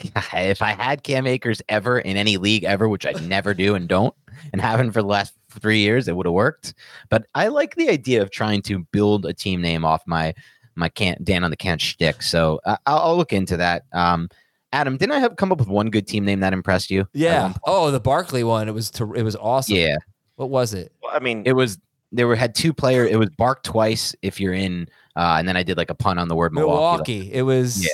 if 0.34 0.60
I 0.60 0.72
had 0.72 1.02
Cam 1.02 1.26
Akers 1.26 1.62
ever 1.68 1.98
in 1.98 2.16
any 2.16 2.36
league 2.36 2.64
ever, 2.64 2.88
which 2.88 3.06
I 3.06 3.12
never 3.12 3.54
do 3.54 3.74
and 3.74 3.88
don't, 3.88 4.14
and 4.52 4.60
haven't 4.60 4.92
for 4.92 5.00
the 5.02 5.08
last 5.08 5.34
three 5.50 5.78
years, 5.78 6.08
it 6.08 6.16
would 6.16 6.26
have 6.26 6.32
worked. 6.32 6.74
But 7.10 7.26
I 7.34 7.48
like 7.48 7.76
the 7.76 7.88
idea 7.88 8.20
of 8.20 8.30
trying 8.30 8.62
to 8.62 8.80
build 8.92 9.24
a 9.24 9.32
team 9.32 9.60
name 9.62 9.84
off 9.84 10.02
my 10.06 10.34
my 10.74 10.88
can 10.88 11.16
Dan 11.22 11.44
on 11.44 11.50
the 11.50 11.56
can 11.56 11.78
shtick. 11.78 12.20
So 12.22 12.60
I, 12.66 12.76
I'll, 12.86 12.98
I'll 12.98 13.16
look 13.16 13.32
into 13.32 13.56
that. 13.58 13.84
Um, 13.92 14.28
Adam, 14.72 14.96
didn't 14.96 15.12
I 15.12 15.20
have 15.20 15.36
come 15.36 15.52
up 15.52 15.58
with 15.58 15.68
one 15.68 15.88
good 15.88 16.08
team 16.08 16.24
name 16.24 16.40
that 16.40 16.52
impressed 16.52 16.90
you? 16.90 17.06
Yeah. 17.12 17.54
Oh, 17.64 17.92
the 17.92 18.00
Barkley 18.00 18.42
one. 18.42 18.68
It 18.68 18.72
was 18.72 18.90
ter- 18.90 19.14
it 19.14 19.22
was 19.22 19.36
awesome. 19.36 19.76
Yeah. 19.76 19.96
What 20.34 20.50
was 20.50 20.74
it? 20.74 20.92
Well, 21.00 21.12
I 21.14 21.20
mean, 21.20 21.44
It 21.46 21.52
was 21.52 21.78
there 22.14 22.26
were 22.26 22.36
had 22.36 22.54
two 22.54 22.72
player. 22.72 23.04
It 23.06 23.18
was 23.18 23.30
bark 23.30 23.62
twice 23.62 24.14
if 24.22 24.40
you're 24.40 24.54
in, 24.54 24.88
uh, 25.16 25.36
and 25.38 25.46
then 25.48 25.56
I 25.56 25.62
did 25.62 25.76
like 25.76 25.90
a 25.90 25.94
pun 25.94 26.18
on 26.18 26.28
the 26.28 26.34
word 26.36 26.52
Milwaukee. 26.52 27.12
Milwaukee. 27.20 27.32
It 27.34 27.42
was 27.42 27.82
Yeah. 27.84 27.90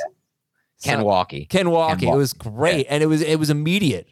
Ken 0.83 0.99
some- 0.99 1.05
Walkie. 1.07 1.45
Ken 1.47 1.71
Walkie. 1.71 2.07
It 2.09 2.15
was 2.15 2.33
great, 2.33 2.87
and 2.89 3.03
it 3.03 3.07
was 3.07 3.23
it 3.23 3.37
was 3.39 3.51
immediate. 3.51 4.07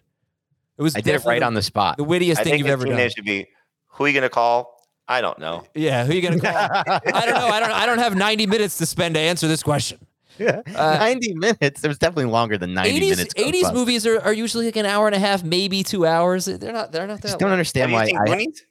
It 0.76 0.82
was. 0.82 0.94
I 0.96 1.00
did 1.00 1.08
it 1.10 1.12
right 1.12 1.18
definitely 1.40 1.42
on 1.44 1.54
the 1.54 1.62
spot. 1.62 1.96
the 1.96 2.04
wittiest 2.04 2.40
I 2.40 2.44
thing 2.44 2.52
think 2.54 2.58
you've 2.64 2.72
ever 2.72 2.84
team 2.84 2.96
done. 2.96 3.10
should 3.10 3.24
be 3.24 3.46
who 3.86 4.04
are 4.04 4.08
you 4.08 4.14
gonna 4.14 4.28
call? 4.28 4.76
I 5.08 5.20
don't 5.22 5.38
know. 5.38 5.64
Yeah, 5.74 6.04
who 6.04 6.12
are 6.12 6.14
you 6.14 6.20
gonna 6.22 6.38
call? 6.40 6.52
I 6.54 7.00
don't 7.26 7.34
know. 7.34 7.46
I 7.48 7.60
don't. 7.60 7.70
I 7.72 7.86
don't 7.86 7.98
have 7.98 8.14
90 8.16 8.46
minutes 8.46 8.78
to 8.78 8.86
spend 8.86 9.14
to 9.14 9.20
answer 9.20 9.48
this 9.48 9.62
question. 9.62 9.98
Yeah. 10.38 10.60
Uh, 10.76 10.96
90 11.00 11.34
minutes. 11.34 11.82
It 11.82 11.88
was 11.88 11.98
definitely 11.98 12.26
longer 12.26 12.56
than 12.58 12.72
90 12.74 13.00
80s 13.00 13.10
minutes. 13.10 13.34
80s 13.34 13.74
movies 13.74 14.06
are, 14.06 14.20
are 14.20 14.32
usually 14.32 14.66
like 14.66 14.76
an 14.76 14.86
hour 14.86 15.06
and 15.08 15.16
a 15.16 15.18
half, 15.18 15.42
maybe 15.42 15.82
two 15.82 16.06
hours. 16.06 16.44
They're 16.44 16.72
not. 16.72 16.92
They're 16.92 17.06
not 17.08 17.14
I 17.14 17.16
that. 17.16 17.22
just 17.22 17.38
don't 17.40 17.48
long. 17.48 17.54
understand 17.54 17.90
Have 17.90 18.08
you 18.08 18.14
why 18.14 18.22
I, 18.22 18.26
Goonies? 18.36 18.64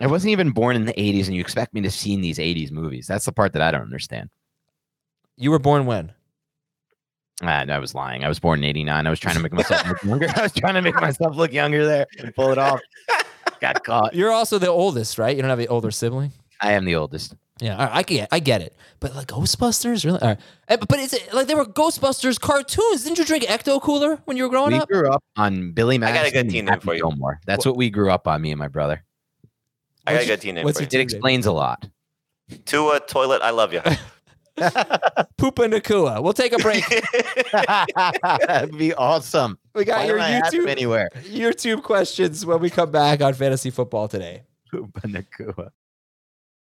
I 0.00 0.06
wasn't 0.06 0.32
even 0.32 0.50
born 0.50 0.76
in 0.76 0.84
the 0.84 0.92
80s 0.92 1.26
and 1.26 1.34
you 1.34 1.40
expect 1.40 1.72
me 1.72 1.80
to 1.82 1.90
seen 1.90 2.20
these 2.20 2.38
80s 2.38 2.70
movies. 2.70 3.06
That's 3.06 3.24
the 3.24 3.32
part 3.32 3.52
that 3.54 3.62
I 3.62 3.70
don't 3.70 3.82
understand. 3.82 4.28
You 5.36 5.50
were 5.50 5.58
born 5.58 5.86
when? 5.86 6.12
Ah, 7.42 7.64
no, 7.64 7.74
I 7.74 7.78
was 7.78 7.94
lying. 7.94 8.24
I 8.24 8.28
was 8.28 8.38
born 8.38 8.60
in 8.60 8.64
89. 8.64 9.06
I 9.06 9.10
was 9.10 9.20
trying 9.20 9.36
to 9.36 9.42
make 9.42 9.52
myself 9.54 9.86
look 9.86 10.02
younger. 10.02 10.28
I 10.36 10.42
was 10.42 10.52
trying 10.52 10.74
to 10.74 10.82
make 10.82 10.94
myself 10.96 11.36
look 11.36 11.52
younger 11.52 11.84
there 11.86 12.06
and 12.18 12.34
pull 12.34 12.50
it 12.50 12.58
off. 12.58 12.80
Got 13.60 13.84
caught. 13.84 14.14
You're 14.14 14.32
also 14.32 14.58
the 14.58 14.68
oldest, 14.68 15.18
right? 15.18 15.34
You 15.34 15.42
don't 15.42 15.50
have 15.50 15.58
an 15.58 15.68
older 15.68 15.90
sibling. 15.90 16.32
I 16.60 16.72
am 16.72 16.84
the 16.84 16.96
oldest. 16.96 17.34
Yeah, 17.58 17.72
all 17.76 17.86
right, 17.86 17.94
I 17.96 18.02
get, 18.02 18.28
I 18.32 18.38
get 18.38 18.60
it. 18.60 18.76
But 19.00 19.14
like 19.14 19.28
Ghostbusters, 19.28 20.04
really? 20.04 20.20
All 20.20 20.28
right. 20.28 20.40
Eh, 20.68 20.76
But 20.76 20.98
it's 20.98 21.14
like 21.32 21.46
they 21.46 21.54
were 21.54 21.64
Ghostbusters 21.64 22.38
cartoons. 22.38 23.04
Didn't 23.04 23.16
you 23.18 23.24
drink 23.24 23.44
Ecto 23.44 23.80
Cooler 23.80 24.16
when 24.26 24.36
you 24.36 24.42
were 24.42 24.50
growing 24.50 24.72
we 24.72 24.78
up? 24.78 24.90
We 24.90 24.96
grew 24.96 25.10
up 25.10 25.24
on 25.36 25.72
Billy 25.72 25.94
I 25.96 25.98
Madison. 25.98 26.22
got 26.22 26.28
a 26.28 26.32
good 26.32 26.40
and 26.40 26.50
team 26.50 26.64
name 26.66 26.80
for 26.80 26.92
you. 26.92 27.00
Gilmore. 27.00 27.40
That's 27.46 27.64
what 27.64 27.76
we 27.78 27.88
grew 27.88 28.10
up 28.10 28.28
on, 28.28 28.42
me 28.42 28.50
and 28.52 28.58
my 28.58 28.68
brother. 28.68 29.02
I 30.06 30.12
got 30.12 30.14
a 30.14 30.14
What's- 30.18 30.26
good 30.26 30.40
team 30.40 30.54
name 30.54 30.64
what's 30.64 30.78
for 30.78 30.82
your 30.82 30.86
you. 30.86 30.86
It 30.86 30.90
team 30.90 30.98
name? 30.98 31.04
explains 31.04 31.46
a 31.46 31.52
lot. 31.52 31.86
Tua 32.64 33.00
Toilet, 33.00 33.42
I 33.42 33.50
love 33.50 33.72
you. 33.72 33.80
Poopa 34.56 35.68
Nakua. 35.70 36.22
We'll 36.22 36.32
take 36.32 36.54
a 36.54 36.58
break. 36.58 36.82
That'd 38.46 38.78
be 38.78 38.94
awesome. 38.94 39.58
We 39.74 39.84
got 39.84 39.98
Why 39.98 40.06
your 40.06 40.16
don't 40.16 40.24
I 40.24 40.28
have 40.30 40.44
YouTube 40.44 40.66
anywhere. 40.68 41.10
YouTube 41.16 41.82
questions 41.82 42.46
when 42.46 42.60
we 42.60 42.70
come 42.70 42.90
back 42.90 43.20
on 43.20 43.34
fantasy 43.34 43.68
football 43.70 44.08
today. 44.08 44.44
Poopa 44.72 45.02
Nakua. 45.02 45.70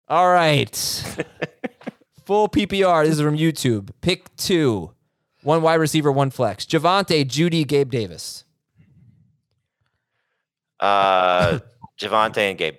All 0.09 0.31
right. 0.31 0.77
Full 2.27 2.49
PPR. 2.49 3.05
This 3.07 3.15
is 3.17 3.21
from 3.21 3.37
YouTube. 3.37 3.91
Pick 4.03 4.37
two. 4.37 4.93
One 5.43 5.63
wide 5.63 5.75
receiver, 5.81 6.13
one 6.13 6.31
flex. 6.31 6.65
Javante, 6.67 7.25
Jeudy, 7.25 7.67
Gabe 7.67 7.91
Davis. 7.91 8.45
Uh, 10.79 11.59
Javante 12.01 12.39
and 12.39 12.59
Gabe. 12.59 12.77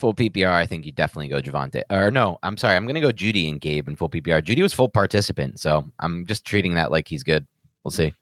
Full 0.00 0.14
PPR, 0.14 0.50
I 0.50 0.64
think 0.64 0.86
you 0.86 0.92
definitely 0.92 1.28
go 1.28 1.42
Javante. 1.42 1.82
Or 1.90 2.10
no, 2.10 2.38
I'm 2.42 2.56
sorry, 2.56 2.74
I'm 2.74 2.86
gonna 2.86 3.02
go 3.02 3.12
Jeudy 3.12 3.50
and 3.50 3.60
Gabe 3.60 3.86
in 3.86 3.96
full 3.96 4.08
PPR. 4.08 4.42
Jeudy 4.42 4.62
was 4.62 4.72
full 4.72 4.88
participant, 4.88 5.60
so 5.60 5.84
I'm 5.98 6.24
just 6.24 6.46
treating 6.46 6.72
that 6.74 6.90
like 6.90 7.06
he's 7.06 7.22
good. 7.22 7.46
We'll 7.84 7.90
see. 7.92 8.14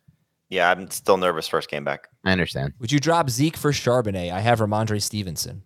Yeah, 0.49 0.71
I'm 0.71 0.91
still 0.91 1.19
nervous. 1.19 1.47
First 1.47 1.71
game 1.71 1.85
back. 1.85 2.09
I 2.25 2.33
understand. 2.33 2.73
Would 2.81 2.91
you 2.91 2.99
drop 2.99 3.31
Zeke 3.31 3.57
for 3.57 3.71
Charbonnet? 3.71 4.33
I 4.33 4.41
have 4.41 4.59
Rhamondre 4.59 5.01
Stevenson. 5.01 5.63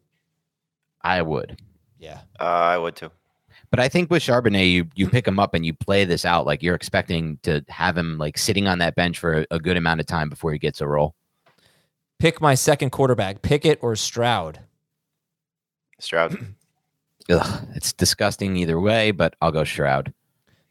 I 1.01 1.23
would. 1.23 1.63
Yeah. 1.99 2.21
Uh, 2.39 2.45
I 2.45 2.77
would 2.77 2.95
too. 2.97 3.11
But 3.71 3.81
I 3.81 3.89
think 3.89 4.11
with 4.11 4.23
Charbonnet, 4.23 4.71
you 4.71 4.87
you 4.95 5.09
pick 5.09 5.27
him 5.27 5.39
up 5.39 5.55
and 5.55 5.65
you 5.65 5.73
play 5.73 6.05
this 6.05 6.27
out 6.27 6.45
like 6.45 6.63
you're 6.63 6.75
expecting 6.75 7.39
to 7.43 7.65
have 7.71 7.97
him 7.97 8.19
like 8.19 8.37
sitting 8.37 8.67
on 8.67 8.81
that 8.81 8.97
bench 8.97 9.19
for 9.19 9.41
a, 9.41 9.47
a 9.53 9.59
good 9.59 9.79
amount 9.79 10.01
of 10.01 10.07
time 10.07 10.29
before 10.29 10.53
he 10.53 10.59
gets 10.59 10.83
a 10.83 10.87
role. 10.87 11.15
Pick 12.19 12.39
my 12.39 12.55
second 12.55 12.91
quarterback, 12.91 13.41
Pickett 13.41 13.79
or 13.81 13.97
Stroud. 13.97 14.61
Stroud. 16.03 16.37
Ugh, 17.31 17.69
it's 17.75 17.93
disgusting 17.93 18.57
either 18.57 18.81
way, 18.81 19.11
but 19.13 19.35
I'll 19.41 19.53
go 19.53 19.65
Stroud. 19.65 20.13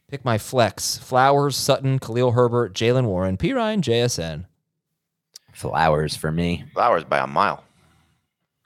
Pick 0.08 0.24
my 0.24 0.36
flex, 0.36 0.98
Flowers, 0.98 1.56
Sutton, 1.56 1.98
Khalil 1.98 2.32
Herbert, 2.32 2.74
Jaylen 2.74 3.06
Warren, 3.06 3.38
P. 3.38 3.54
Ryan, 3.54 3.80
JSN. 3.80 4.44
Flowers 5.54 6.14
for 6.16 6.30
me. 6.30 6.64
Flowers 6.74 7.04
by 7.04 7.18
a 7.18 7.26
mile. 7.26 7.64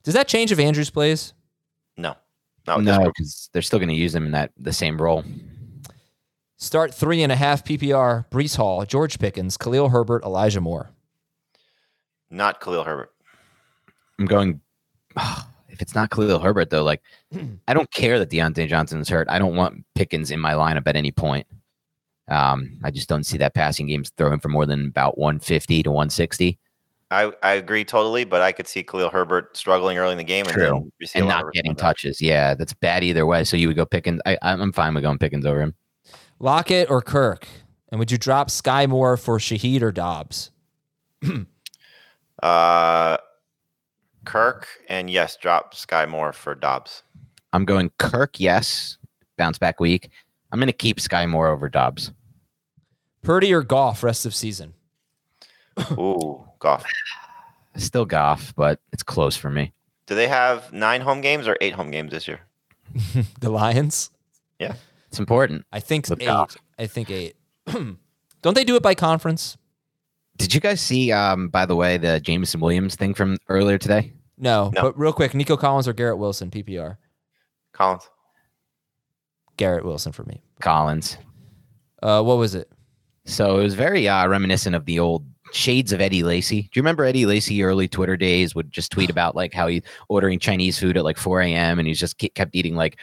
Does 0.02 0.14
that 0.14 0.28
change 0.28 0.50
if 0.50 0.58
Andrews 0.58 0.90
plays? 0.90 1.34
No, 1.96 2.16
not 2.66 2.82
No, 2.82 3.04
because 3.06 3.48
they're 3.52 3.62
still 3.62 3.78
going 3.78 3.88
to 3.88 3.94
use 3.94 4.14
him 4.14 4.26
in 4.26 4.32
that 4.32 4.52
the 4.58 4.72
same 4.72 5.00
role. 5.00 5.24
Start 6.56 6.94
three 6.94 7.22
and 7.22 7.30
a 7.30 7.36
half 7.36 7.64
PPR. 7.64 8.28
Breece 8.30 8.56
Hall, 8.56 8.84
George 8.84 9.18
Pickens, 9.18 9.56
Khalil 9.56 9.90
Herbert, 9.90 10.24
Elijah 10.24 10.60
Moore. 10.60 10.90
not 12.30 12.60
Khalil 12.60 12.84
Herbert. 12.84 13.12
I'm 14.18 14.26
going. 14.26 14.60
If 15.76 15.82
it's 15.82 15.94
not 15.94 16.10
Khalil 16.10 16.38
Herbert, 16.38 16.70
though, 16.70 16.82
like 16.82 17.02
I 17.68 17.74
don't 17.74 17.90
care 17.92 18.18
that 18.18 18.30
Diontae 18.30 18.68
Johnson 18.68 19.00
is 19.00 19.08
hurt. 19.08 19.28
I 19.28 19.38
don't 19.38 19.54
want 19.54 19.84
Pickens 19.94 20.30
in 20.30 20.40
my 20.40 20.54
lineup 20.54 20.86
at 20.86 20.96
any 20.96 21.12
point. 21.12 21.46
Um, 22.28 22.80
I 22.82 22.90
just 22.90 23.08
don't 23.08 23.24
see 23.24 23.38
that 23.38 23.54
passing 23.54 23.86
game's 23.86 24.10
throwing 24.16 24.40
for 24.40 24.48
more 24.48 24.66
than 24.66 24.86
about 24.86 25.16
150 25.16 25.84
to 25.84 25.90
160 25.90 26.58
I, 27.10 27.32
I 27.42 27.52
agree 27.52 27.84
totally, 27.84 28.24
but 28.24 28.42
I 28.42 28.50
could 28.50 28.66
see 28.66 28.82
Khalil 28.82 29.10
Herbert 29.10 29.56
struggling 29.56 29.96
early 29.96 30.12
in 30.12 30.18
the 30.18 30.24
game 30.24 30.44
and 30.46 30.54
True. 30.54 30.64
then 30.64 30.92
receive 31.00 31.22
and 31.22 31.30
a 31.30 31.34
lot 31.34 31.38
not 31.42 31.46
of 31.48 31.52
getting 31.52 31.76
touches. 31.76 32.20
Yeah, 32.20 32.54
that's 32.54 32.72
bad 32.72 33.04
either 33.04 33.24
way. 33.26 33.44
So 33.44 33.56
you 33.56 33.68
would 33.68 33.76
go 33.76 33.86
Pickens. 33.86 34.20
I, 34.26 34.36
I'm 34.42 34.72
fine 34.72 34.92
with 34.92 35.04
going 35.04 35.18
Pickens 35.18 35.46
over 35.46 35.60
him. 35.60 35.74
Lockett 36.40 36.90
or 36.90 37.00
Kirk? 37.02 37.46
And 37.90 38.00
would 38.00 38.10
you 38.10 38.18
drop 38.18 38.50
Sky 38.50 38.86
Moore 38.86 39.16
for 39.16 39.38
Shaheed 39.38 39.82
or 39.82 39.92
Dobbs? 39.92 40.50
Uh, 42.42 43.16
Kirk 44.26 44.66
and 44.88 45.08
yes, 45.08 45.36
drop 45.36 45.74
Sky 45.74 46.04
Moore 46.04 46.32
for 46.32 46.54
Dobbs. 46.54 47.02
I'm 47.52 47.64
going 47.64 47.90
Kirk. 47.98 48.38
Yes, 48.38 48.98
bounce 49.38 49.58
back 49.58 49.80
week. 49.80 50.10
I'm 50.52 50.58
going 50.58 50.66
to 50.66 50.72
keep 50.72 51.00
Sky 51.00 51.24
Moore 51.26 51.48
over 51.48 51.68
Dobbs. 51.68 52.12
Purdy 53.22 53.52
or 53.52 53.62
Goff 53.62 54.02
rest 54.02 54.26
of 54.26 54.34
season? 54.34 54.74
Ooh, 55.92 56.44
Goff. 56.58 56.84
Still 57.76 58.04
Goff, 58.04 58.54
but 58.56 58.80
it's 58.92 59.02
close 59.02 59.36
for 59.36 59.50
me. 59.50 59.72
Do 60.06 60.14
they 60.14 60.28
have 60.28 60.72
nine 60.72 61.00
home 61.00 61.20
games 61.20 61.48
or 61.48 61.56
eight 61.60 61.74
home 61.74 61.90
games 61.90 62.10
this 62.12 62.28
year? 62.28 62.40
The 63.40 63.50
Lions? 63.50 64.10
Yeah. 64.58 64.74
It's 65.08 65.18
important. 65.18 65.64
I 65.72 65.80
think 65.80 66.08
With 66.08 66.20
eight. 66.22 66.26
Goff. 66.26 66.56
I 66.78 66.86
think 66.86 67.10
eight. 67.10 67.36
Don't 67.66 68.54
they 68.54 68.64
do 68.64 68.76
it 68.76 68.82
by 68.82 68.94
conference? 68.94 69.56
Did 70.36 70.54
you 70.54 70.60
guys 70.60 70.80
see, 70.80 71.10
um, 71.12 71.48
by 71.48 71.66
the 71.66 71.74
way, 71.74 71.96
the 71.96 72.20
Jameson 72.20 72.60
Williams 72.60 72.94
thing 72.94 73.14
from 73.14 73.38
earlier 73.48 73.78
today? 73.78 74.12
No, 74.38 74.70
No. 74.74 74.82
But 74.82 74.98
real 74.98 75.12
quick, 75.12 75.34
Nico 75.34 75.56
Collins 75.56 75.88
or 75.88 75.92
Garrett 75.92 76.18
Wilson, 76.18 76.50
PPR. 76.50 76.96
Collins. 77.72 78.08
Garrett 79.56 79.84
Wilson 79.84 80.12
for 80.12 80.24
me. 80.24 80.42
Collins. 80.60 81.16
Uh, 82.02 82.22
what 82.22 82.36
was 82.36 82.54
it? 82.54 82.70
So 83.24 83.58
it 83.58 83.62
was 83.62 83.74
very 83.74 84.08
uh, 84.08 84.28
reminiscent 84.28 84.76
of 84.76 84.84
the 84.84 84.98
old 84.98 85.24
shades 85.52 85.92
of 85.92 86.00
Eddie 86.00 86.22
Lacy. 86.22 86.62
Do 86.62 86.68
you 86.74 86.82
remember 86.82 87.04
Eddie 87.04 87.26
Lacy 87.26 87.62
early 87.62 87.88
Twitter 87.88 88.16
days 88.16 88.54
would 88.54 88.70
just 88.70 88.92
tweet 88.92 89.10
about 89.10 89.34
like 89.34 89.52
how 89.54 89.66
he 89.66 89.82
ordering 90.08 90.38
Chinese 90.38 90.78
food 90.78 90.96
at 90.96 91.04
like 91.04 91.16
4 91.16 91.40
a.m. 91.42 91.78
and 91.78 91.88
he's 91.88 91.98
just 92.00 92.18
kept 92.34 92.54
eating 92.54 92.74
like 92.74 92.98
aw- 92.98 93.00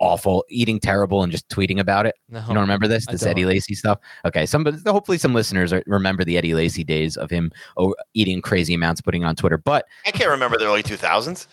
awful, 0.00 0.44
eating 0.48 0.80
terrible, 0.80 1.22
and 1.22 1.30
just 1.30 1.48
tweeting 1.48 1.78
about 1.78 2.06
it. 2.06 2.14
No. 2.28 2.40
You 2.40 2.46
don't 2.46 2.58
remember 2.58 2.88
this? 2.88 3.06
This. 3.06 3.22
Eddie 3.24 3.44
Lacy 3.44 3.74
stuff? 3.74 3.98
Okay, 4.24 4.46
some 4.46 4.64
hopefully 4.86 5.18
some 5.18 5.34
listeners 5.34 5.72
are, 5.72 5.82
remember 5.86 6.24
the 6.24 6.36
Eddie 6.36 6.54
Lacy 6.54 6.84
days 6.84 7.16
of 7.16 7.30
him 7.30 7.50
oh, 7.76 7.94
eating 8.14 8.40
crazy 8.42 8.74
amounts, 8.74 9.00
putting 9.00 9.24
on 9.24 9.36
Twitter. 9.36 9.58
But 9.58 9.86
I 10.06 10.10
can't 10.10 10.30
remember 10.30 10.58
the 10.58 10.66
early 10.66 10.82
2000s. 10.82 11.46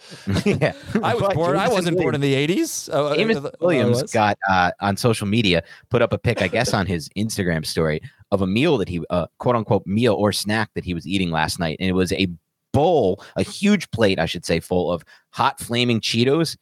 yeah, 0.62 0.74
I 1.04 1.14
was 1.14 1.22
but, 1.22 1.36
born. 1.36 1.58
I 1.58 1.70
wasn't 1.70 1.98
born 1.98 2.16
in 2.16 2.22
the 2.22 2.34
eighties. 2.34 2.90
Uh, 2.92 3.06
uh, 3.06 3.16
James 3.16 3.38
uh, 3.38 3.52
Williams 3.60 4.02
was. 4.02 4.12
got 4.12 4.38
uh, 4.50 4.72
on 4.82 4.98
social 4.98 5.28
media 5.28 5.64
put 5.90 6.02
up 6.02 6.14
a 6.14 6.18
pic, 6.18 6.42
I 6.42 6.48
guess, 6.48 6.74
on 6.74 6.86
his 6.86 7.10
Instagram 7.10 7.66
story 7.66 8.02
of 8.32 8.42
a 8.42 8.48
meal 8.48 8.78
that 8.78 8.90
he, 8.90 9.04
uh, 9.10 9.28
quote 9.38 9.56
unquote, 9.56 9.86
meal 9.86 10.14
or 10.14 10.32
snack 10.32 10.70
that 10.74 10.84
he 10.84 10.94
was 10.94 11.08
eating 11.08 11.32
last 11.32 11.60
night, 11.60 11.78
and 11.80 11.90
it 11.90 11.94
was 11.94 12.12
a 12.14 12.28
bowl, 12.74 13.24
a 13.38 13.44
huge 13.44 13.90
plate, 13.92 14.20
I 14.20 14.26
should 14.26 14.46
say, 14.46 14.60
full 14.60 14.92
of 14.92 15.04
hot 15.30 15.60
flaming 15.60 16.02
Cheetos, 16.02 16.58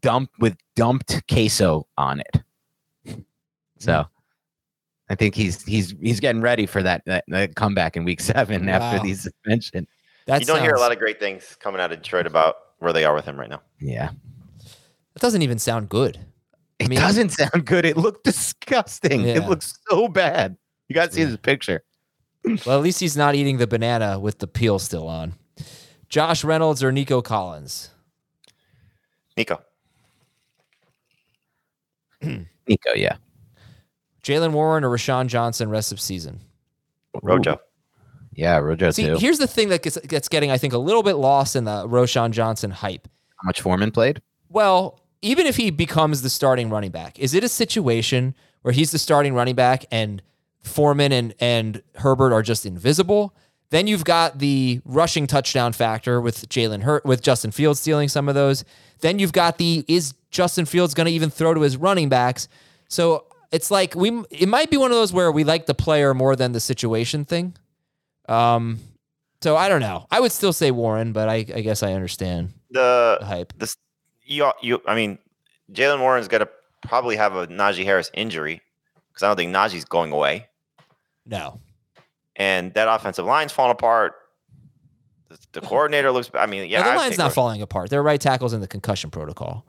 dumped 0.00 0.38
with 0.38 0.56
dumped 0.76 1.22
queso 1.28 1.86
on 1.96 2.20
it. 2.20 2.42
Hmm. 3.06 3.20
So. 3.78 4.06
I 5.10 5.14
think 5.14 5.34
he's 5.34 5.62
he's 5.64 5.94
he's 6.00 6.20
getting 6.20 6.40
ready 6.40 6.64
for 6.64 6.82
that, 6.82 7.02
that, 7.04 7.24
that 7.28 7.54
comeback 7.54 7.98
in 7.98 8.04
week 8.04 8.20
seven 8.20 8.64
Wow. 8.64 8.74
after 8.74 9.06
the 9.06 9.12
suspension. 9.12 9.86
That 10.26 10.40
you 10.40 10.46
don't 10.46 10.62
hear 10.62 10.72
a 10.72 10.80
lot 10.80 10.90
of 10.90 10.98
great 10.98 11.20
things 11.20 11.54
coming 11.60 11.82
out 11.82 11.92
of 11.92 12.00
Detroit 12.00 12.26
about 12.26 12.54
where 12.78 12.94
they 12.94 13.04
are 13.04 13.14
with 13.14 13.26
him 13.26 13.38
right 13.38 13.50
now. 13.50 13.60
Yeah. 13.78 14.10
That 15.12 15.20
doesn't 15.20 15.42
even 15.42 15.58
sound 15.58 15.90
good. 15.90 16.18
It 16.78 16.88
mean- 16.88 16.98
doesn't 16.98 17.28
sound 17.30 17.66
good. 17.66 17.84
It 17.84 17.98
looked 17.98 18.24
disgusting. 18.24 19.20
Yeah. 19.26 19.34
It 19.34 19.48
looks 19.48 19.78
so 19.90 20.08
bad. 20.08 20.56
You 20.88 20.94
got 20.94 21.10
to 21.10 21.14
see 21.14 21.24
this 21.24 21.36
picture. 21.36 21.82
Well, 22.66 22.78
at 22.78 22.82
least 22.82 22.98
he's 22.98 23.16
not 23.16 23.34
eating 23.34 23.58
the 23.58 23.66
banana 23.68 24.18
with 24.18 24.38
the 24.38 24.46
peel 24.48 24.78
still 24.78 25.06
on. 25.08 25.34
Josh 26.08 26.42
Reynolds 26.42 26.82
or 26.82 26.90
Nico 26.90 27.20
Collins? 27.22 27.90
Nico. 29.36 29.60
Nico, 32.68 32.92
yeah. 32.94 33.16
Jaylen 34.22 34.52
Warren 34.52 34.84
or 34.84 34.90
Roschon 34.90 35.26
Johnson 35.26 35.68
rest 35.68 35.92
of 35.92 36.00
season? 36.00 36.40
Rojo. 37.22 37.60
Yeah, 38.34 38.58
Rojo 38.58 38.90
See, 38.90 39.06
too. 39.06 39.16
here's 39.16 39.38
the 39.38 39.46
thing 39.46 39.68
that 39.68 39.82
gets, 39.82 39.98
gets 39.98 40.28
getting, 40.28 40.50
I 40.50 40.58
think, 40.58 40.72
a 40.72 40.78
little 40.78 41.02
bit 41.02 41.14
lost 41.14 41.56
in 41.56 41.64
the 41.64 41.86
Roschon 41.86 42.30
Johnson 42.30 42.70
hype. 42.70 43.08
How 43.36 43.46
much 43.46 43.60
Foreman 43.60 43.90
played? 43.90 44.22
Well, 44.48 45.00
even 45.20 45.46
if 45.46 45.56
he 45.56 45.70
becomes 45.70 46.22
the 46.22 46.30
starting 46.30 46.70
running 46.70 46.90
back, 46.90 47.18
is 47.18 47.34
it 47.34 47.44
a 47.44 47.48
situation 47.48 48.34
where 48.62 48.72
he's 48.72 48.90
the 48.90 48.98
starting 48.98 49.34
running 49.34 49.54
back 49.54 49.84
and 49.90 50.22
Foreman 50.62 51.12
and, 51.12 51.34
and 51.40 51.82
Herbert 51.96 52.32
are 52.32 52.42
just 52.42 52.64
invisible? 52.64 53.34
Then 53.70 53.86
you've 53.86 54.04
got 54.04 54.38
the 54.38 54.80
rushing 54.84 55.26
touchdown 55.26 55.72
factor 55.72 56.20
with 56.20 56.48
Jalen 56.48 56.82
Hurt 56.82 57.04
with 57.04 57.22
Justin 57.22 57.50
Fields 57.50 57.80
stealing 57.80 58.08
some 58.08 58.28
of 58.28 58.34
those. 58.34 58.64
Then 59.00 59.18
you've 59.18 59.32
got 59.32 59.58
the 59.58 59.84
is 59.88 60.14
Justin 60.32 60.64
Fields 60.64 60.94
going 60.94 61.06
to 61.06 61.12
even 61.12 61.30
throw 61.30 61.54
to 61.54 61.60
his 61.60 61.76
running 61.76 62.08
backs? 62.08 62.48
So 62.88 63.26
it's 63.52 63.70
like 63.70 63.94
we 63.94 64.22
it 64.30 64.48
might 64.48 64.70
be 64.70 64.76
one 64.76 64.90
of 64.90 64.96
those 64.96 65.12
where 65.12 65.30
we 65.30 65.44
like 65.44 65.66
the 65.66 65.74
player 65.74 66.12
more 66.14 66.34
than 66.34 66.52
the 66.52 66.60
situation 66.60 67.24
thing. 67.24 67.54
Um, 68.28 68.80
so 69.42 69.56
I 69.56 69.68
don't 69.68 69.80
know. 69.80 70.06
I 70.10 70.20
would 70.20 70.32
still 70.32 70.52
say 70.52 70.70
Warren, 70.70 71.12
but 71.12 71.28
I, 71.28 71.34
I 71.36 71.60
guess 71.60 71.82
I 71.82 71.92
understand 71.92 72.52
the 72.70 73.18
The 73.20 73.26
hype. 73.26 73.52
this 73.58 73.76
you 74.24 74.50
you 74.60 74.80
I 74.86 74.94
mean 74.94 75.18
Jaylen 75.72 76.00
Warren's 76.00 76.28
got 76.28 76.38
to 76.38 76.48
probably 76.86 77.16
have 77.16 77.36
a 77.36 77.46
Najee 77.46 77.84
Harris 77.84 78.10
injury 78.14 78.60
because 79.08 79.22
I 79.22 79.28
don't 79.28 79.36
think 79.36 79.54
Najee's 79.54 79.84
going 79.84 80.12
away, 80.12 80.48
No, 81.26 81.60
and 82.36 82.72
that 82.74 82.88
offensive 82.88 83.24
line's 83.26 83.52
falling 83.52 83.72
apart. 83.72 84.14
The, 85.28 85.38
the 85.52 85.60
coordinator 85.60 86.10
looks. 86.10 86.30
I 86.34 86.46
mean, 86.46 86.68
yeah, 86.70 86.80
No, 86.80 86.84
the 86.86 86.90
I'd 86.92 86.96
line's 86.96 87.18
not 87.18 87.32
falling 87.34 87.62
apart. 87.62 87.90
Their 87.90 88.02
right 88.02 88.20
tackle's 88.20 88.52
in 88.52 88.60
the 88.60 88.68
concussion 88.68 89.10
protocol. 89.10 89.64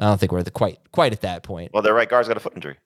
I 0.00 0.06
don't 0.06 0.18
think 0.18 0.32
we're 0.32 0.42
the 0.42 0.50
quite 0.50 0.78
quite 0.92 1.12
at 1.12 1.20
that 1.20 1.42
point. 1.42 1.72
Well, 1.72 1.82
their 1.82 1.94
right 1.94 2.08
guard's 2.08 2.26
got 2.26 2.36
a 2.36 2.40
foot 2.40 2.54
injury. 2.56 2.76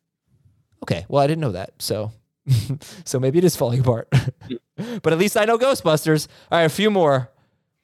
Okay, 0.82 1.06
well 1.08 1.22
I 1.22 1.26
didn't 1.26 1.40
know 1.40 1.52
that, 1.52 1.74
so 1.78 2.12
so 3.04 3.18
maybe 3.18 3.38
it 3.38 3.44
is 3.44 3.56
falling 3.56 3.80
apart. 3.80 4.08
but 4.76 5.12
at 5.12 5.18
least 5.18 5.36
I 5.36 5.44
know 5.44 5.56
Ghostbusters. 5.56 6.28
All 6.50 6.58
right, 6.58 6.64
a 6.64 6.68
few 6.68 6.90
more. 6.90 7.30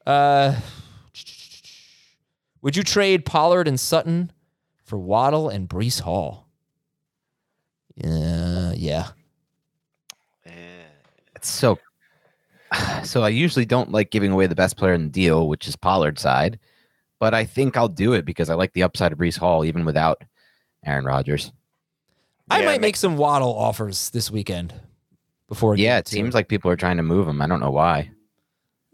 Uh, 0.07 0.57
would 2.63 2.77
you 2.77 2.83
trade 2.83 3.25
Pollard 3.25 3.69
and 3.69 3.79
Sutton 3.79 4.33
for 4.85 4.99
Waddle 4.99 5.49
and 5.49 5.69
Breece 5.69 6.01
Hall? 6.01 6.47
Yeah, 7.97 8.73
yeah. 8.73 9.09
Yeah. 10.45 10.53
It's 11.37 11.49
so. 11.49 11.79
So 13.03 13.23
I 13.23 13.31
usually 13.31 13.65
don't 13.65 13.91
like 13.91 14.11
giving 14.11 14.31
away 14.31 14.47
the 14.47 14.55
best 14.55 14.77
player 14.77 14.93
in 14.93 15.05
the 15.05 15.09
deal, 15.09 15.49
which 15.49 15.67
is 15.67 15.75
Pollard's 15.75 16.23
side, 16.23 16.61
but 17.21 17.33
I 17.35 17.45
think 17.45 17.77
I'll 17.77 17.87
do 17.89 18.15
it 18.15 18.25
because 18.25 18.51
I 18.51 18.55
like 18.55 18.73
the 18.73 18.83
upside 18.83 19.13
of 19.13 19.19
Breece 19.19 19.39
Hall 19.39 19.65
even 19.65 19.85
without 19.85 20.23
Aaron 20.85 21.05
Rodgers. 21.05 21.53
I 22.51 22.59
Yeah, 22.61 22.65
might 22.65 22.73
make- 22.73 22.81
make 22.81 22.97
some 22.97 23.17
Waddle 23.17 23.55
offers 23.57 24.11
this 24.11 24.31
weekend. 24.31 24.75
Before 25.47 25.77
Yeah, 25.77 25.99
it 25.99 26.07
to 26.07 26.13
seems 26.13 26.35
like 26.35 26.49
people 26.49 26.71
are 26.71 26.77
trying 26.77 26.97
to 26.97 27.03
move 27.03 27.29
him. 27.29 27.41
I 27.43 27.47
don't 27.47 27.61
know 27.61 27.71
why. 27.71 28.11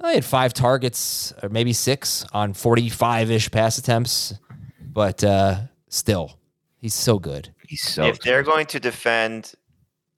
I 0.03 0.13
had 0.13 0.25
five 0.25 0.53
targets, 0.53 1.33
or 1.43 1.49
maybe 1.49 1.73
six 1.73 2.25
on 2.33 2.53
45 2.53 3.31
ish 3.31 3.51
pass 3.51 3.79
attempts, 3.79 4.35
but 4.81 5.23
uh, 5.25 5.61
still, 5.89 6.39
he's 6.79 6.95
so 6.95 7.19
good. 7.19 7.51
He's 7.67 7.83
so. 7.83 8.05
if 8.05 8.21
they're 8.21 8.43
going 8.43 8.67
to 8.67 8.81
defend 8.81 9.53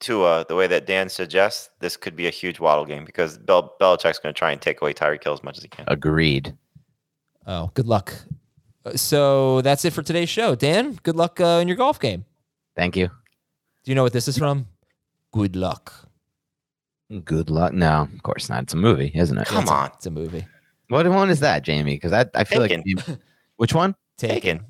Tua 0.01 0.45
the 0.49 0.55
way 0.57 0.67
that 0.69 0.87
Dan 0.87 1.09
suggests, 1.09 1.71
this 1.81 1.97
could 1.97 2.15
be 2.17 2.27
a 2.29 2.31
huge 2.31 2.61
Waddle 2.61 2.85
game 2.87 3.05
because 3.05 3.37
Bel- 3.39 3.75
Belichick's 3.81 4.19
going 4.21 4.33
to 4.35 4.39
try 4.39 4.53
and 4.53 4.61
take 4.61 4.81
away 4.81 4.95
Tyreek 4.95 5.23
Hill 5.25 5.33
as 5.33 5.43
much 5.43 5.57
as 5.57 5.63
he 5.63 5.69
can. 5.69 5.85
Agreed. 5.89 6.57
Oh, 7.49 7.71
good 7.75 7.87
luck. 7.87 8.15
Uh, 8.85 8.93
So 8.97 9.61
that's 9.63 9.85
it 9.85 9.93
for 9.93 10.03
today's 10.03 10.29
show. 10.29 10.55
Dan, 10.55 10.99
good 11.03 11.17
luck 11.17 11.41
uh, 11.41 11.59
in 11.63 11.67
your 11.69 11.77
golf 11.77 11.99
game. 11.99 12.25
Thank 12.77 12.95
you. 12.97 13.07
Do 13.09 13.91
you 13.91 13.95
know 13.95 14.03
what 14.03 14.13
this 14.13 14.29
is 14.29 14.39
from? 14.39 14.67
Good 15.33 15.57
luck. 15.57 15.93
Good 17.25 17.49
luck. 17.51 17.73
No, 17.73 18.03
of 18.15 18.23
course 18.23 18.49
not. 18.51 18.65
It's 18.65 18.75
a 18.75 18.77
movie, 18.77 19.11
isn't 19.15 19.37
it? 19.39 19.47
Come 19.47 19.63
It's 19.63 19.71
a- 19.71 19.75
on. 19.75 19.91
It's 19.97 20.07
a 20.07 20.11
movie. 20.11 20.47
What 20.89 21.07
one 21.09 21.29
is 21.31 21.41
that, 21.41 21.65
Jamey? 21.65 21.85
Because 21.97 22.13
I, 22.13 22.27
I 22.35 22.45
feel 22.45 22.67
Taken. 22.67 22.83
like 22.87 23.19
which 23.57 23.75
one? 23.75 23.95
Taken. 24.17 24.65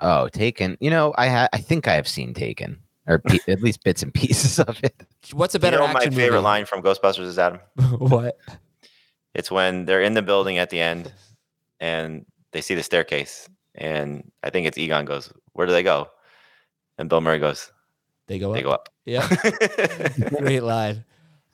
Oh, 0.00 0.28
Taken. 0.28 0.76
You 0.80 0.90
know, 0.90 1.14
I 1.16 1.28
ha- 1.28 1.48
I 1.52 1.58
think 1.58 1.86
I 1.88 1.94
have 1.94 2.08
seen 2.08 2.34
Taken, 2.34 2.78
or 3.06 3.18
pe- 3.20 3.38
at 3.52 3.60
least 3.62 3.82
bits 3.84 4.02
and 4.02 4.12
pieces 4.14 4.58
of 4.58 4.78
it. 4.82 4.94
What's 5.32 5.54
a 5.54 5.58
You 5.58 5.60
better 5.62 5.76
know 5.78 5.84
what 5.84 5.94
my 5.94 6.00
favorite 6.06 6.30
movie? 6.32 6.38
line 6.42 6.64
from 6.66 6.82
Ghostbusters 6.82 7.26
is 7.26 7.38
Adam. 7.38 7.60
what? 7.98 8.36
It's 9.34 9.50
when 9.50 9.84
they're 9.84 10.02
in 10.02 10.14
the 10.14 10.22
building 10.22 10.58
at 10.58 10.70
the 10.70 10.80
end 10.80 11.12
and 11.80 12.24
they 12.52 12.60
see 12.60 12.74
the 12.74 12.82
staircase 12.82 13.48
And 13.74 14.30
I 14.42 14.50
think 14.50 14.66
it's 14.66 14.78
Egon 14.78 15.04
goes, 15.04 15.32
Where 15.52 15.66
do 15.66 15.72
they 15.72 15.82
go? 15.82 16.08
And 16.98 17.08
Bill 17.08 17.20
Murray 17.20 17.38
goes, 17.38 17.70
They 18.26 18.38
go 18.38 18.50
up. 18.50 18.56
They 18.56 18.62
go 18.62 18.70
up. 18.72 18.88
Yeah. 19.04 19.26
Great 20.38 20.62
line. 20.62 21.04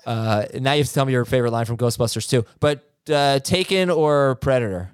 Uh, 0.07 0.45
now 0.55 0.72
you 0.72 0.79
have 0.79 0.89
to 0.89 0.95
tell 0.95 1.05
me 1.07 1.12
your 1.12 1.25
favorite 1.25 1.51
line 1.53 1.64
from 1.66 1.77
Ghostbusters 1.77 2.29
too. 2.29 2.45
But 2.61 2.91
uh, 3.11 3.39
Taken 3.41 3.91
or 3.91 4.37
Predator? 4.37 4.91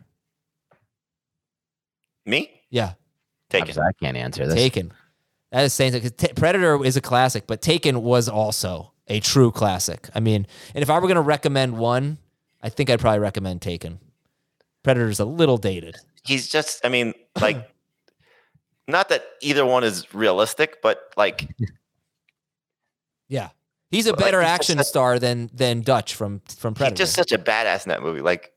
Me? 2.26 2.50
Yeah, 2.70 2.92
Taken. 3.48 3.78
I 3.80 3.92
can't 4.00 4.16
answer 4.16 4.46
this. 4.46 4.54
Taken. 4.54 4.92
That 5.50 5.64
is 5.64 5.72
saying 5.72 5.92
that 5.92 6.02
'cause 6.02 6.12
Ta- 6.12 6.34
Predator 6.36 6.84
is 6.84 6.96
a 6.96 7.00
classic, 7.00 7.46
but 7.46 7.60
Taken 7.60 8.02
was 8.02 8.28
also 8.28 8.92
a 9.08 9.18
true 9.20 9.50
classic. 9.50 10.08
I 10.14 10.20
mean, 10.20 10.46
and 10.74 10.82
if 10.82 10.90
I 10.90 10.94
were 10.94 11.08
going 11.08 11.16
to 11.16 11.20
recommend 11.22 11.76
one, 11.78 12.18
I 12.62 12.68
think 12.68 12.90
I'd 12.90 13.00
probably 13.00 13.18
recommend 13.18 13.62
Taken. 13.62 13.98
Predator's 14.82 15.20
a 15.20 15.24
little 15.24 15.56
dated. 15.56 15.96
He's 16.24 16.48
just, 16.48 16.84
I 16.84 16.88
mean, 16.88 17.12
like, 17.40 17.68
not 18.88 19.08
that 19.10 19.24
either 19.40 19.64
one 19.64 19.84
is 19.84 20.12
realistic, 20.14 20.82
but 20.82 21.00
like, 21.16 21.48
Yeah, 23.28 23.50
he's 23.90 24.06
a 24.06 24.10
like, 24.10 24.18
better 24.18 24.40
he's 24.40 24.50
action 24.50 24.82
star 24.84 25.18
than 25.18 25.50
than 25.54 25.82
Dutch 25.82 26.14
from 26.14 26.40
from 26.58 26.74
he's 26.74 26.78
Predator. 26.78 26.96
just 26.96 27.14
such 27.14 27.32
a 27.32 27.38
badass 27.38 27.84
in 27.84 27.90
that 27.90 28.02
movie. 28.02 28.20
Like, 28.20 28.52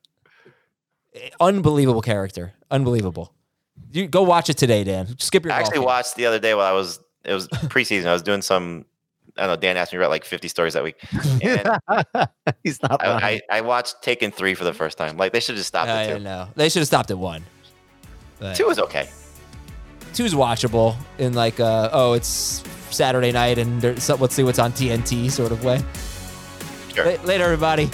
eh, 1.14 1.30
unbelievable 1.40 2.02
character, 2.02 2.54
unbelievable. 2.72 3.34
You 3.92 4.08
go 4.08 4.24
watch 4.24 4.50
it 4.50 4.58
today, 4.58 4.84
Dan. 4.84 5.16
Skip 5.20 5.44
your. 5.46 5.54
I 5.54 5.60
actually 5.60 5.80
watched 5.80 6.16
the 6.16 6.26
other 6.26 6.40
day 6.40 6.54
while 6.56 6.66
I 6.66 6.72
was, 6.72 7.00
it 7.24 7.34
was 7.34 7.48
preseason. 7.70 8.08
I 8.08 8.14
was 8.14 8.22
doing 8.24 8.42
some, 8.42 8.86
I 9.38 9.42
don't 9.48 9.50
know, 9.50 9.56
Dan 9.56 9.78
asked 9.78 9.92
me 9.94 10.00
write 10.00 10.10
like 10.10 10.26
50 10.26 10.48
stories 10.48 10.74
that 10.74 10.84
week. 10.84 10.96
And 11.44 11.68
He's 12.64 12.82
not. 12.82 13.04
I, 13.04 13.42
I, 13.50 13.58
I 13.58 13.62
watched 13.62 14.02
Taken 14.04 14.32
3 14.32 14.54
for 14.54 14.64
the 14.64 14.74
first 14.74 14.98
time. 14.98 15.18
Like, 15.18 15.34
they 15.34 15.40
should 15.40 15.56
have 15.56 15.66
stopped. 15.66 15.90
I 15.90 16.04
at 16.04 16.18
two. 16.18 16.24
know 16.24 16.50
they 16.56 16.70
should 16.70 16.80
have 16.82 16.88
stopped 16.88 17.10
at 17.12 17.18
one. 17.18 17.44
But 18.40 18.56
Two 18.56 18.70
is 18.70 18.78
okay. 18.80 19.10
Two 20.14 20.26
is 20.26 20.34
watchable 20.36 20.96
in 21.18 21.34
like 21.34 21.60
uh 21.60 21.90
oh 21.92 22.14
it's 22.14 22.62
Saturday 22.92 23.32
night 23.32 23.58
and 23.58 23.82
there's 23.82 24.04
so, 24.04 24.16
let's 24.16 24.36
see 24.36 24.44
what's 24.44 24.60
on 24.60 24.72
TNT 24.72 25.32
sort 25.32 25.52
of 25.52 25.64
way. 25.64 25.82
Sure. 26.94 27.06
La- 27.06 27.24
later, 27.24 27.46
everybody. 27.46 27.90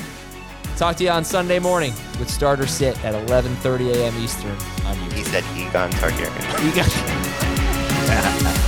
Talk 0.76 0.96
to 0.98 1.04
you 1.04 1.10
on 1.10 1.24
Sunday 1.24 1.60
morning 1.60 1.92
with 2.20 2.30
starter 2.30 2.68
sit 2.68 3.02
at 3.06 3.14
11:30 3.28 3.96
a.m. 3.96 4.18
Eastern 4.18 4.52
on 4.86 4.96
YouTube. 4.98 5.14
He 5.14 5.24
said 5.24 5.44
Egon 5.56 5.92
Targaryen. 5.92 6.76
Got- 6.76 8.56